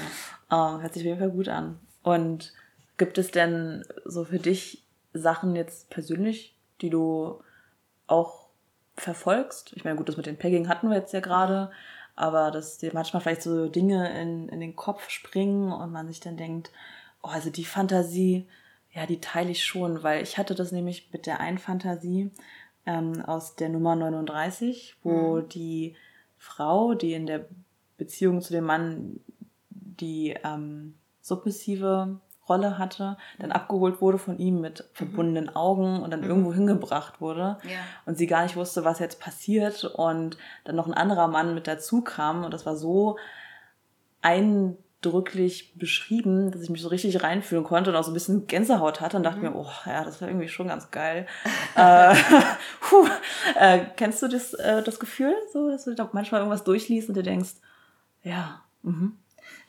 Ja. 0.50 0.78
Uh, 0.78 0.82
hört 0.82 0.94
sich 0.94 1.04
auf 1.04 1.08
jeden 1.08 1.20
Fall 1.20 1.32
gut 1.32 1.50
an. 1.50 1.80
Und 2.04 2.54
gibt 2.98 3.18
es 3.18 3.32
denn 3.32 3.84
so 4.06 4.24
für 4.24 4.40
dich 4.40 4.84
Sachen 5.14 5.56
jetzt 5.56 5.90
persönlich, 5.90 6.56
die 6.82 6.90
du 6.90 7.42
auch 8.08 8.45
verfolgst? 8.98 9.74
Ich 9.76 9.84
meine, 9.84 9.98
gut, 9.98 10.10
das 10.10 10.18
mit 10.18 10.26
den 10.26 10.38
Pegging 10.38 10.68
hatten 10.68 10.90
wir 10.90 10.98
jetzt 10.98 11.14
ja 11.14 11.20
gerade, 11.20 11.72
aber 12.16 12.52
dass 12.52 12.78
dir 12.78 12.92
manchmal 12.94 13.22
vielleicht 13.22 13.42
so 13.42 13.68
Dinge 13.68 14.20
in, 14.20 14.50
in 14.50 14.60
den 14.60 14.76
Kopf 14.76 15.10
springen 15.10 15.72
und 15.72 15.92
man 15.92 16.08
sich 16.08 16.20
dann 16.20 16.38
denkt, 16.38 16.72
oh, 17.22 17.30
also 17.30 17.50
die 17.50 17.66
Fantasie, 17.66 18.48
ja, 18.92 19.06
die 19.06 19.20
teile 19.20 19.52
ich 19.52 19.66
schon, 19.66 20.04
weil 20.04 20.24
ich 20.24 20.38
hatte 20.38 20.56
das 20.56 20.72
nämlich 20.72 21.10
mit 21.12 21.26
der 21.26 21.40
einen 21.40 21.58
Fantasie, 21.58 22.32
ähm, 22.86 23.22
aus 23.26 23.56
der 23.56 23.70
Nummer 23.70 23.96
39, 23.96 24.98
wo 25.04 25.38
mhm. 25.38 25.50
die 25.50 25.96
Frau, 26.38 26.94
die 26.94 27.14
in 27.14 27.26
der 27.26 27.48
Beziehung 27.98 28.42
zu 28.42 28.54
dem 28.54 28.66
Mann 28.66 29.20
die 29.70 30.36
ähm, 30.44 30.96
submissive 31.22 32.20
Rolle 32.48 32.78
hatte, 32.78 33.18
dann 33.40 33.52
abgeholt 33.52 34.02
wurde 34.02 34.18
von 34.18 34.38
ihm 34.38 34.62
mit 34.62 34.80
mhm. 34.80 34.96
verbundenen 34.96 35.56
Augen 35.56 36.02
und 36.02 36.12
dann 36.12 36.22
mhm. 36.22 36.30
irgendwo 36.30 36.54
hingebracht 36.54 37.22
wurde 37.22 37.58
ja. 37.64 37.80
und 38.06 38.18
sie 38.18 38.28
gar 38.28 38.44
nicht 38.44 38.56
wusste, 38.56 38.86
was 38.86 39.00
jetzt 39.00 39.20
passiert 39.20 39.84
und 39.84 40.38
dann 40.64 40.76
noch 40.76 40.88
ein 40.88 40.94
anderer 40.94 41.28
Mann 41.28 41.54
mit 41.54 41.68
dazu 41.68 42.02
kam 42.02 42.44
und 42.44 42.54
das 42.54 42.66
war 42.66 42.76
so 42.76 43.18
ein 44.22 44.78
eindrücklich 45.06 45.78
beschrieben, 45.78 46.52
dass 46.52 46.62
ich 46.62 46.70
mich 46.70 46.82
so 46.82 46.88
richtig 46.88 47.22
reinfühlen 47.24 47.64
konnte 47.64 47.90
und 47.90 47.96
auch 47.96 48.04
so 48.04 48.12
ein 48.12 48.16
bisschen 48.16 48.48
Gänsehaut 48.48 49.02
hatte 49.02 49.18
und 49.18 49.24
dachte 49.24 49.38
mhm. 49.38 49.44
mir, 49.44 49.56
oh 49.56 49.72
ja, 49.86 50.04
das 50.04 50.22
war 50.22 50.28
irgendwie 50.28 50.48
schon 50.48 50.68
ganz 50.68 50.92
geil. 50.92 51.28
äh, 51.76 52.16
puh, 52.82 53.08
äh, 53.60 53.86
kennst 53.96 54.22
du 54.22 54.28
das, 54.28 54.54
äh, 54.54 54.84
das 54.84 55.00
Gefühl, 55.00 55.36
so, 55.54 55.70
dass 55.70 55.86
du 55.86 55.96
da 55.96 56.10
manchmal 56.12 56.42
irgendwas 56.42 56.64
durchliest 56.64 57.10
und 57.10 57.16
dir 57.16 57.24
denkst, 57.24 57.56
ja, 58.24 58.62
mhm. 58.82 59.18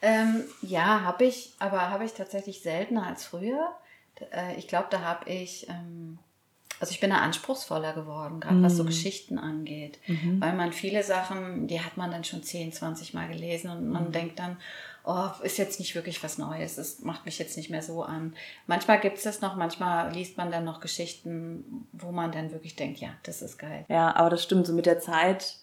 Ähm, 0.01 0.43
ja, 0.61 1.01
habe 1.01 1.25
ich, 1.25 1.53
aber 1.59 1.89
habe 1.89 2.05
ich 2.05 2.13
tatsächlich 2.13 2.61
seltener 2.61 3.07
als 3.07 3.25
früher. 3.25 3.75
Äh, 4.31 4.55
ich 4.57 4.67
glaube, 4.67 4.87
da 4.89 5.01
habe 5.01 5.29
ich, 5.29 5.67
ähm, 5.69 6.19
also 6.79 6.91
ich 6.91 6.99
bin 6.99 7.09
da 7.09 7.17
anspruchsvoller 7.17 7.93
geworden, 7.93 8.39
gerade 8.39 8.55
mhm. 8.55 8.63
was 8.63 8.75
so 8.75 8.83
mhm. 8.83 8.87
Geschichten 8.87 9.39
angeht. 9.39 9.99
Mhm. 10.07 10.39
Weil 10.39 10.53
man 10.53 10.73
viele 10.73 11.03
Sachen, 11.03 11.67
die 11.67 11.81
hat 11.81 11.97
man 11.97 12.11
dann 12.11 12.23
schon 12.23 12.43
10, 12.43 12.73
20 12.73 13.13
Mal 13.13 13.27
gelesen 13.27 13.71
und 13.71 13.89
man 13.89 14.07
mhm. 14.07 14.11
denkt 14.11 14.39
dann, 14.39 14.57
oh, 15.07 15.29
ist 15.41 15.57
jetzt 15.57 15.79
nicht 15.79 15.95
wirklich 15.95 16.21
was 16.21 16.37
Neues, 16.37 16.75
das 16.75 16.99
macht 16.99 17.25
mich 17.25 17.39
jetzt 17.39 17.55
nicht 17.55 17.69
mehr 17.69 17.81
so 17.81 18.03
an. 18.03 18.35
Manchmal 18.67 18.99
gibt 18.99 19.17
es 19.17 19.23
das 19.23 19.41
noch, 19.41 19.55
manchmal 19.55 20.13
liest 20.13 20.37
man 20.37 20.51
dann 20.51 20.65
noch 20.65 20.81
Geschichten, 20.81 21.87
wo 21.93 22.11
man 22.11 22.31
dann 22.33 22.51
wirklich 22.51 22.75
denkt, 22.75 22.99
ja, 22.99 23.09
das 23.23 23.41
ist 23.41 23.57
geil. 23.57 23.85
Ja, 23.87 24.15
aber 24.15 24.29
das 24.29 24.43
stimmt, 24.43 24.67
so 24.67 24.73
mit 24.73 24.85
der 24.85 24.99
Zeit, 24.99 25.55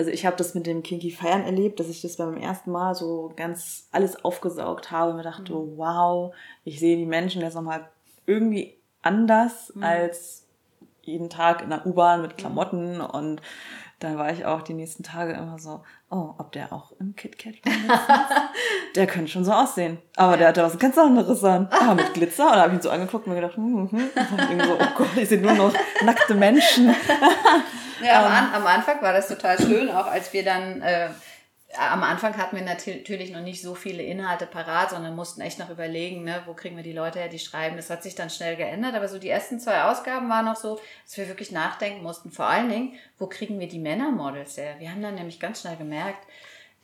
also 0.00 0.10
ich 0.10 0.24
habe 0.24 0.36
das 0.36 0.54
mit 0.54 0.66
dem 0.66 0.82
Kinky 0.82 1.10
Feiern 1.10 1.42
erlebt, 1.42 1.78
dass 1.78 1.90
ich 1.90 2.00
das 2.00 2.16
beim 2.16 2.38
ersten 2.38 2.70
Mal 2.70 2.94
so 2.94 3.34
ganz 3.36 3.86
alles 3.92 4.24
aufgesaugt 4.24 4.90
habe 4.90 5.10
und 5.10 5.18
mir 5.18 5.22
dachte, 5.22 5.52
mhm. 5.52 5.76
wow, 5.76 6.34
ich 6.64 6.80
sehe 6.80 6.96
die 6.96 7.04
Menschen 7.04 7.42
jetzt 7.42 7.52
nochmal 7.52 7.86
irgendwie 8.24 8.78
anders 9.02 9.70
mhm. 9.74 9.82
als 9.82 10.46
jeden 11.02 11.28
Tag 11.28 11.60
in 11.60 11.68
der 11.68 11.84
U-Bahn 11.84 12.22
mit 12.22 12.32
mhm. 12.32 12.36
Klamotten 12.38 13.02
und 13.02 13.42
dann 14.00 14.16
war 14.16 14.32
ich 14.32 14.46
auch 14.46 14.62
die 14.62 14.72
nächsten 14.72 15.02
Tage 15.02 15.34
immer 15.34 15.58
so, 15.58 15.82
oh, 16.10 16.34
ob 16.38 16.52
der 16.52 16.72
auch 16.72 16.92
im 16.98 17.14
KitKat 17.14 17.54
war. 17.86 18.50
der 18.96 19.06
könnte 19.06 19.30
schon 19.30 19.44
so 19.44 19.52
aussehen. 19.52 19.98
Aber 20.16 20.38
der 20.38 20.48
hatte 20.48 20.62
was 20.62 20.78
ganz 20.78 20.96
anderes 20.96 21.44
an. 21.44 21.68
Ah, 21.70 21.94
mit 21.94 22.14
Glitzer. 22.14 22.46
Und 22.46 22.54
da 22.54 22.62
habe 22.62 22.70
ich 22.70 22.78
ihn 22.78 22.82
so 22.82 22.90
angeguckt 22.90 23.26
und 23.26 23.34
mir 23.34 23.40
gedacht, 23.40 23.56
hm, 23.56 23.90
hm. 23.90 24.10
Und 24.32 24.38
irgendwie 24.38 24.66
so, 24.66 24.74
oh 24.74 24.86
Gott, 24.96 25.08
ich 25.16 25.28
sehe 25.28 25.40
nur 25.40 25.52
noch 25.52 25.74
nackte 26.02 26.34
Menschen. 26.34 26.88
ja, 28.02 28.24
am, 28.24 28.48
um, 28.48 28.54
am, 28.54 28.66
Anfang 28.66 29.02
war 29.02 29.12
das 29.12 29.28
total 29.28 29.58
schön, 29.58 29.90
auch 29.90 30.06
als 30.06 30.32
wir 30.32 30.44
dann 30.44 30.80
äh, 30.80 31.10
am 31.76 32.02
Anfang 32.02 32.36
hatten 32.36 32.56
wir 32.56 32.64
natürlich 32.64 33.30
noch 33.30 33.42
nicht 33.42 33.62
so 33.62 33.74
viele 33.74 34.02
Inhalte 34.02 34.46
parat, 34.46 34.90
sondern 34.90 35.14
mussten 35.14 35.40
echt 35.40 35.58
noch 35.58 35.70
überlegen, 35.70 36.24
ne, 36.24 36.42
wo 36.46 36.54
kriegen 36.54 36.76
wir 36.76 36.82
die 36.82 36.92
Leute 36.92 37.20
her, 37.20 37.28
die 37.28 37.38
schreiben. 37.38 37.76
Das 37.76 37.90
hat 37.90 38.02
sich 38.02 38.14
dann 38.16 38.28
schnell 38.28 38.56
geändert, 38.56 38.94
aber 38.94 39.08
so 39.08 39.18
die 39.18 39.28
ersten 39.28 39.60
zwei 39.60 39.84
Ausgaben 39.84 40.28
waren 40.28 40.46
noch 40.46 40.56
so, 40.56 40.80
dass 41.04 41.16
wir 41.16 41.28
wirklich 41.28 41.52
nachdenken 41.52 42.02
mussten. 42.02 42.32
Vor 42.32 42.46
allen 42.46 42.68
Dingen, 42.68 42.94
wo 43.18 43.26
kriegen 43.26 43.60
wir 43.60 43.68
die 43.68 43.78
Männermodels 43.78 44.56
her? 44.56 44.76
Wir 44.78 44.90
haben 44.90 45.02
dann 45.02 45.14
nämlich 45.14 45.38
ganz 45.38 45.60
schnell 45.60 45.76
gemerkt, 45.76 46.26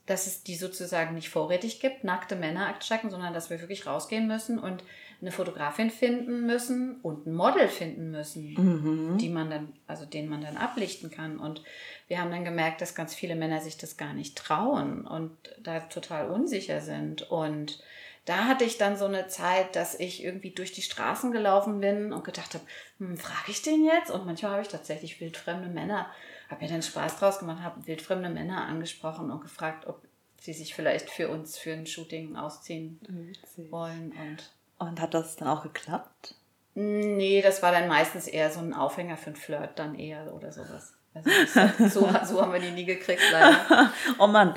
dass 0.07 0.29
es 0.29 0.45
die 0.45 0.55
sozusagen 0.55 1.17
nicht 1.17 1.31
vorrätig 1.31 1.81
gibt, 1.81 2.05
nackte 2.05 2.37
Männer 2.37 2.69
Aktstrecken, 2.69 3.11
sondern 3.11 3.35
dass 3.35 3.51
wir 3.51 3.61
wirklich 3.61 3.87
rausgehen 3.87 4.29
müssen 4.29 4.59
und 4.59 4.85
eine 5.21 5.33
Fotografin 5.33 5.91
finden 5.91 6.47
müssen 6.47 7.01
und 7.03 7.27
ein 7.27 7.35
Model 7.35 7.69
finden 7.69 8.11
müssen, 8.11 8.55
mhm. 8.55 9.19
die 9.19 9.29
man 9.29 9.51
dann, 9.51 9.73
also 9.87 10.05
den 10.05 10.29
man 10.29 10.43
dann 10.43 10.57
ablichten 10.57 11.11
kann. 11.11 11.39
Und 11.39 11.63
wir 12.09 12.21
haben 12.21 12.31
dann 12.31 12.45
gemerkt, 12.45 12.81
dass 12.81 12.95
ganz 12.95 13.15
viele 13.15 13.35
Männer 13.35 13.61
sich 13.61 13.77
das 13.79 13.97
gar 13.97 14.13
nicht 14.13 14.37
trauen 14.37 15.07
und 15.07 15.33
da 15.63 15.81
total 15.81 16.31
unsicher 16.31 16.81
sind. 16.81 17.31
Und 17.31 17.83
da 18.27 18.45
hatte 18.45 18.65
ich 18.65 18.77
dann 18.77 18.97
so 18.97 19.07
eine 19.07 19.29
Zeit, 19.29 19.75
dass 19.75 19.99
ich 19.99 20.23
irgendwie 20.23 20.51
durch 20.51 20.73
die 20.73 20.83
Straßen 20.83 21.33
gelaufen 21.33 21.81
bin 21.81 22.13
und 22.13 22.25
gedacht 22.25 22.55
habe, 22.55 22.65
hm, 22.99 23.17
frage 23.17 23.51
ich 23.51 23.63
den 23.63 23.85
jetzt? 23.85 24.11
Und 24.11 24.27
manchmal 24.27 24.53
habe 24.53 24.63
ich 24.63 24.69
tatsächlich 24.69 25.21
wildfremde 25.21 25.69
Männer, 25.69 26.11
habe 26.51 26.65
mir 26.65 26.71
dann 26.71 26.83
Spaß 26.83 27.19
draus 27.19 27.39
gemacht, 27.39 27.63
habe 27.63 27.87
wildfremde 27.87 28.29
Männer 28.29 28.67
angesprochen 28.67 29.31
und 29.31 29.41
gefragt, 29.41 29.87
ob 29.87 30.03
sie 30.41 30.53
sich 30.53 30.75
vielleicht 30.75 31.09
für 31.09 31.29
uns 31.29 31.57
für 31.57 31.73
ein 31.73 31.87
Shooting 31.87 32.37
ausziehen 32.37 33.01
Witzig. 33.09 33.73
wollen. 33.73 34.13
Und 34.13 34.51
und 34.79 35.01
hat 35.01 35.15
das 35.15 35.37
dann 35.37 35.49
auch 35.49 35.63
geklappt? 35.63 36.35
Nee, 36.75 37.41
das 37.41 37.63
war 37.63 37.73
dann 37.73 37.89
meistens 37.89 38.27
eher 38.27 38.51
so 38.51 38.61
ein 38.61 38.75
Aufhänger 38.75 39.17
für 39.17 39.31
ein 39.31 39.37
Flirt 39.37 39.79
dann 39.79 39.95
eher 39.95 40.35
oder 40.35 40.53
sowas. 40.53 40.93
Also 41.15 41.89
so, 42.01 42.09
so 42.25 42.43
haben 42.43 42.53
wir 42.53 42.61
die 42.61 42.71
nie 42.71 42.85
gekriegt, 42.85 43.23
leider. 43.33 43.91
oh 44.19 44.27
Mann. 44.27 44.55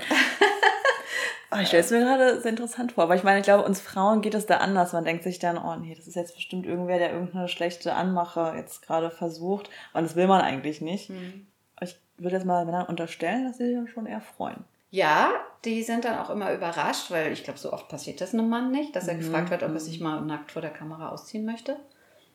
Oh, 1.52 1.58
ich 1.58 1.68
stelle 1.68 1.84
es 1.84 1.90
mir 1.90 2.00
gerade 2.00 2.40
sehr 2.42 2.52
interessant 2.52 2.92
vor, 2.92 3.10
weil 3.10 3.18
ich 3.18 3.24
meine, 3.24 3.40
ich 3.40 3.46
glaube, 3.46 3.64
uns 3.64 3.82
Frauen 3.82 4.22
geht 4.22 4.36
es 4.36 4.46
da 4.46 4.58
anders. 4.58 4.94
Man 4.94 5.04
denkt 5.04 5.24
sich 5.24 5.40
dann, 5.40 5.58
oh 5.58 5.76
nee, 5.78 5.96
das 5.96 6.08
ist 6.08 6.16
jetzt 6.16 6.36
bestimmt 6.36 6.68
irgendwer, 6.68 7.00
der 7.00 7.12
irgendeine 7.12 7.48
schlechte 7.48 7.94
Anmache 7.94 8.54
jetzt 8.56 8.84
gerade 8.84 9.10
versucht. 9.10 9.70
Und 9.94 10.04
das 10.04 10.16
will 10.16 10.28
man 10.28 10.42
eigentlich 10.42 10.80
nicht. 10.82 11.10
Mhm. 11.10 11.48
Ich 11.82 11.98
würde 12.18 12.36
jetzt 12.36 12.46
mal 12.46 12.66
Männern 12.66 12.86
unterstellen, 12.86 13.46
dass 13.46 13.58
sie 13.58 13.66
sich 13.66 13.76
dann 13.76 13.88
schon 13.88 14.06
eher 14.06 14.22
freuen. 14.22 14.64
Ja, 14.92 15.32
die 15.66 15.84
sind 15.84 16.06
dann 16.06 16.18
auch 16.20 16.30
immer 16.30 16.54
überrascht, 16.54 17.12
weil 17.12 17.32
ich 17.32 17.44
glaube, 17.44 17.60
so 17.60 17.74
oft 17.74 17.90
passiert 17.90 18.22
das 18.22 18.34
einem 18.34 18.50
Mann 18.50 18.72
nicht, 18.72 18.96
dass 18.96 19.08
er 19.08 19.16
mhm. 19.16 19.20
gefragt 19.20 19.50
wird, 19.50 19.64
ob 19.64 19.74
er 19.74 19.80
sich 19.80 20.00
mal 20.00 20.22
nackt 20.22 20.52
vor 20.52 20.62
der 20.62 20.72
Kamera 20.72 21.10
ausziehen 21.10 21.46
möchte. 21.46 21.78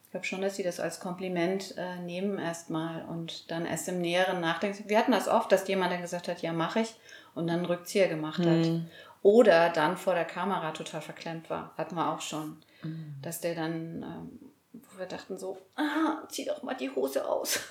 Ich 0.04 0.10
glaube 0.10 0.26
schon, 0.26 0.42
dass 0.42 0.56
sie 0.56 0.62
das 0.62 0.78
als 0.78 1.00
Kompliment 1.00 1.74
äh, 1.76 1.98
nehmen 1.98 2.38
erstmal 2.38 3.04
und 3.06 3.50
dann 3.50 3.66
erst 3.66 3.88
im 3.88 4.00
näheren 4.00 4.40
Nachdenken. 4.40 4.88
Wir 4.88 4.98
hatten 4.98 5.12
das 5.12 5.26
oft, 5.26 5.50
dass 5.50 5.66
jemand 5.66 5.92
dann 5.92 6.02
gesagt 6.02 6.28
hat, 6.28 6.42
ja, 6.42 6.52
mache 6.52 6.80
ich 6.80 6.94
und 7.34 7.46
dann 7.48 7.58
einen 7.58 7.66
Rückzieher 7.66 8.08
gemacht 8.08 8.38
mhm. 8.38 8.44
hat. 8.44 8.80
Oder 9.22 9.70
dann 9.70 9.96
vor 9.96 10.14
der 10.14 10.26
Kamera 10.26 10.72
total 10.72 11.00
verklemmt 11.00 11.48
war. 11.48 11.72
Hatten 11.78 11.96
wir 11.96 12.12
auch 12.12 12.20
schon. 12.20 12.58
Mhm. 12.82 13.14
Dass 13.22 13.40
der 13.40 13.54
dann, 13.54 14.02
ähm, 14.02 14.43
wo 14.74 14.98
wir 14.98 15.06
dachten 15.06 15.38
so, 15.38 15.56
ah, 15.76 16.26
zieh 16.28 16.44
doch 16.44 16.62
mal 16.64 16.74
die 16.74 16.90
Hose 16.90 17.24
aus. 17.26 17.60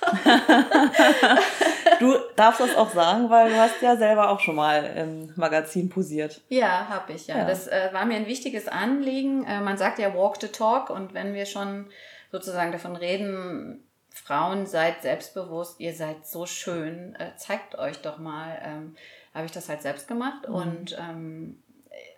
du 2.00 2.14
darfst 2.34 2.60
das 2.60 2.74
auch 2.76 2.90
sagen, 2.90 3.28
weil 3.28 3.50
du 3.50 3.56
hast 3.56 3.82
ja 3.82 3.96
selber 3.96 4.30
auch 4.30 4.40
schon 4.40 4.56
mal 4.56 4.84
im 4.84 5.32
Magazin 5.36 5.90
posiert. 5.90 6.40
Ja, 6.48 6.88
habe 6.88 7.12
ich, 7.12 7.26
ja. 7.26 7.38
ja. 7.38 7.44
Das 7.44 7.68
äh, 7.68 7.90
war 7.92 8.06
mir 8.06 8.16
ein 8.16 8.26
wichtiges 8.26 8.68
Anliegen. 8.68 9.44
Äh, 9.44 9.60
man 9.60 9.76
sagt 9.76 9.98
ja 9.98 10.14
walk 10.14 10.40
the 10.40 10.48
talk 10.48 10.88
und 10.88 11.12
wenn 11.12 11.34
wir 11.34 11.44
schon 11.44 11.90
sozusagen 12.32 12.72
davon 12.72 12.96
reden, 12.96 13.86
Frauen 14.10 14.66
seid 14.66 15.02
selbstbewusst, 15.02 15.80
ihr 15.80 15.94
seid 15.94 16.26
so 16.26 16.46
schön, 16.46 17.14
äh, 17.16 17.36
zeigt 17.36 17.76
euch 17.76 18.00
doch 18.00 18.18
mal. 18.18 18.58
Ähm, 18.64 18.96
habe 19.34 19.46
ich 19.46 19.52
das 19.52 19.68
halt 19.68 19.82
selbst 19.82 20.08
gemacht 20.08 20.48
mhm. 20.48 20.54
und 20.54 20.98
ähm, 20.98 21.62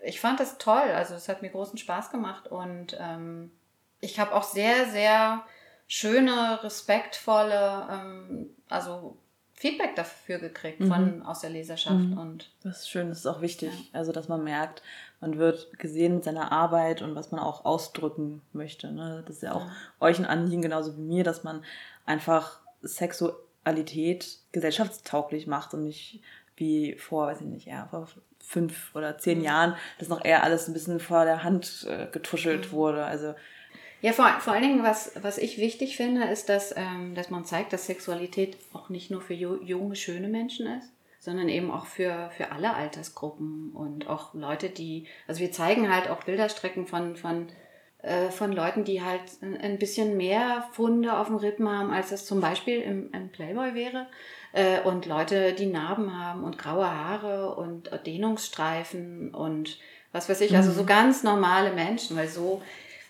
ich 0.04 0.20
fand 0.20 0.38
das 0.38 0.58
toll. 0.58 0.90
Also 0.94 1.14
es 1.14 1.28
hat 1.28 1.42
mir 1.42 1.50
großen 1.50 1.78
Spaß 1.78 2.10
gemacht 2.10 2.46
und 2.46 2.96
ähm, 3.00 3.50
ich 4.06 4.18
habe 4.18 4.34
auch 4.34 4.42
sehr, 4.42 4.88
sehr 4.90 5.44
schöne, 5.86 6.62
respektvolle, 6.62 7.88
ähm, 7.90 8.50
also 8.68 9.16
Feedback 9.52 9.96
dafür 9.96 10.38
gekriegt 10.38 10.80
mhm. 10.80 10.88
von 10.88 11.22
aus 11.22 11.40
der 11.40 11.50
Leserschaft 11.50 11.96
mhm. 11.96 12.18
und 12.18 12.50
das 12.62 12.80
ist 12.80 12.90
schön, 12.90 13.08
das 13.08 13.20
ist 13.20 13.26
auch 13.26 13.40
wichtig, 13.40 13.70
ja. 13.72 13.98
also 13.98 14.12
dass 14.12 14.28
man 14.28 14.44
merkt, 14.44 14.82
man 15.20 15.38
wird 15.38 15.78
gesehen 15.78 16.16
mit 16.16 16.24
seiner 16.24 16.52
Arbeit 16.52 17.00
und 17.00 17.14
was 17.14 17.30
man 17.30 17.40
auch 17.40 17.64
ausdrücken 17.64 18.42
möchte. 18.52 18.92
Ne? 18.92 19.24
Das 19.26 19.36
ist 19.36 19.42
ja 19.42 19.54
auch 19.54 19.64
ja. 19.64 19.72
euch 20.00 20.18
ein 20.18 20.26
Anliegen 20.26 20.60
genauso 20.60 20.96
wie 20.96 21.02
mir, 21.02 21.24
dass 21.24 21.42
man 21.42 21.64
einfach 22.04 22.60
Sexualität 22.82 24.38
gesellschaftstauglich 24.52 25.46
macht 25.46 25.72
und 25.72 25.84
nicht 25.84 26.20
wie 26.56 26.94
vor, 26.96 27.28
weiß 27.28 27.40
ich 27.40 27.46
nicht, 27.46 27.66
ja, 27.66 27.86
vor 27.90 28.08
fünf 28.40 28.94
oder 28.94 29.18
zehn 29.18 29.38
mhm. 29.38 29.44
Jahren, 29.44 29.76
dass 29.98 30.08
noch 30.08 30.24
eher 30.24 30.44
alles 30.44 30.68
ein 30.68 30.74
bisschen 30.74 31.00
vor 31.00 31.24
der 31.24 31.42
Hand 31.42 31.86
äh, 31.88 32.06
getuschelt 32.12 32.68
mhm. 32.68 32.72
wurde. 32.72 33.04
Also 33.04 33.34
ja, 34.02 34.12
vor, 34.12 34.28
vor 34.40 34.52
allen 34.52 34.62
Dingen, 34.62 34.82
was, 34.82 35.12
was 35.20 35.38
ich 35.38 35.58
wichtig 35.58 35.96
finde, 35.96 36.24
ist, 36.24 36.48
dass, 36.48 36.74
ähm, 36.76 37.14
dass 37.14 37.30
man 37.30 37.44
zeigt, 37.44 37.72
dass 37.72 37.86
Sexualität 37.86 38.56
auch 38.72 38.88
nicht 38.88 39.10
nur 39.10 39.20
für 39.20 39.34
junge, 39.34 39.96
schöne 39.96 40.28
Menschen 40.28 40.66
ist, 40.66 40.92
sondern 41.18 41.48
eben 41.48 41.70
auch 41.70 41.86
für, 41.86 42.30
für 42.36 42.52
alle 42.52 42.74
Altersgruppen 42.74 43.72
und 43.72 44.08
auch 44.08 44.34
Leute, 44.34 44.68
die, 44.68 45.06
also 45.26 45.40
wir 45.40 45.50
zeigen 45.50 45.92
halt 45.92 46.10
auch 46.10 46.22
Bilderstrecken 46.24 46.86
von, 46.86 47.16
von, 47.16 47.48
äh, 48.02 48.28
von 48.28 48.52
Leuten, 48.52 48.84
die 48.84 49.02
halt 49.02 49.22
ein 49.40 49.78
bisschen 49.78 50.16
mehr 50.16 50.68
Funde 50.72 51.16
auf 51.16 51.28
dem 51.28 51.36
Rippen 51.36 51.68
haben, 51.68 51.90
als 51.90 52.10
das 52.10 52.26
zum 52.26 52.40
Beispiel 52.40 52.80
im, 52.80 53.10
im 53.12 53.30
Playboy 53.30 53.74
wäre. 53.74 54.06
Äh, 54.52 54.82
und 54.82 55.06
Leute, 55.06 55.54
die 55.54 55.66
Narben 55.66 56.16
haben 56.16 56.44
und 56.44 56.58
graue 56.58 56.88
Haare 56.88 57.54
und 57.54 57.90
Dehnungsstreifen 58.06 59.34
und 59.34 59.78
was 60.12 60.28
weiß 60.28 60.40
ich, 60.42 60.56
also 60.56 60.70
so 60.70 60.82
mhm. 60.82 60.86
ganz 60.86 61.22
normale 61.24 61.72
Menschen, 61.72 62.16
weil 62.16 62.28
so 62.28 62.62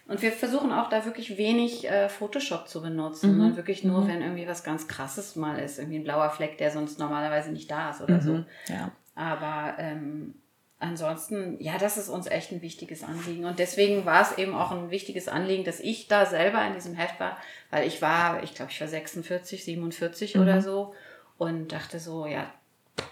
und 0.09 0.23
wir 0.23 0.31
versuchen 0.31 0.73
auch 0.73 0.89
da 0.89 1.05
wirklich 1.05 1.37
wenig 1.37 1.89
äh, 1.89 2.09
Photoshop 2.09 2.69
zu 2.69 2.81
benutzen, 2.81 3.33
mhm. 3.33 3.37
sondern 3.39 3.57
wirklich 3.57 3.83
nur, 3.83 4.03
mhm. 4.03 4.09
wenn 4.09 4.23
irgendwie 4.23 4.47
was 4.47 4.63
ganz 4.63 4.87
Krasses 4.87 5.35
mal 5.35 5.59
ist, 5.59 5.79
irgendwie 5.79 5.99
ein 5.99 6.05
blauer 6.05 6.31
Fleck, 6.31 6.59
der 6.59 6.71
sonst 6.71 6.99
normalerweise 6.99 7.51
nicht 7.51 7.71
da 7.71 7.91
ist 7.91 8.01
oder 8.01 8.17
mhm. 8.17 8.21
so. 8.21 8.45
Ja. 8.73 8.93
Aber 9.17 9.75
ähm, 9.79 10.35
ansonsten, 10.79 11.61
ja, 11.61 11.77
das 11.79 11.97
ist 11.97 12.09
uns 12.09 12.29
echt 12.29 12.53
ein 12.53 12.63
wichtiges 12.63 13.03
Anliegen. 13.03 13.47
Und 13.47 13.59
deswegen 13.59 14.05
war 14.05 14.23
es 14.23 14.39
eben 14.39 14.55
auch 14.55 14.71
ein 14.71 14.91
wichtiges 14.91 15.27
Anliegen, 15.27 15.65
dass 15.65 15.81
ich 15.81 16.07
da 16.07 16.25
selber 16.25 16.65
in 16.65 16.75
diesem 16.75 16.95
Heft 16.95 17.19
war, 17.19 17.37
weil 17.71 17.87
ich 17.87 18.01
war, 18.01 18.45
ich 18.45 18.55
glaube, 18.55 18.71
ich 18.71 18.81
war 18.81 18.89
46, 18.89 19.65
47 19.65 20.39
oder 20.39 20.57
mhm. 20.57 20.61
so 20.61 20.95
und 21.37 21.73
dachte 21.73 21.99
so, 21.99 22.27
ja, 22.27 22.53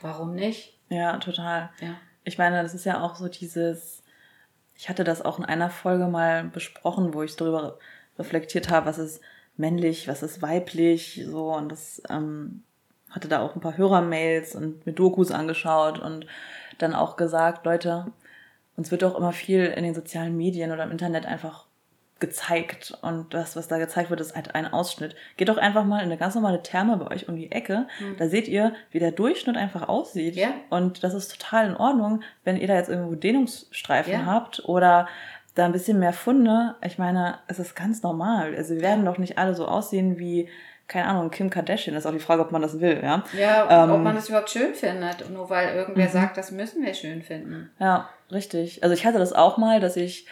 warum 0.00 0.34
nicht? 0.34 0.78
Ja, 0.90 1.16
total. 1.18 1.70
Ja. 1.80 1.96
Ich 2.22 2.38
meine, 2.38 2.62
das 2.62 2.72
ist 2.72 2.84
ja 2.84 3.00
auch 3.02 3.16
so 3.16 3.28
dieses 3.28 4.03
ich 4.76 4.88
hatte 4.88 5.04
das 5.04 5.22
auch 5.22 5.38
in 5.38 5.44
einer 5.44 5.70
Folge 5.70 6.06
mal 6.06 6.44
besprochen, 6.44 7.14
wo 7.14 7.22
ich 7.22 7.36
darüber 7.36 7.78
reflektiert 8.18 8.70
habe, 8.70 8.86
was 8.86 8.98
ist 8.98 9.20
männlich, 9.56 10.08
was 10.08 10.22
ist 10.22 10.42
weiblich, 10.42 11.24
so. 11.26 11.54
Und 11.54 11.70
das 11.70 12.02
ähm, 12.08 12.62
hatte 13.10 13.28
da 13.28 13.40
auch 13.40 13.54
ein 13.54 13.60
paar 13.60 13.76
Hörermails 13.76 14.54
und 14.54 14.84
mir 14.86 14.92
Dokus 14.92 15.30
angeschaut 15.30 15.98
und 15.98 16.26
dann 16.78 16.94
auch 16.94 17.16
gesagt, 17.16 17.64
Leute, 17.64 18.06
uns 18.76 18.90
wird 18.90 19.04
auch 19.04 19.16
immer 19.16 19.32
viel 19.32 19.66
in 19.66 19.84
den 19.84 19.94
sozialen 19.94 20.36
Medien 20.36 20.72
oder 20.72 20.84
im 20.84 20.90
Internet 20.90 21.26
einfach 21.26 21.66
gezeigt 22.20 22.96
und 23.02 23.34
das, 23.34 23.56
was 23.56 23.68
da 23.68 23.78
gezeigt 23.78 24.08
wird, 24.08 24.20
ist 24.20 24.36
halt 24.36 24.54
ein 24.54 24.72
Ausschnitt. 24.72 25.16
Geht 25.36 25.48
doch 25.48 25.58
einfach 25.58 25.84
mal 25.84 25.98
in 25.98 26.04
eine 26.04 26.16
ganz 26.16 26.34
normale 26.34 26.62
Therme 26.62 26.96
bei 26.96 27.14
euch 27.14 27.28
um 27.28 27.36
die 27.36 27.50
Ecke. 27.50 27.86
Mhm. 28.00 28.16
Da 28.18 28.28
seht 28.28 28.48
ihr, 28.48 28.72
wie 28.92 28.98
der 28.98 29.12
Durchschnitt 29.12 29.56
einfach 29.56 29.88
aussieht. 29.88 30.36
Ja. 30.36 30.48
Und 30.70 31.02
das 31.02 31.12
ist 31.12 31.38
total 31.38 31.66
in 31.68 31.76
Ordnung, 31.76 32.22
wenn 32.44 32.56
ihr 32.56 32.68
da 32.68 32.74
jetzt 32.74 32.88
irgendwo 32.88 33.14
Dehnungsstreifen 33.14 34.12
ja. 34.12 34.26
habt 34.26 34.64
oder 34.66 35.08
da 35.54 35.66
ein 35.66 35.72
bisschen 35.72 35.98
mehr 35.98 36.12
Funde. 36.12 36.76
Ich 36.84 36.98
meine, 36.98 37.38
es 37.48 37.58
ist 37.58 37.74
ganz 37.74 38.02
normal. 38.02 38.54
Also 38.56 38.74
wir 38.74 38.82
werden 38.82 39.04
doch 39.04 39.18
nicht 39.18 39.38
alle 39.38 39.54
so 39.54 39.66
aussehen 39.66 40.18
wie 40.18 40.48
keine 40.86 41.06
Ahnung, 41.06 41.30
Kim 41.30 41.48
Kardashian. 41.48 41.94
Das 41.94 42.04
ist 42.04 42.06
auch 42.06 42.14
die 42.14 42.20
Frage, 42.20 42.42
ob 42.42 42.52
man 42.52 42.60
das 42.60 42.78
will, 42.78 43.00
ja. 43.02 43.24
Ja, 43.32 43.84
ähm, 43.84 43.90
ob 43.90 44.02
man 44.02 44.14
das 44.14 44.28
überhaupt 44.28 44.50
schön 44.50 44.74
findet, 44.74 45.30
nur 45.30 45.48
weil 45.48 45.74
irgendwer 45.74 46.08
mhm. 46.08 46.12
sagt, 46.12 46.36
das 46.36 46.50
müssen 46.50 46.84
wir 46.84 46.92
schön 46.92 47.22
finden. 47.22 47.70
Ja, 47.78 48.10
richtig. 48.30 48.82
Also 48.82 48.94
ich 48.94 49.06
hatte 49.06 49.18
das 49.18 49.32
auch 49.32 49.56
mal, 49.56 49.80
dass 49.80 49.96
ich 49.96 50.26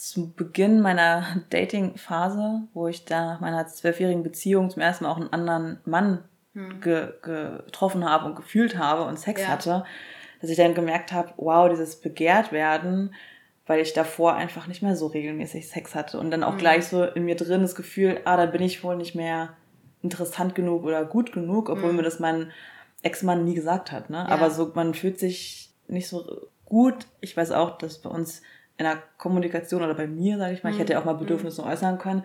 zu 0.00 0.32
Beginn 0.32 0.80
meiner 0.80 1.24
Dating-Phase, 1.50 2.62
wo 2.72 2.88
ich 2.88 3.04
da 3.04 3.34
nach 3.34 3.40
meiner 3.40 3.66
zwölfjährigen 3.66 4.22
Beziehung 4.22 4.70
zum 4.70 4.82
ersten 4.82 5.04
Mal 5.04 5.10
auch 5.10 5.18
einen 5.18 5.32
anderen 5.32 5.78
Mann 5.84 6.24
hm. 6.54 6.80
ge 6.80 7.12
getroffen 7.22 8.04
habe 8.04 8.26
und 8.26 8.36
gefühlt 8.36 8.78
habe 8.78 9.04
und 9.04 9.18
Sex 9.18 9.42
ja. 9.42 9.48
hatte, 9.48 9.84
dass 10.40 10.50
ich 10.50 10.56
dann 10.56 10.74
gemerkt 10.74 11.12
habe, 11.12 11.34
wow, 11.36 11.68
dieses 11.68 12.00
Begehrtwerden, 12.00 13.14
weil 13.66 13.80
ich 13.80 13.92
davor 13.92 14.34
einfach 14.34 14.66
nicht 14.66 14.82
mehr 14.82 14.96
so 14.96 15.06
regelmäßig 15.06 15.68
Sex 15.68 15.94
hatte 15.94 16.18
und 16.18 16.30
dann 16.30 16.44
auch 16.44 16.52
hm. 16.52 16.58
gleich 16.58 16.86
so 16.86 17.04
in 17.04 17.24
mir 17.24 17.36
drin 17.36 17.62
das 17.62 17.74
Gefühl, 17.74 18.20
ah, 18.24 18.36
da 18.36 18.46
bin 18.46 18.62
ich 18.62 18.82
wohl 18.82 18.96
nicht 18.96 19.14
mehr 19.14 19.50
interessant 20.02 20.54
genug 20.54 20.84
oder 20.84 21.04
gut 21.04 21.32
genug, 21.32 21.68
obwohl 21.68 21.90
hm. 21.90 21.96
mir 21.96 22.02
das 22.02 22.20
mein 22.20 22.52
Ex-Mann 23.02 23.44
nie 23.44 23.54
gesagt 23.54 23.92
hat. 23.92 24.08
Ne? 24.08 24.16
Ja. 24.16 24.28
Aber 24.28 24.50
so, 24.50 24.72
man 24.74 24.94
fühlt 24.94 25.18
sich 25.18 25.72
nicht 25.88 26.08
so 26.08 26.48
gut. 26.64 27.06
Ich 27.20 27.36
weiß 27.36 27.52
auch, 27.52 27.76
dass 27.78 27.98
bei 27.98 28.10
uns 28.10 28.42
in 28.80 28.86
der 28.86 29.02
Kommunikation 29.18 29.82
oder 29.82 29.94
bei 29.94 30.06
mir, 30.06 30.38
sage 30.38 30.54
ich 30.54 30.64
mal, 30.64 30.72
ich 30.72 30.78
hätte 30.78 30.94
ja 30.94 31.00
auch 31.00 31.04
mal 31.04 31.12
mhm. 31.12 31.20
Bedürfnisse 31.20 31.62
äußern 31.62 31.98
können, 31.98 32.24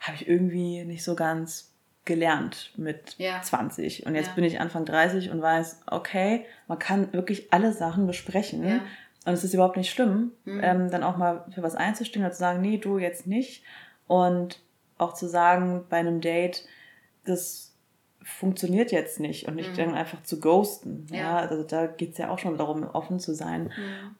habe 0.00 0.16
ich 0.16 0.28
irgendwie 0.28 0.84
nicht 0.84 1.04
so 1.04 1.14
ganz 1.14 1.72
gelernt 2.04 2.72
mit 2.76 3.14
ja. 3.18 3.40
20. 3.40 4.04
Und 4.04 4.16
jetzt 4.16 4.28
ja. 4.28 4.34
bin 4.34 4.42
ich 4.42 4.58
Anfang 4.60 4.84
30 4.84 5.30
und 5.30 5.40
weiß, 5.40 5.82
okay, 5.86 6.46
man 6.66 6.80
kann 6.80 7.12
wirklich 7.12 7.52
alle 7.52 7.72
Sachen 7.72 8.08
besprechen. 8.08 8.68
Ja. 8.68 8.80
Und 9.24 9.32
es 9.34 9.44
ist 9.44 9.54
überhaupt 9.54 9.76
nicht 9.76 9.90
schlimm, 9.90 10.32
mhm. 10.44 10.60
ähm, 10.64 10.90
dann 10.90 11.04
auch 11.04 11.16
mal 11.16 11.44
für 11.54 11.62
was 11.62 11.76
einzustehen 11.76 12.24
oder 12.24 12.32
zu 12.32 12.40
sagen, 12.40 12.60
nee, 12.60 12.76
du 12.76 12.98
jetzt 12.98 13.28
nicht. 13.28 13.62
Und 14.08 14.60
auch 14.98 15.14
zu 15.14 15.28
sagen 15.28 15.84
bei 15.88 15.98
einem 15.98 16.20
Date, 16.20 16.66
das 17.24 17.72
funktioniert 18.20 18.90
jetzt 18.90 19.20
nicht 19.20 19.46
und 19.46 19.54
nicht 19.54 19.70
mhm. 19.70 19.76
dann 19.76 19.94
einfach 19.94 20.24
zu 20.24 20.40
ghosten. 20.40 21.06
Ja, 21.12 21.38
also 21.38 21.62
da 21.62 21.86
geht 21.86 22.12
es 22.12 22.18
ja 22.18 22.30
auch 22.30 22.40
schon 22.40 22.58
darum, 22.58 22.82
offen 22.82 23.20
zu 23.20 23.32
sein. 23.32 23.64
Mhm. 23.76 24.16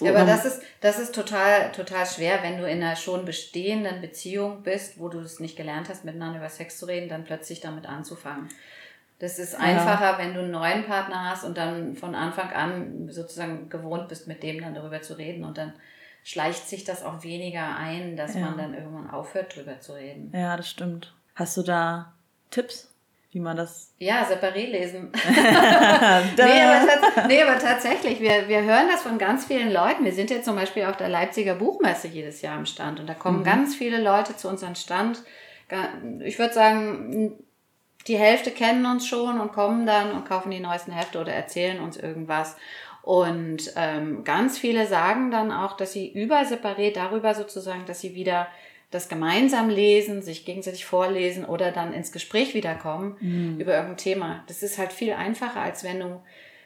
Ja, 0.00 0.14
aber 0.14 0.24
das 0.24 0.44
ist, 0.44 0.62
das 0.80 0.98
ist 0.98 1.14
total, 1.14 1.72
total 1.72 2.06
schwer, 2.06 2.42
wenn 2.42 2.58
du 2.58 2.68
in 2.68 2.82
einer 2.82 2.96
schon 2.96 3.24
bestehenden 3.24 4.00
Beziehung 4.00 4.62
bist, 4.62 4.98
wo 4.98 5.08
du 5.08 5.20
es 5.20 5.40
nicht 5.40 5.56
gelernt 5.56 5.88
hast, 5.88 6.04
miteinander 6.04 6.38
über 6.38 6.48
Sex 6.48 6.78
zu 6.78 6.86
reden, 6.86 7.08
dann 7.08 7.24
plötzlich 7.24 7.60
damit 7.60 7.86
anzufangen. 7.86 8.48
Das 9.18 9.38
ist 9.38 9.54
einfacher, 9.54 10.12
ja. 10.12 10.18
wenn 10.18 10.32
du 10.32 10.40
einen 10.40 10.50
neuen 10.50 10.84
Partner 10.86 11.30
hast 11.30 11.44
und 11.44 11.58
dann 11.58 11.94
von 11.94 12.14
Anfang 12.14 12.50
an 12.52 13.08
sozusagen 13.10 13.68
gewohnt 13.68 14.08
bist, 14.08 14.26
mit 14.26 14.42
dem 14.42 14.60
dann 14.60 14.74
darüber 14.74 15.02
zu 15.02 15.18
reden 15.18 15.44
und 15.44 15.58
dann 15.58 15.74
schleicht 16.24 16.68
sich 16.68 16.84
das 16.84 17.04
auch 17.04 17.22
weniger 17.22 17.76
ein, 17.76 18.16
dass 18.16 18.34
ja. 18.34 18.40
man 18.40 18.56
dann 18.56 18.74
irgendwann 18.74 19.10
aufhört, 19.10 19.56
darüber 19.56 19.78
zu 19.80 19.92
reden. 19.92 20.32
Ja, 20.34 20.56
das 20.56 20.70
stimmt. 20.70 21.14
Hast 21.34 21.56
du 21.56 21.62
da 21.62 22.14
Tipps? 22.50 22.89
Wie 23.32 23.40
man 23.40 23.56
das. 23.56 23.94
Ja, 23.98 24.24
separé 24.24 24.66
lesen. 24.66 25.12
nee, 25.24 26.42
aber 26.42 27.28
nee, 27.28 27.42
aber 27.42 27.58
tatsächlich, 27.58 28.20
wir, 28.20 28.48
wir 28.48 28.62
hören 28.62 28.88
das 28.90 29.02
von 29.02 29.18
ganz 29.18 29.46
vielen 29.46 29.72
Leuten. 29.72 30.04
Wir 30.04 30.12
sind 30.12 30.30
jetzt 30.30 30.44
zum 30.44 30.56
Beispiel 30.56 30.84
auf 30.84 30.96
der 30.96 31.08
Leipziger 31.08 31.54
Buchmesse 31.54 32.08
jedes 32.08 32.42
Jahr 32.42 32.56
am 32.56 32.66
Stand 32.66 32.98
und 32.98 33.06
da 33.06 33.14
kommen 33.14 33.40
mhm. 33.40 33.44
ganz 33.44 33.74
viele 33.76 34.02
Leute 34.02 34.36
zu 34.36 34.48
unserem 34.48 34.74
Stand. 34.74 35.22
Ich 36.20 36.40
würde 36.40 36.52
sagen, 36.52 37.38
die 38.08 38.16
Hälfte 38.16 38.50
kennen 38.50 38.84
uns 38.86 39.06
schon 39.06 39.40
und 39.40 39.52
kommen 39.52 39.86
dann 39.86 40.10
und 40.12 40.24
kaufen 40.24 40.50
die 40.50 40.58
neuesten 40.58 40.90
Hefte 40.90 41.20
oder 41.20 41.32
erzählen 41.32 41.80
uns 41.80 41.96
irgendwas. 41.96 42.56
Und 43.02 43.72
ähm, 43.76 44.24
ganz 44.24 44.58
viele 44.58 44.86
sagen 44.86 45.30
dann 45.30 45.52
auch, 45.52 45.76
dass 45.76 45.92
sie 45.92 46.10
über 46.12 46.40
separé 46.40 46.92
darüber 46.92 47.34
sozusagen, 47.34 47.86
dass 47.86 48.00
sie 48.00 48.14
wieder 48.14 48.48
das 48.90 49.08
gemeinsam 49.08 49.70
lesen, 49.70 50.22
sich 50.22 50.44
gegenseitig 50.44 50.84
vorlesen 50.84 51.44
oder 51.44 51.70
dann 51.70 51.92
ins 51.92 52.12
Gespräch 52.12 52.54
wiederkommen 52.54 53.16
mhm. 53.20 53.60
über 53.60 53.74
irgendein 53.74 53.96
Thema. 53.96 54.44
Das 54.48 54.62
ist 54.62 54.78
halt 54.78 54.92
viel 54.92 55.12
einfacher, 55.12 55.60
als 55.60 55.84
wenn 55.84 56.00
du, 56.00 56.20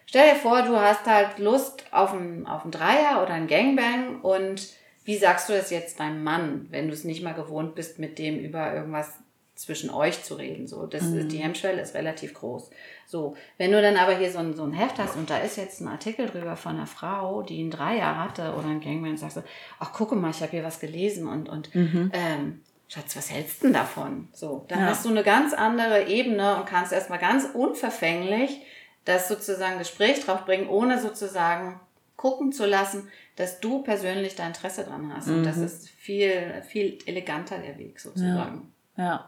stell 0.07 0.31
dir 0.33 0.37
vor, 0.37 0.63
du 0.63 0.77
hast 0.77 1.07
halt 1.07 1.39
Lust 1.39 1.85
auf 1.91 2.15
einen, 2.15 2.47
auf 2.47 2.63
einen 2.63 2.71
Dreier 2.71 3.23
oder 3.23 3.35
einen 3.35 3.47
Gangbang 3.47 4.21
und 4.23 4.69
wie 5.05 5.17
sagst 5.17 5.51
du 5.51 5.53
das 5.53 5.71
jetzt 5.71 6.01
deinem 6.01 6.25
Mann, 6.25 6.67
wenn 6.71 6.89
du 6.89 6.95
es 6.95 7.05
nicht 7.05 7.23
mal 7.23 7.35
gewohnt 7.35 7.75
bist, 7.75 7.99
mit 7.99 8.19
dem 8.19 8.39
über 8.39 8.75
irgendwas 8.75 9.13
zwischen 9.55 9.91
euch 9.91 10.23
zu 10.25 10.35
reden. 10.35 10.67
So, 10.67 10.87
das 10.87 11.03
mhm. 11.03 11.29
die 11.29 11.39
Hemmschwelle 11.39 11.81
ist 11.81 11.95
relativ 11.95 12.35
groß. 12.35 12.71
So, 13.07 13.37
wenn 13.59 13.71
du 13.71 13.81
dann 13.81 13.97
aber 13.97 14.17
hier 14.17 14.31
so 14.31 14.39
ein, 14.39 14.55
so 14.55 14.65
ein 14.65 14.73
Heft 14.73 14.99
hast 14.99 15.17
und 15.17 15.31
da 15.31 15.39
ist 15.39 15.57
jetzt 15.57 15.81
ein 15.81 15.89
Artikel 15.89 16.27
drüber 16.27 16.57
von 16.57 16.77
einer 16.77 16.87
Frau, 16.87 17.43
die 17.43 17.61
einen 17.61 17.71
Dreier 17.71 18.19
hatte 18.19 18.55
oder 18.55 18.67
ein 18.67 18.81
Gangman, 18.81 19.17
sagst 19.17 19.37
du, 19.37 19.45
ach 19.79 19.93
gucke 19.93 20.17
mal, 20.17 20.31
ich 20.31 20.41
habe 20.41 20.51
hier 20.51 20.65
was 20.65 20.81
gelesen 20.81 21.29
und 21.29 21.49
und 21.49 21.75
mhm. 21.75 22.11
ähm, 22.13 22.61
Schatz, 22.89 23.17
was 23.17 23.31
hältst 23.31 23.63
du 23.63 23.67
denn 23.67 23.75
davon? 23.75 24.29
So, 24.33 24.65
dann 24.69 24.81
Ja. 24.81 24.87
hast 24.87 25.05
du 25.05 25.09
eine 25.09 25.23
ganz 25.23 25.55
andere 25.55 26.07
Ebene 26.07 26.57
und 26.57 26.67
kannst 26.67 26.93
erstmal 26.93 27.19
ganz 27.19 27.47
unverfänglich 27.53 28.61
das 29.05 29.29
sozusagen 29.29 29.79
Gespräch 29.79 30.21
drauf 30.25 30.45
bringen, 30.45 30.69
ohne 30.69 31.01
sozusagen 31.01 31.81
gucken 32.17 32.53
zu 32.53 32.67
lassen, 32.67 33.09
dass 33.37 33.61
du 33.61 33.83
persönlich 33.83 34.35
da 34.35 34.47
Interesse 34.47 34.85
dran 34.85 35.13
hast. 35.15 35.29
Und 35.29 35.45
das 35.45 35.57
ist 35.59 35.89
viel, 35.89 36.63
viel 36.67 36.99
eleganter 37.07 37.59
der 37.59 37.77
Weg 37.79 38.01
sozusagen. 38.01 38.57
Ja, 38.57 38.63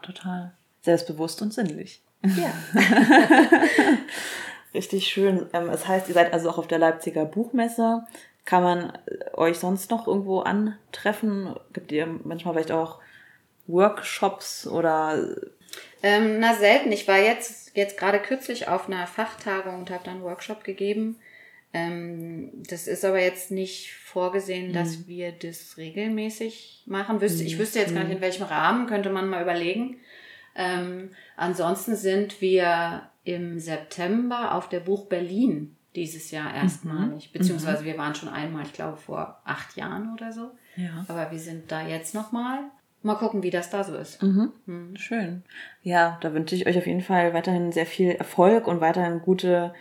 total. 0.01 0.53
Selbstbewusst 0.81 1.41
und 1.41 1.53
sinnlich. 1.53 2.01
Ja. 2.23 2.51
Richtig 4.73 5.07
schön. 5.07 5.47
Ähm, 5.53 5.69
Es 5.69 5.87
heißt, 5.87 6.07
ihr 6.07 6.13
seid 6.13 6.33
also 6.33 6.49
auch 6.49 6.57
auf 6.57 6.67
der 6.67 6.79
Leipziger 6.79 7.25
Buchmesse. 7.25 8.05
Kann 8.45 8.63
man 8.63 8.93
äh, 9.05 9.35
euch 9.35 9.59
sonst 9.59 9.91
noch 9.91 10.07
irgendwo 10.07 10.39
antreffen? 10.39 11.55
Gibt 11.73 11.91
ihr 11.91 12.07
manchmal 12.23 12.53
vielleicht 12.53 12.71
auch 12.71 12.99
Workshops 13.67 14.67
oder 14.67 15.35
Ähm, 16.01 16.39
na, 16.39 16.53
selten. 16.53 16.91
Ich 16.91 17.07
war 17.07 17.17
jetzt, 17.17 17.75
jetzt 17.75 17.97
gerade 17.97 18.19
kürzlich 18.19 18.67
auf 18.67 18.87
einer 18.87 19.07
Fachtagung 19.07 19.79
und 19.79 19.89
habe 19.89 20.03
dann 20.03 20.15
einen 20.15 20.23
Workshop 20.23 20.63
gegeben. 20.63 21.17
Ähm, 21.73 22.51
das 22.69 22.87
ist 22.87 23.03
aber 23.03 23.21
jetzt 23.21 23.51
nicht 23.51 23.93
vorgesehen, 23.93 24.73
dass 24.73 25.07
wir 25.07 25.31
das 25.31 25.77
regelmäßig 25.77 26.83
machen. 26.85 27.21
Wüsste, 27.21 27.43
Ich 27.43 27.59
wüsste 27.59 27.79
jetzt 27.79 27.93
gar 27.93 28.03
nicht, 28.03 28.15
in 28.15 28.21
welchem 28.21 28.43
Rahmen, 28.43 28.87
könnte 28.87 29.09
man 29.09 29.29
mal 29.29 29.41
überlegen. 29.41 29.97
Ähm, 30.55 31.11
ansonsten 31.35 31.95
sind 31.95 32.41
wir 32.41 33.09
im 33.23 33.59
September 33.59 34.55
auf 34.55 34.69
der 34.69 34.79
Buch 34.79 35.05
Berlin 35.05 35.75
dieses 35.95 36.31
Jahr 36.31 36.53
erstmalig. 36.53 37.31
Beziehungsweise 37.31 37.83
wir 37.83 37.97
waren 37.97 38.15
schon 38.15 38.29
einmal, 38.29 38.63
ich 38.63 38.73
glaube, 38.73 38.97
vor 38.97 39.41
acht 39.43 39.75
Jahren 39.75 40.13
oder 40.13 40.31
so. 40.31 40.51
Ja. 40.75 41.05
Aber 41.07 41.31
wir 41.31 41.39
sind 41.39 41.71
da 41.71 41.85
jetzt 41.85 42.15
nochmal. 42.15 42.59
Mal 43.03 43.15
gucken, 43.15 43.43
wie 43.43 43.51
das 43.51 43.69
da 43.69 43.83
so 43.83 43.95
ist. 43.95 44.21
Mhm. 44.23 44.95
Schön. 44.95 45.43
Ja, 45.83 46.17
da 46.21 46.33
wünsche 46.33 46.55
ich 46.55 46.65
euch 46.65 46.77
auf 46.77 46.87
jeden 46.87 47.01
Fall 47.01 47.33
weiterhin 47.33 47.71
sehr 47.71 47.85
viel 47.85 48.11
Erfolg 48.11 48.67
und 48.67 48.81
weiterhin 48.81 49.21
gute 49.21 49.73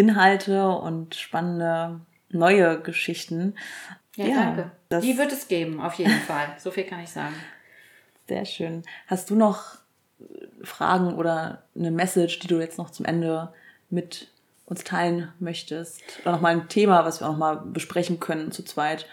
Inhalte 0.00 0.68
und 0.68 1.14
spannende 1.14 2.00
neue 2.30 2.80
Geschichten. 2.80 3.54
Ja, 4.16 4.26
danke. 4.26 4.70
Das 4.88 5.04
Die 5.04 5.18
wird 5.18 5.30
es 5.32 5.46
geben, 5.48 5.80
auf 5.80 5.94
jeden 5.94 6.10
Fall. 6.26 6.46
So 6.58 6.70
viel 6.70 6.84
kann 6.84 7.00
ich 7.00 7.10
sagen. 7.10 7.34
sehr 8.26 8.44
schön. 8.44 8.82
Hast 9.06 9.28
du 9.30 9.34
noch 9.34 9.74
äh, 10.20 10.64
Fragen 10.64 11.14
oder 11.14 11.62
eine 11.76 11.90
Message, 11.90 12.38
die 12.38 12.48
du 12.48 12.58
jetzt 12.60 12.78
noch 12.78 12.90
zum 12.90 13.04
Ende 13.04 13.52
mit 13.90 14.28
uns 14.66 14.84
teilen 14.84 15.32
möchtest? 15.38 16.02
Oder 16.22 16.32
nochmal 16.32 16.52
ein 16.52 16.68
Thema, 16.68 17.04
was 17.04 17.20
wir 17.20 17.26
auch 17.28 17.32
noch 17.32 17.38
mal 17.38 17.56
besprechen 17.56 18.20
können 18.20 18.52
zu 18.52 18.64
zweit? 18.64 19.06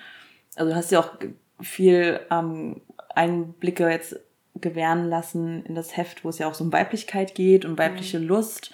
Also 0.55 0.71
du 0.71 0.75
hast 0.75 0.91
ja 0.91 0.99
auch 0.99 1.11
viel 1.59 2.19
ähm, 2.31 2.81
Einblicke 3.13 3.89
jetzt 3.89 4.19
gewähren 4.55 5.09
lassen 5.09 5.63
in 5.65 5.75
das 5.75 5.97
Heft, 5.97 6.23
wo 6.23 6.29
es 6.29 6.37
ja 6.39 6.47
auch 6.47 6.53
so 6.53 6.63
um 6.63 6.71
Weiblichkeit 6.73 7.35
geht 7.35 7.65
und 7.65 7.77
weibliche 7.77 8.17
Lust. 8.19 8.71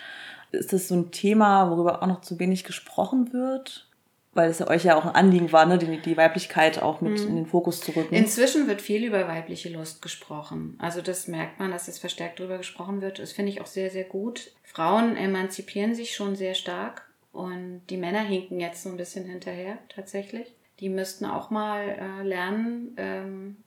Ist 0.53 0.71
das 0.71 0.87
so 0.87 0.95
ein 0.95 1.11
Thema, 1.11 1.69
worüber 1.69 2.01
auch 2.01 2.07
noch 2.07 2.21
zu 2.21 2.39
wenig 2.39 2.63
gesprochen 2.63 3.33
wird? 3.33 3.89
Weil 4.35 4.49
es 4.49 4.59
ja 4.59 4.67
euch 4.67 4.83
ja 4.83 4.95
auch 4.95 5.05
ein 5.05 5.13
Anliegen 5.13 5.51
war, 5.51 5.65
ne, 5.65 5.77
die, 5.77 5.99
die 5.99 6.17
Weiblichkeit 6.17 6.81
auch 6.81 7.01
mit 7.01 7.19
in 7.19 7.35
den 7.35 7.45
Fokus 7.45 7.81
zu 7.81 7.91
rücken. 7.91 8.15
Inzwischen 8.15 8.67
wird 8.67 8.81
viel 8.81 9.03
über 9.03 9.27
weibliche 9.27 9.69
Lust 9.69 10.01
gesprochen. 10.01 10.75
Also 10.79 11.01
das 11.01 11.27
merkt 11.27 11.59
man, 11.59 11.69
dass 11.69 11.87
es 11.87 11.99
verstärkt 11.99 12.39
darüber 12.39 12.57
gesprochen 12.57 13.01
wird. 13.01 13.19
Das 13.19 13.31
finde 13.31 13.51
ich 13.51 13.61
auch 13.61 13.67
sehr, 13.67 13.91
sehr 13.91 14.05
gut. 14.05 14.51
Frauen 14.63 15.15
emanzipieren 15.17 15.93
sich 15.93 16.15
schon 16.15 16.35
sehr 16.35 16.55
stark 16.55 17.07
und 17.31 17.81
die 17.89 17.97
Männer 17.97 18.21
hinken 18.21 18.59
jetzt 18.59 18.81
so 18.83 18.89
ein 18.89 18.97
bisschen 18.97 19.25
hinterher 19.25 19.77
tatsächlich. 19.89 20.51
Die 20.79 20.89
müssten 20.89 21.25
auch 21.25 21.51
mal 21.51 21.89
äh, 21.89 22.23
lernen, 22.23 22.93
ähm, 22.97 23.57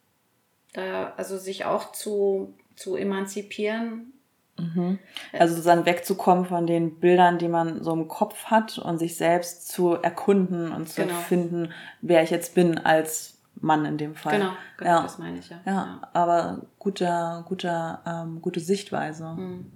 da, 0.73 1.15
also 1.17 1.39
sich 1.39 1.65
auch 1.65 1.93
zu, 1.93 2.55
zu 2.75 2.97
emanzipieren. 2.97 4.13
Also 5.33 5.55
sozusagen 5.55 5.87
wegzukommen 5.87 6.47
von 6.47 6.67
den 6.67 6.99
Bildern, 6.99 7.39
die 7.39 7.49
man 7.49 7.83
so 7.83 7.93
im 7.93 8.09
Kopf 8.09 8.47
hat 8.47 8.79
und 8.79 8.99
sich 8.99 9.17
selbst 9.17 9.69
zu 9.69 9.95
erkunden 9.95 10.73
und 10.73 10.89
zu 10.89 11.03
Genau. 11.03 11.15
finden, 11.15 11.73
wer 12.01 12.23
ich 12.23 12.31
jetzt 12.31 12.55
bin 12.55 12.79
als 12.79 13.39
Mann 13.61 13.85
in 13.85 13.99
dem 13.99 14.15
Fall. 14.15 14.39
Genau, 14.39 14.53
genau 14.77 14.91
ja. 14.91 15.03
das 15.03 15.19
meine 15.19 15.39
ich 15.39 15.49
ja. 15.49 15.61
Ja, 15.67 16.01
aber 16.13 16.63
guter, 16.79 17.45
guter, 17.49 18.01
ähm, 18.07 18.41
gute 18.43 18.61
Sichtweise. 18.61 19.25
Mhm. 19.37 19.73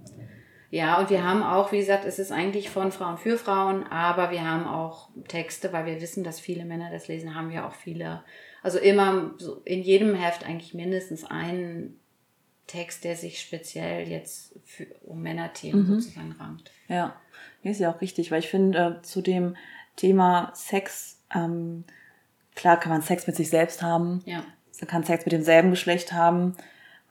Ja, 0.69 0.99
und 0.99 1.09
wir 1.09 1.23
haben 1.25 1.43
auch, 1.43 1.71
wie 1.73 1.79
gesagt, 1.79 2.05
es 2.05 2.17
ist 2.17 2.31
eigentlich 2.31 2.69
von 2.69 2.93
Frauen 2.93 3.17
für 3.17 3.37
Frauen, 3.37 3.85
aber 3.87 4.31
wir 4.31 4.49
haben 4.49 4.65
auch 4.65 5.09
Texte, 5.27 5.73
weil 5.73 5.85
wir 5.85 5.99
wissen, 5.99 6.23
dass 6.23 6.39
viele 6.39 6.63
Männer 6.63 6.89
das 6.91 7.09
lesen, 7.09 7.35
haben 7.35 7.49
wir 7.49 7.65
auch 7.65 7.73
viele, 7.73 8.23
also 8.63 8.79
immer 8.79 9.31
so 9.37 9.61
in 9.65 9.81
jedem 9.81 10.15
Heft 10.15 10.45
eigentlich 10.45 10.73
mindestens 10.73 11.25
einen 11.25 11.99
Text, 12.71 13.03
der 13.03 13.15
sich 13.15 13.39
speziell 13.41 14.07
jetzt 14.07 14.53
für, 14.65 14.85
um 15.05 15.21
Männerthemen 15.21 15.85
sozusagen 15.85 16.31
rankt. 16.39 16.71
Ja, 16.87 17.15
nee, 17.63 17.71
ist 17.71 17.79
ja 17.79 17.91
auch 17.91 17.99
richtig, 18.01 18.31
weil 18.31 18.39
ich 18.39 18.49
finde, 18.49 18.97
äh, 18.99 19.01
zu 19.01 19.21
dem 19.21 19.55
Thema 19.97 20.51
Sex, 20.55 21.19
ähm, 21.35 21.83
klar 22.55 22.79
kann 22.79 22.91
man 22.91 23.01
Sex 23.01 23.27
mit 23.27 23.35
sich 23.35 23.49
selbst 23.49 23.81
haben, 23.81 24.21
Ja. 24.25 24.43
man 24.79 24.87
kann 24.87 25.03
Sex 25.03 25.25
mit 25.25 25.33
demselben 25.33 25.71
Geschlecht 25.71 26.13
haben, 26.13 26.55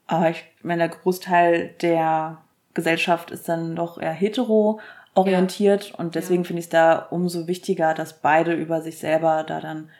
aber 0.07 0.31
ich 0.31 0.45
meine, 0.63 0.89
der 0.89 0.97
Großteil 0.99 1.75
der 1.83 2.39
Gesellschaft 2.75 3.31
ist 3.31 3.49
dann 3.49 3.77
doch 3.77 3.99
eher 4.01 4.13
hetero 4.13 4.81
orientiert 5.15 5.93
und 5.99 6.15
deswegen 6.15 6.45
finde 6.45 6.61
ich 6.61 6.67
es 6.67 6.71
da 6.71 6.97
umso 7.11 7.47
wichtiger, 7.47 7.95
dass 7.95 8.21
beide 8.21 8.55
über 8.55 8.81
sich 8.81 8.99
selber 8.99 9.45
da 9.45 9.61
dann 9.61 9.91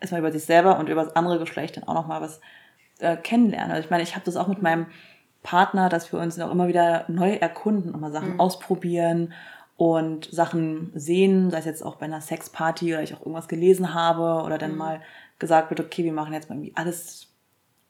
erstmal 0.00 0.20
über 0.20 0.32
sich 0.32 0.44
selber 0.44 0.78
und 0.78 0.88
über 0.88 1.04
das 1.04 1.14
andere 1.16 1.38
Geschlecht 1.38 1.76
dann 1.76 1.84
auch 1.84 1.94
nochmal 1.94 2.20
was 2.20 2.40
äh, 3.04 3.16
kennenlernen. 3.16 3.70
Also 3.70 3.84
ich 3.84 3.90
meine, 3.90 4.02
ich 4.02 4.14
habe 4.14 4.24
das 4.24 4.36
auch 4.36 4.48
mit 4.48 4.62
meinem 4.62 4.86
Partner, 5.42 5.88
dass 5.88 6.10
wir 6.12 6.18
uns 6.18 6.40
auch 6.40 6.50
immer 6.50 6.68
wieder 6.68 7.04
neu 7.08 7.34
erkunden, 7.34 7.92
nochmal 7.92 8.12
Sachen 8.12 8.40
ausprobieren 8.40 9.32
und 9.76 10.28
Sachen 10.32 10.90
sehen, 10.94 11.50
sei 11.50 11.58
es 11.58 11.64
jetzt 11.64 11.84
auch 11.84 11.96
bei 11.96 12.06
einer 12.06 12.20
Sexparty 12.20 12.94
oder 12.94 13.02
ich 13.02 13.14
auch 13.14 13.20
irgendwas 13.20 13.48
gelesen 13.48 13.92
habe 13.92 14.44
oder 14.44 14.56
dann 14.56 14.76
mal 14.76 15.02
gesagt 15.38 15.70
wird, 15.70 15.80
okay, 15.80 16.04
wir 16.04 16.12
machen 16.12 16.32
jetzt 16.32 16.48
mal 16.48 16.56
irgendwie 16.56 16.76
alles 16.76 17.28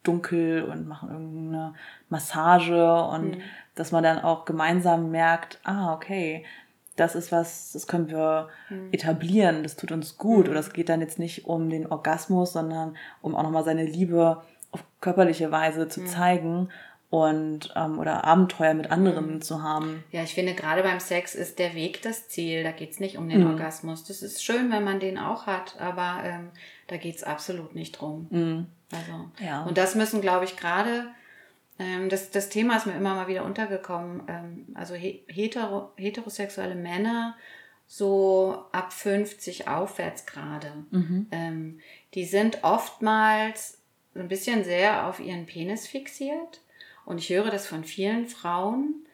dunkel 0.02 0.64
und 0.64 0.86
machen 0.86 1.10
irgendeine 1.10 1.74
Massage 2.08 3.02
und 3.04 3.38
dass 3.74 3.92
man 3.92 4.02
dann 4.02 4.18
auch 4.18 4.44
gemeinsam 4.44 5.10
merkt, 5.10 5.60
ah, 5.64 5.94
okay, 5.94 6.44
das 6.96 7.14
ist 7.16 7.32
was, 7.32 7.72
das 7.72 7.86
können 7.86 8.08
wir 8.08 8.48
etablieren, 8.92 9.62
das 9.64 9.76
tut 9.76 9.90
uns 9.90 10.16
gut. 10.16 10.48
Oder 10.48 10.60
es 10.60 10.72
geht 10.72 10.88
dann 10.88 11.00
jetzt 11.00 11.18
nicht 11.18 11.46
um 11.46 11.68
den 11.68 11.90
Orgasmus, 11.90 12.52
sondern 12.52 12.96
um 13.20 13.34
auch 13.34 13.42
nochmal 13.42 13.64
seine 13.64 13.84
Liebe 13.84 14.42
körperliche 15.04 15.50
Weise 15.50 15.86
zu 15.88 16.04
zeigen 16.06 16.70
und 17.10 17.72
ähm, 17.76 17.98
oder 17.98 18.24
Abenteuer 18.24 18.74
mit 18.74 18.90
anderen 18.90 19.40
zu 19.42 19.62
haben. 19.62 20.02
Ja, 20.10 20.22
ich 20.24 20.34
finde, 20.34 20.54
gerade 20.54 20.82
beim 20.82 20.98
Sex 20.98 21.34
ist 21.36 21.58
der 21.60 21.74
Weg 21.74 22.02
das 22.02 22.28
Ziel. 22.28 22.64
Da 22.64 22.72
geht's 22.72 22.98
nicht 22.98 23.18
um 23.18 23.28
den 23.28 23.42
Mhm. 23.42 23.50
Orgasmus. 23.50 24.02
Das 24.04 24.22
ist 24.22 24.42
schön, 24.42 24.72
wenn 24.72 24.82
man 24.82 24.98
den 24.98 25.18
auch 25.18 25.46
hat, 25.46 25.76
aber 25.78 26.24
ähm, 26.24 26.50
da 26.88 26.96
geht's 26.96 27.22
absolut 27.22 27.74
nicht 27.76 27.92
drum. 28.00 28.26
Also, 28.92 29.12
Mhm. 29.12 29.32
Ja. 29.46 29.62
Und 29.64 29.78
das 29.78 29.94
müssen, 29.94 30.20
glaube 30.22 30.44
ich, 30.46 30.56
gerade, 30.56 31.06
ähm, 31.78 32.08
das, 32.08 32.30
das 32.30 32.48
Thema 32.48 32.76
ist 32.78 32.86
mir 32.86 32.94
immer 32.96 33.14
mal 33.14 33.28
wieder 33.28 33.44
untergekommen, 33.44 34.22
ähm, 34.28 34.66
also 34.74 34.94
he 34.94 35.22
hetero, 35.28 35.92
heterosexuelle 35.96 36.74
Männer, 36.74 37.36
so 37.86 38.64
ab 38.72 38.92
50 38.92 39.68
aufwärts 39.68 40.24
gerade, 40.26 40.72
Mhm. 40.90 41.26
ähm, 41.30 41.78
die 42.14 42.24
sind 42.24 42.64
oftmals 42.64 43.78
ein 44.14 44.28
bisschen 44.28 44.64
sehr 44.64 45.06
auf 45.06 45.20
ihren 45.20 45.46
Penis 45.46 45.86
fixiert. 45.86 46.60
Und 47.04 47.18
ich 47.18 47.28
höre 47.30 47.50
das 47.50 47.66
von 47.66 47.84
vielen 47.84 48.26
Frauen, 48.26 49.04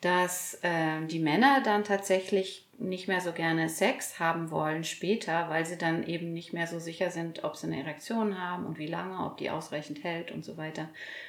dass 0.00 0.58
ähm, 0.62 1.08
die 1.08 1.18
Männer 1.18 1.62
dann 1.64 1.84
tatsächlich 1.84 2.66
nicht 2.78 3.08
mehr 3.08 3.20
so 3.20 3.32
gerne 3.32 3.68
Sex 3.68 4.18
haben 4.18 4.50
wollen 4.50 4.84
später, 4.84 5.48
weil 5.48 5.64
sie 5.64 5.78
dann 5.78 6.04
eben 6.04 6.32
nicht 6.32 6.52
mehr 6.52 6.66
so 6.66 6.78
sicher 6.78 7.10
sind, 7.10 7.44
ob 7.44 7.56
sie 7.56 7.68
eine 7.68 7.80
Erektion 7.80 8.40
haben 8.40 8.66
und 8.66 8.78
wie 8.78 8.86
lange, 8.86 9.24
ob 9.24 9.36
die 9.36 9.50
ausreichend 9.50 10.02
hält 10.02 10.32
und 10.32 10.44
so 10.44 10.56
weiter, 10.56 10.88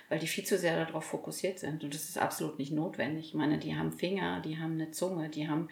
weil 0.10 0.20
die 0.20 0.28
viel 0.28 0.44
zu 0.44 0.58
sehr 0.58 0.84
darauf 0.84 1.06
fokussiert 1.06 1.60
sind. 1.60 1.84
Und 1.84 1.94
das 1.94 2.10
ist 2.10 2.18
absolut 2.18 2.58
nicht 2.58 2.72
notwendig. 2.72 3.28
Ich 3.28 3.34
meine, 3.34 3.60
die 3.60 3.76
haben 3.76 3.92
Finger, 3.92 4.42
die 4.42 4.58
haben 4.58 4.74
eine 4.74 4.92
Zunge, 4.92 5.30
die 5.30 5.48
haben 5.48 5.70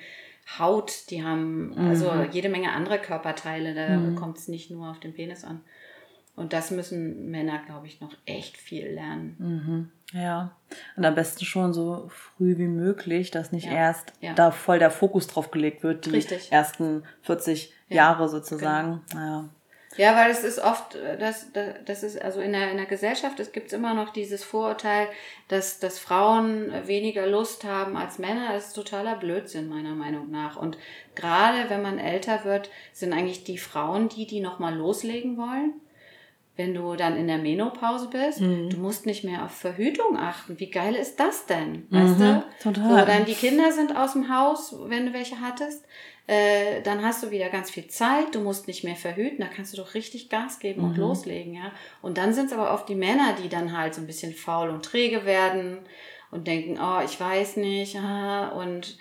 Haut, 0.59 1.09
die 1.09 1.23
haben 1.23 1.73
also 1.77 2.11
jede 2.31 2.49
Menge 2.49 2.71
andere 2.73 2.99
Körperteile. 2.99 3.73
Da 3.73 4.19
kommt 4.19 4.37
es 4.37 4.47
nicht 4.47 4.69
nur 4.69 4.91
auf 4.91 4.99
den 4.99 5.13
Penis 5.13 5.43
an. 5.43 5.61
Und 6.35 6.51
das 6.53 6.71
müssen 6.71 7.29
Männer, 7.29 7.59
glaube 7.65 7.85
ich, 7.85 8.01
noch 8.01 8.13
echt 8.25 8.57
viel 8.57 8.87
lernen. 8.87 9.91
Ja. 10.13 10.51
Und 10.95 11.05
am 11.05 11.13
besten 11.15 11.45
schon 11.45 11.73
so 11.73 12.09
früh 12.09 12.57
wie 12.57 12.67
möglich, 12.67 13.29
dass 13.31 13.51
nicht 13.51 13.65
Ja. 13.67 13.73
erst 13.73 14.13
Ja. 14.19 14.33
da 14.33 14.49
voll 14.51 14.79
der 14.79 14.89
Fokus 14.91 15.27
drauf 15.27 15.51
gelegt 15.51 15.83
wird, 15.83 16.05
die 16.07 16.11
Richtig. 16.11 16.51
ersten 16.51 17.03
40 17.21 17.71
Ja. 17.89 17.95
Jahre 17.97 18.29
sozusagen. 18.29 19.01
Ja. 19.13 19.49
Ja, 19.95 20.15
weil 20.15 20.31
es 20.31 20.43
ist 20.43 20.57
oft, 20.57 20.95
äh, 20.95 21.19
das, 21.19 21.51
das, 21.53 21.75
das 21.85 22.01
ist 22.01 22.19
also 22.19 22.41
in 22.41 22.51
der, 22.53 22.71
in 22.71 22.77
der 22.77 22.87
Gesellschaft, 22.87 23.39
es 23.39 23.51
gibt 23.51 23.71
immer 23.73 23.93
noch 23.93 24.09
dieses 24.11 24.43
Vorurteil, 24.43 25.07
dass, 25.49 25.79
dass 25.79 25.99
Frauen 25.99 26.71
weniger 26.87 27.27
Lust 27.27 27.63
haben 27.63 27.95
als 27.95 28.17
Männer. 28.17 28.53
Das 28.53 28.69
ist 28.69 28.73
totaler 28.73 29.15
Blödsinn, 29.17 29.69
meiner 29.69 29.93
Meinung 29.93 30.31
nach. 30.31 30.55
Und 30.57 30.79
gerade 31.13 31.69
wenn 31.69 31.83
man 31.83 31.99
älter 31.99 32.43
wird, 32.43 32.71
sind 32.91 33.13
eigentlich 33.13 33.43
die 33.43 33.59
Frauen 33.59 34.09
die, 34.09 34.25
die 34.25 34.39
nochmal 34.39 34.73
loslegen 34.75 35.37
wollen. 35.37 35.73
Wenn 36.55 36.73
du 36.75 36.95
dann 36.95 37.17
in 37.17 37.27
der 37.27 37.39
Menopause 37.39 38.09
bist, 38.09 38.41
Mhm. 38.41 38.69
du 38.69 38.77
musst 38.77 39.05
nicht 39.05 39.23
mehr 39.23 39.43
auf 39.43 39.51
Verhütung 39.51 40.17
achten. 40.17 40.59
Wie 40.59 40.69
geil 40.69 40.93
ist 40.95 41.19
das 41.19 41.45
denn? 41.47 41.87
Weißt 41.89 42.19
Mhm, 42.19 42.23
du? 42.25 42.45
total. 42.61 42.99
So, 42.99 43.05
dann 43.05 43.25
die 43.25 43.33
Kinder 43.33 43.71
sind 43.71 43.95
aus 43.95 44.13
dem 44.13 44.33
Haus, 44.33 44.75
wenn 44.85 45.07
du 45.07 45.13
welche 45.13 45.41
hattest. 45.41 45.83
Äh, 46.27 46.81
dann 46.83 47.03
hast 47.03 47.21
du 47.23 47.31
wieder 47.31 47.49
ganz 47.49 47.69
viel 47.69 47.87
Zeit, 47.87 48.33
du 48.33 48.39
musst 48.39 48.67
nicht 48.67 48.83
mehr 48.85 48.95
verhüten, 48.95 49.39
da 49.39 49.47
kannst 49.47 49.73
du 49.73 49.77
doch 49.77 49.93
richtig 49.93 50.29
Gas 50.29 50.59
geben 50.59 50.83
und 50.83 50.91
Mhm. 50.93 50.99
loslegen, 51.03 51.53
ja. 51.53 51.71
Und 52.01 52.17
dann 52.17 52.33
sind 52.33 52.45
es 52.45 52.53
aber 52.53 52.73
oft 52.73 52.87
die 52.87 52.95
Männer, 52.95 53.33
die 53.43 53.49
dann 53.49 53.75
halt 53.77 53.93
so 53.95 54.01
ein 54.01 54.07
bisschen 54.07 54.33
faul 54.33 54.69
und 54.69 54.85
träge 54.85 55.25
werden 55.25 55.79
und 56.31 56.47
denken, 56.47 56.79
oh, 56.81 57.01
ich 57.03 57.19
weiß 57.19 57.57
nicht, 57.57 57.97
ah, 57.97 58.49
und 58.49 58.97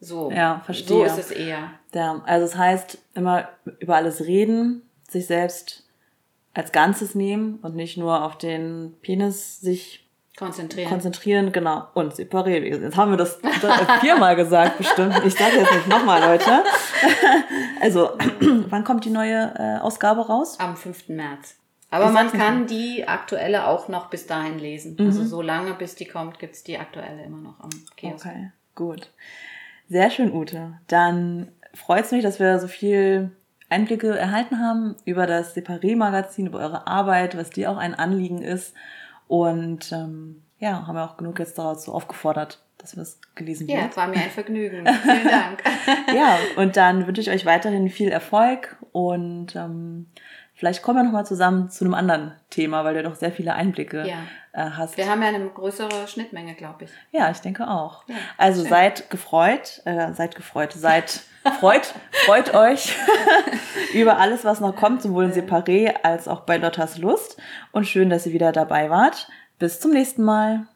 so. 0.00 0.32
Ja, 0.32 0.62
verstehe. 0.64 1.08
So 1.08 1.20
ist 1.20 1.30
es 1.30 1.30
eher. 1.30 1.70
Ja, 1.94 2.22
also 2.26 2.44
es 2.46 2.56
heißt 2.56 2.98
immer 3.14 3.48
über 3.78 3.94
alles 3.96 4.22
reden, 4.26 4.82
sich 5.08 5.26
selbst 5.26 5.84
als 6.54 6.72
Ganzes 6.72 7.14
nehmen 7.14 7.58
und 7.62 7.74
nicht 7.74 7.96
nur 7.96 8.24
auf 8.24 8.38
den 8.38 8.94
Penis 9.02 9.60
sich 9.60 10.02
Konzentrieren. 10.36 10.88
konzentrieren, 10.88 11.52
genau, 11.52 11.86
und 11.94 12.16
separieren. 12.16 12.64
Jetzt 12.64 12.96
haben 12.96 13.10
wir 13.10 13.18
das 13.18 13.38
viermal 14.00 14.34
gesagt, 14.34 14.78
bestimmt. 14.78 15.20
Ich 15.26 15.34
sage 15.34 15.58
jetzt 15.58 15.72
nicht 15.72 15.88
nochmal, 15.88 16.20
Leute. 16.22 16.64
Also, 17.80 18.10
wann 18.68 18.84
kommt 18.84 19.04
die 19.04 19.10
neue 19.10 19.54
äh, 19.58 19.80
Ausgabe 19.80 20.20
raus? 20.20 20.56
Am 20.60 20.76
5. 20.76 21.08
März. 21.08 21.56
Aber 21.90 22.10
man 22.10 22.32
kann 22.32 22.68
die 22.68 23.06
aktuelle 23.08 23.66
auch 23.66 23.88
noch 23.88 24.08
bis 24.08 24.26
dahin 24.26 24.58
lesen. 24.58 24.96
Mhm. 24.98 25.06
Also 25.06 25.24
so 25.24 25.42
lange, 25.42 25.74
bis 25.74 25.96
die 25.96 26.06
kommt, 26.06 26.38
gibt's 26.38 26.62
die 26.62 26.78
aktuelle 26.78 27.24
immer 27.24 27.38
noch 27.38 27.60
am 27.60 27.70
Kiosk. 27.96 28.24
Okay, 28.24 28.52
gut. 28.76 29.10
Sehr 29.88 30.10
schön, 30.10 30.32
Ute. 30.32 30.78
Dann 30.86 31.48
freut 31.74 32.04
es 32.04 32.12
mich, 32.12 32.22
dass 32.22 32.38
wir 32.38 32.60
so 32.60 32.68
viel 32.68 33.32
Einblicke 33.72 34.16
erhalten 34.16 34.60
haben 34.60 34.94
über 35.04 35.26
das 35.26 35.54
Separé-Magazin, 35.56 36.46
über 36.46 36.60
eure 36.60 36.86
Arbeit, 36.86 37.36
was 37.36 37.50
dir 37.50 37.70
auch 37.70 37.76
ein 37.78 37.94
Anliegen 37.94 38.42
ist. 38.42 38.74
Und 39.28 39.90
ähm, 39.92 40.42
ja, 40.58 40.86
haben 40.86 40.94
wir 40.94 41.04
auch 41.04 41.16
genug 41.16 41.38
jetzt 41.38 41.58
dazu 41.58 41.92
aufgefordert, 41.92 42.62
dass 42.78 42.94
wir 42.96 43.02
es 43.02 43.18
gelesen 43.34 43.66
Ja, 43.68 43.82
wird. 43.82 43.96
war 43.96 44.06
mir 44.08 44.16
ein 44.16 44.30
Vergnügen. 44.34 44.86
Vielen 44.86 45.28
Dank. 45.28 45.62
Ja, 46.14 46.36
und 46.56 46.76
dann 46.76 47.06
wünsche 47.06 47.20
ich 47.22 47.30
euch 47.30 47.44
weiterhin 47.46 47.88
viel 47.88 48.08
Erfolg 48.10 48.76
und 48.92 49.56
ähm, 49.56 50.06
vielleicht 50.62 50.84
kommen 50.84 50.98
wir 51.00 51.02
nochmal 51.02 51.26
zusammen 51.26 51.70
zu 51.70 51.84
einem 51.84 51.92
anderen 51.94 52.30
Thema, 52.48 52.84
weil 52.84 52.94
du 52.94 53.02
doch 53.02 53.16
sehr 53.16 53.32
viele 53.32 53.54
Einblicke 53.54 54.06
Ja. 54.06 54.18
äh, 54.52 54.70
hast. 54.70 54.96
Wir 54.96 55.10
haben 55.10 55.20
ja 55.20 55.26
eine 55.26 55.44
größere 55.48 56.06
Schnittmenge, 56.06 56.54
glaube 56.54 56.84
ich. 56.84 56.90
Ja, 57.10 57.32
ich 57.32 57.38
denke 57.40 57.66
auch. 57.66 58.04
Ja, 58.06 58.14
also 58.38 58.60
schön. 58.60 58.70
seid 58.70 59.10
gefreut, 59.10 59.82
äh, 59.86 60.12
seid 60.12 60.36
gefreut, 60.36 60.72
seid 60.72 61.22
freut, 61.58 61.92
freut 62.26 62.54
euch 62.54 62.94
über 63.92 64.18
alles, 64.18 64.44
was 64.44 64.60
noch 64.60 64.76
kommt, 64.76 65.02
sowohl 65.02 65.24
in 65.24 65.32
Separé 65.32 65.96
als 66.04 66.28
auch 66.28 66.42
bei 66.42 66.58
Lottas 66.58 66.96
Lust. 66.96 67.38
Und 67.72 67.88
schön, 67.88 68.08
dass 68.08 68.24
ihr 68.26 68.32
wieder 68.32 68.52
dabei 68.52 68.88
wart. 68.88 69.26
Bis 69.58 69.80
zum 69.80 69.90
nächsten 69.90 70.22
Mal. 70.22 70.68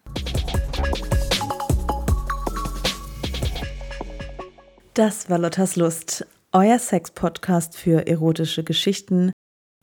Das 4.94 5.30
war 5.30 5.38
Lottas 5.38 5.76
Lust, 5.76 6.26
euer 6.50 6.80
Sex-Podcast 6.80 7.76
für 7.76 8.08
erotische 8.08 8.64
Geschichten, 8.64 9.30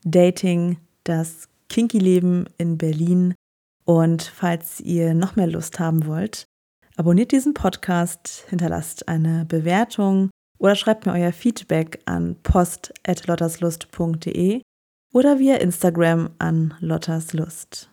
Dating, 0.05 0.77
das 1.03 1.49
Kinky-Leben 1.69 2.45
in 2.57 2.77
Berlin. 2.77 3.33
Und 3.85 4.23
falls 4.23 4.79
ihr 4.79 5.13
noch 5.13 5.35
mehr 5.35 5.47
Lust 5.47 5.79
haben 5.79 6.05
wollt, 6.05 6.45
abonniert 6.95 7.31
diesen 7.31 7.53
Podcast, 7.53 8.45
hinterlasst 8.49 9.07
eine 9.07 9.45
Bewertung 9.45 10.29
oder 10.57 10.75
schreibt 10.75 11.05
mir 11.05 11.13
euer 11.13 11.33
Feedback 11.33 11.99
an 12.05 12.37
post.lotterslust.de 12.43 14.61
oder 15.13 15.39
via 15.39 15.55
Instagram 15.55 16.29
an 16.39 16.73
lotterslust. 16.79 17.92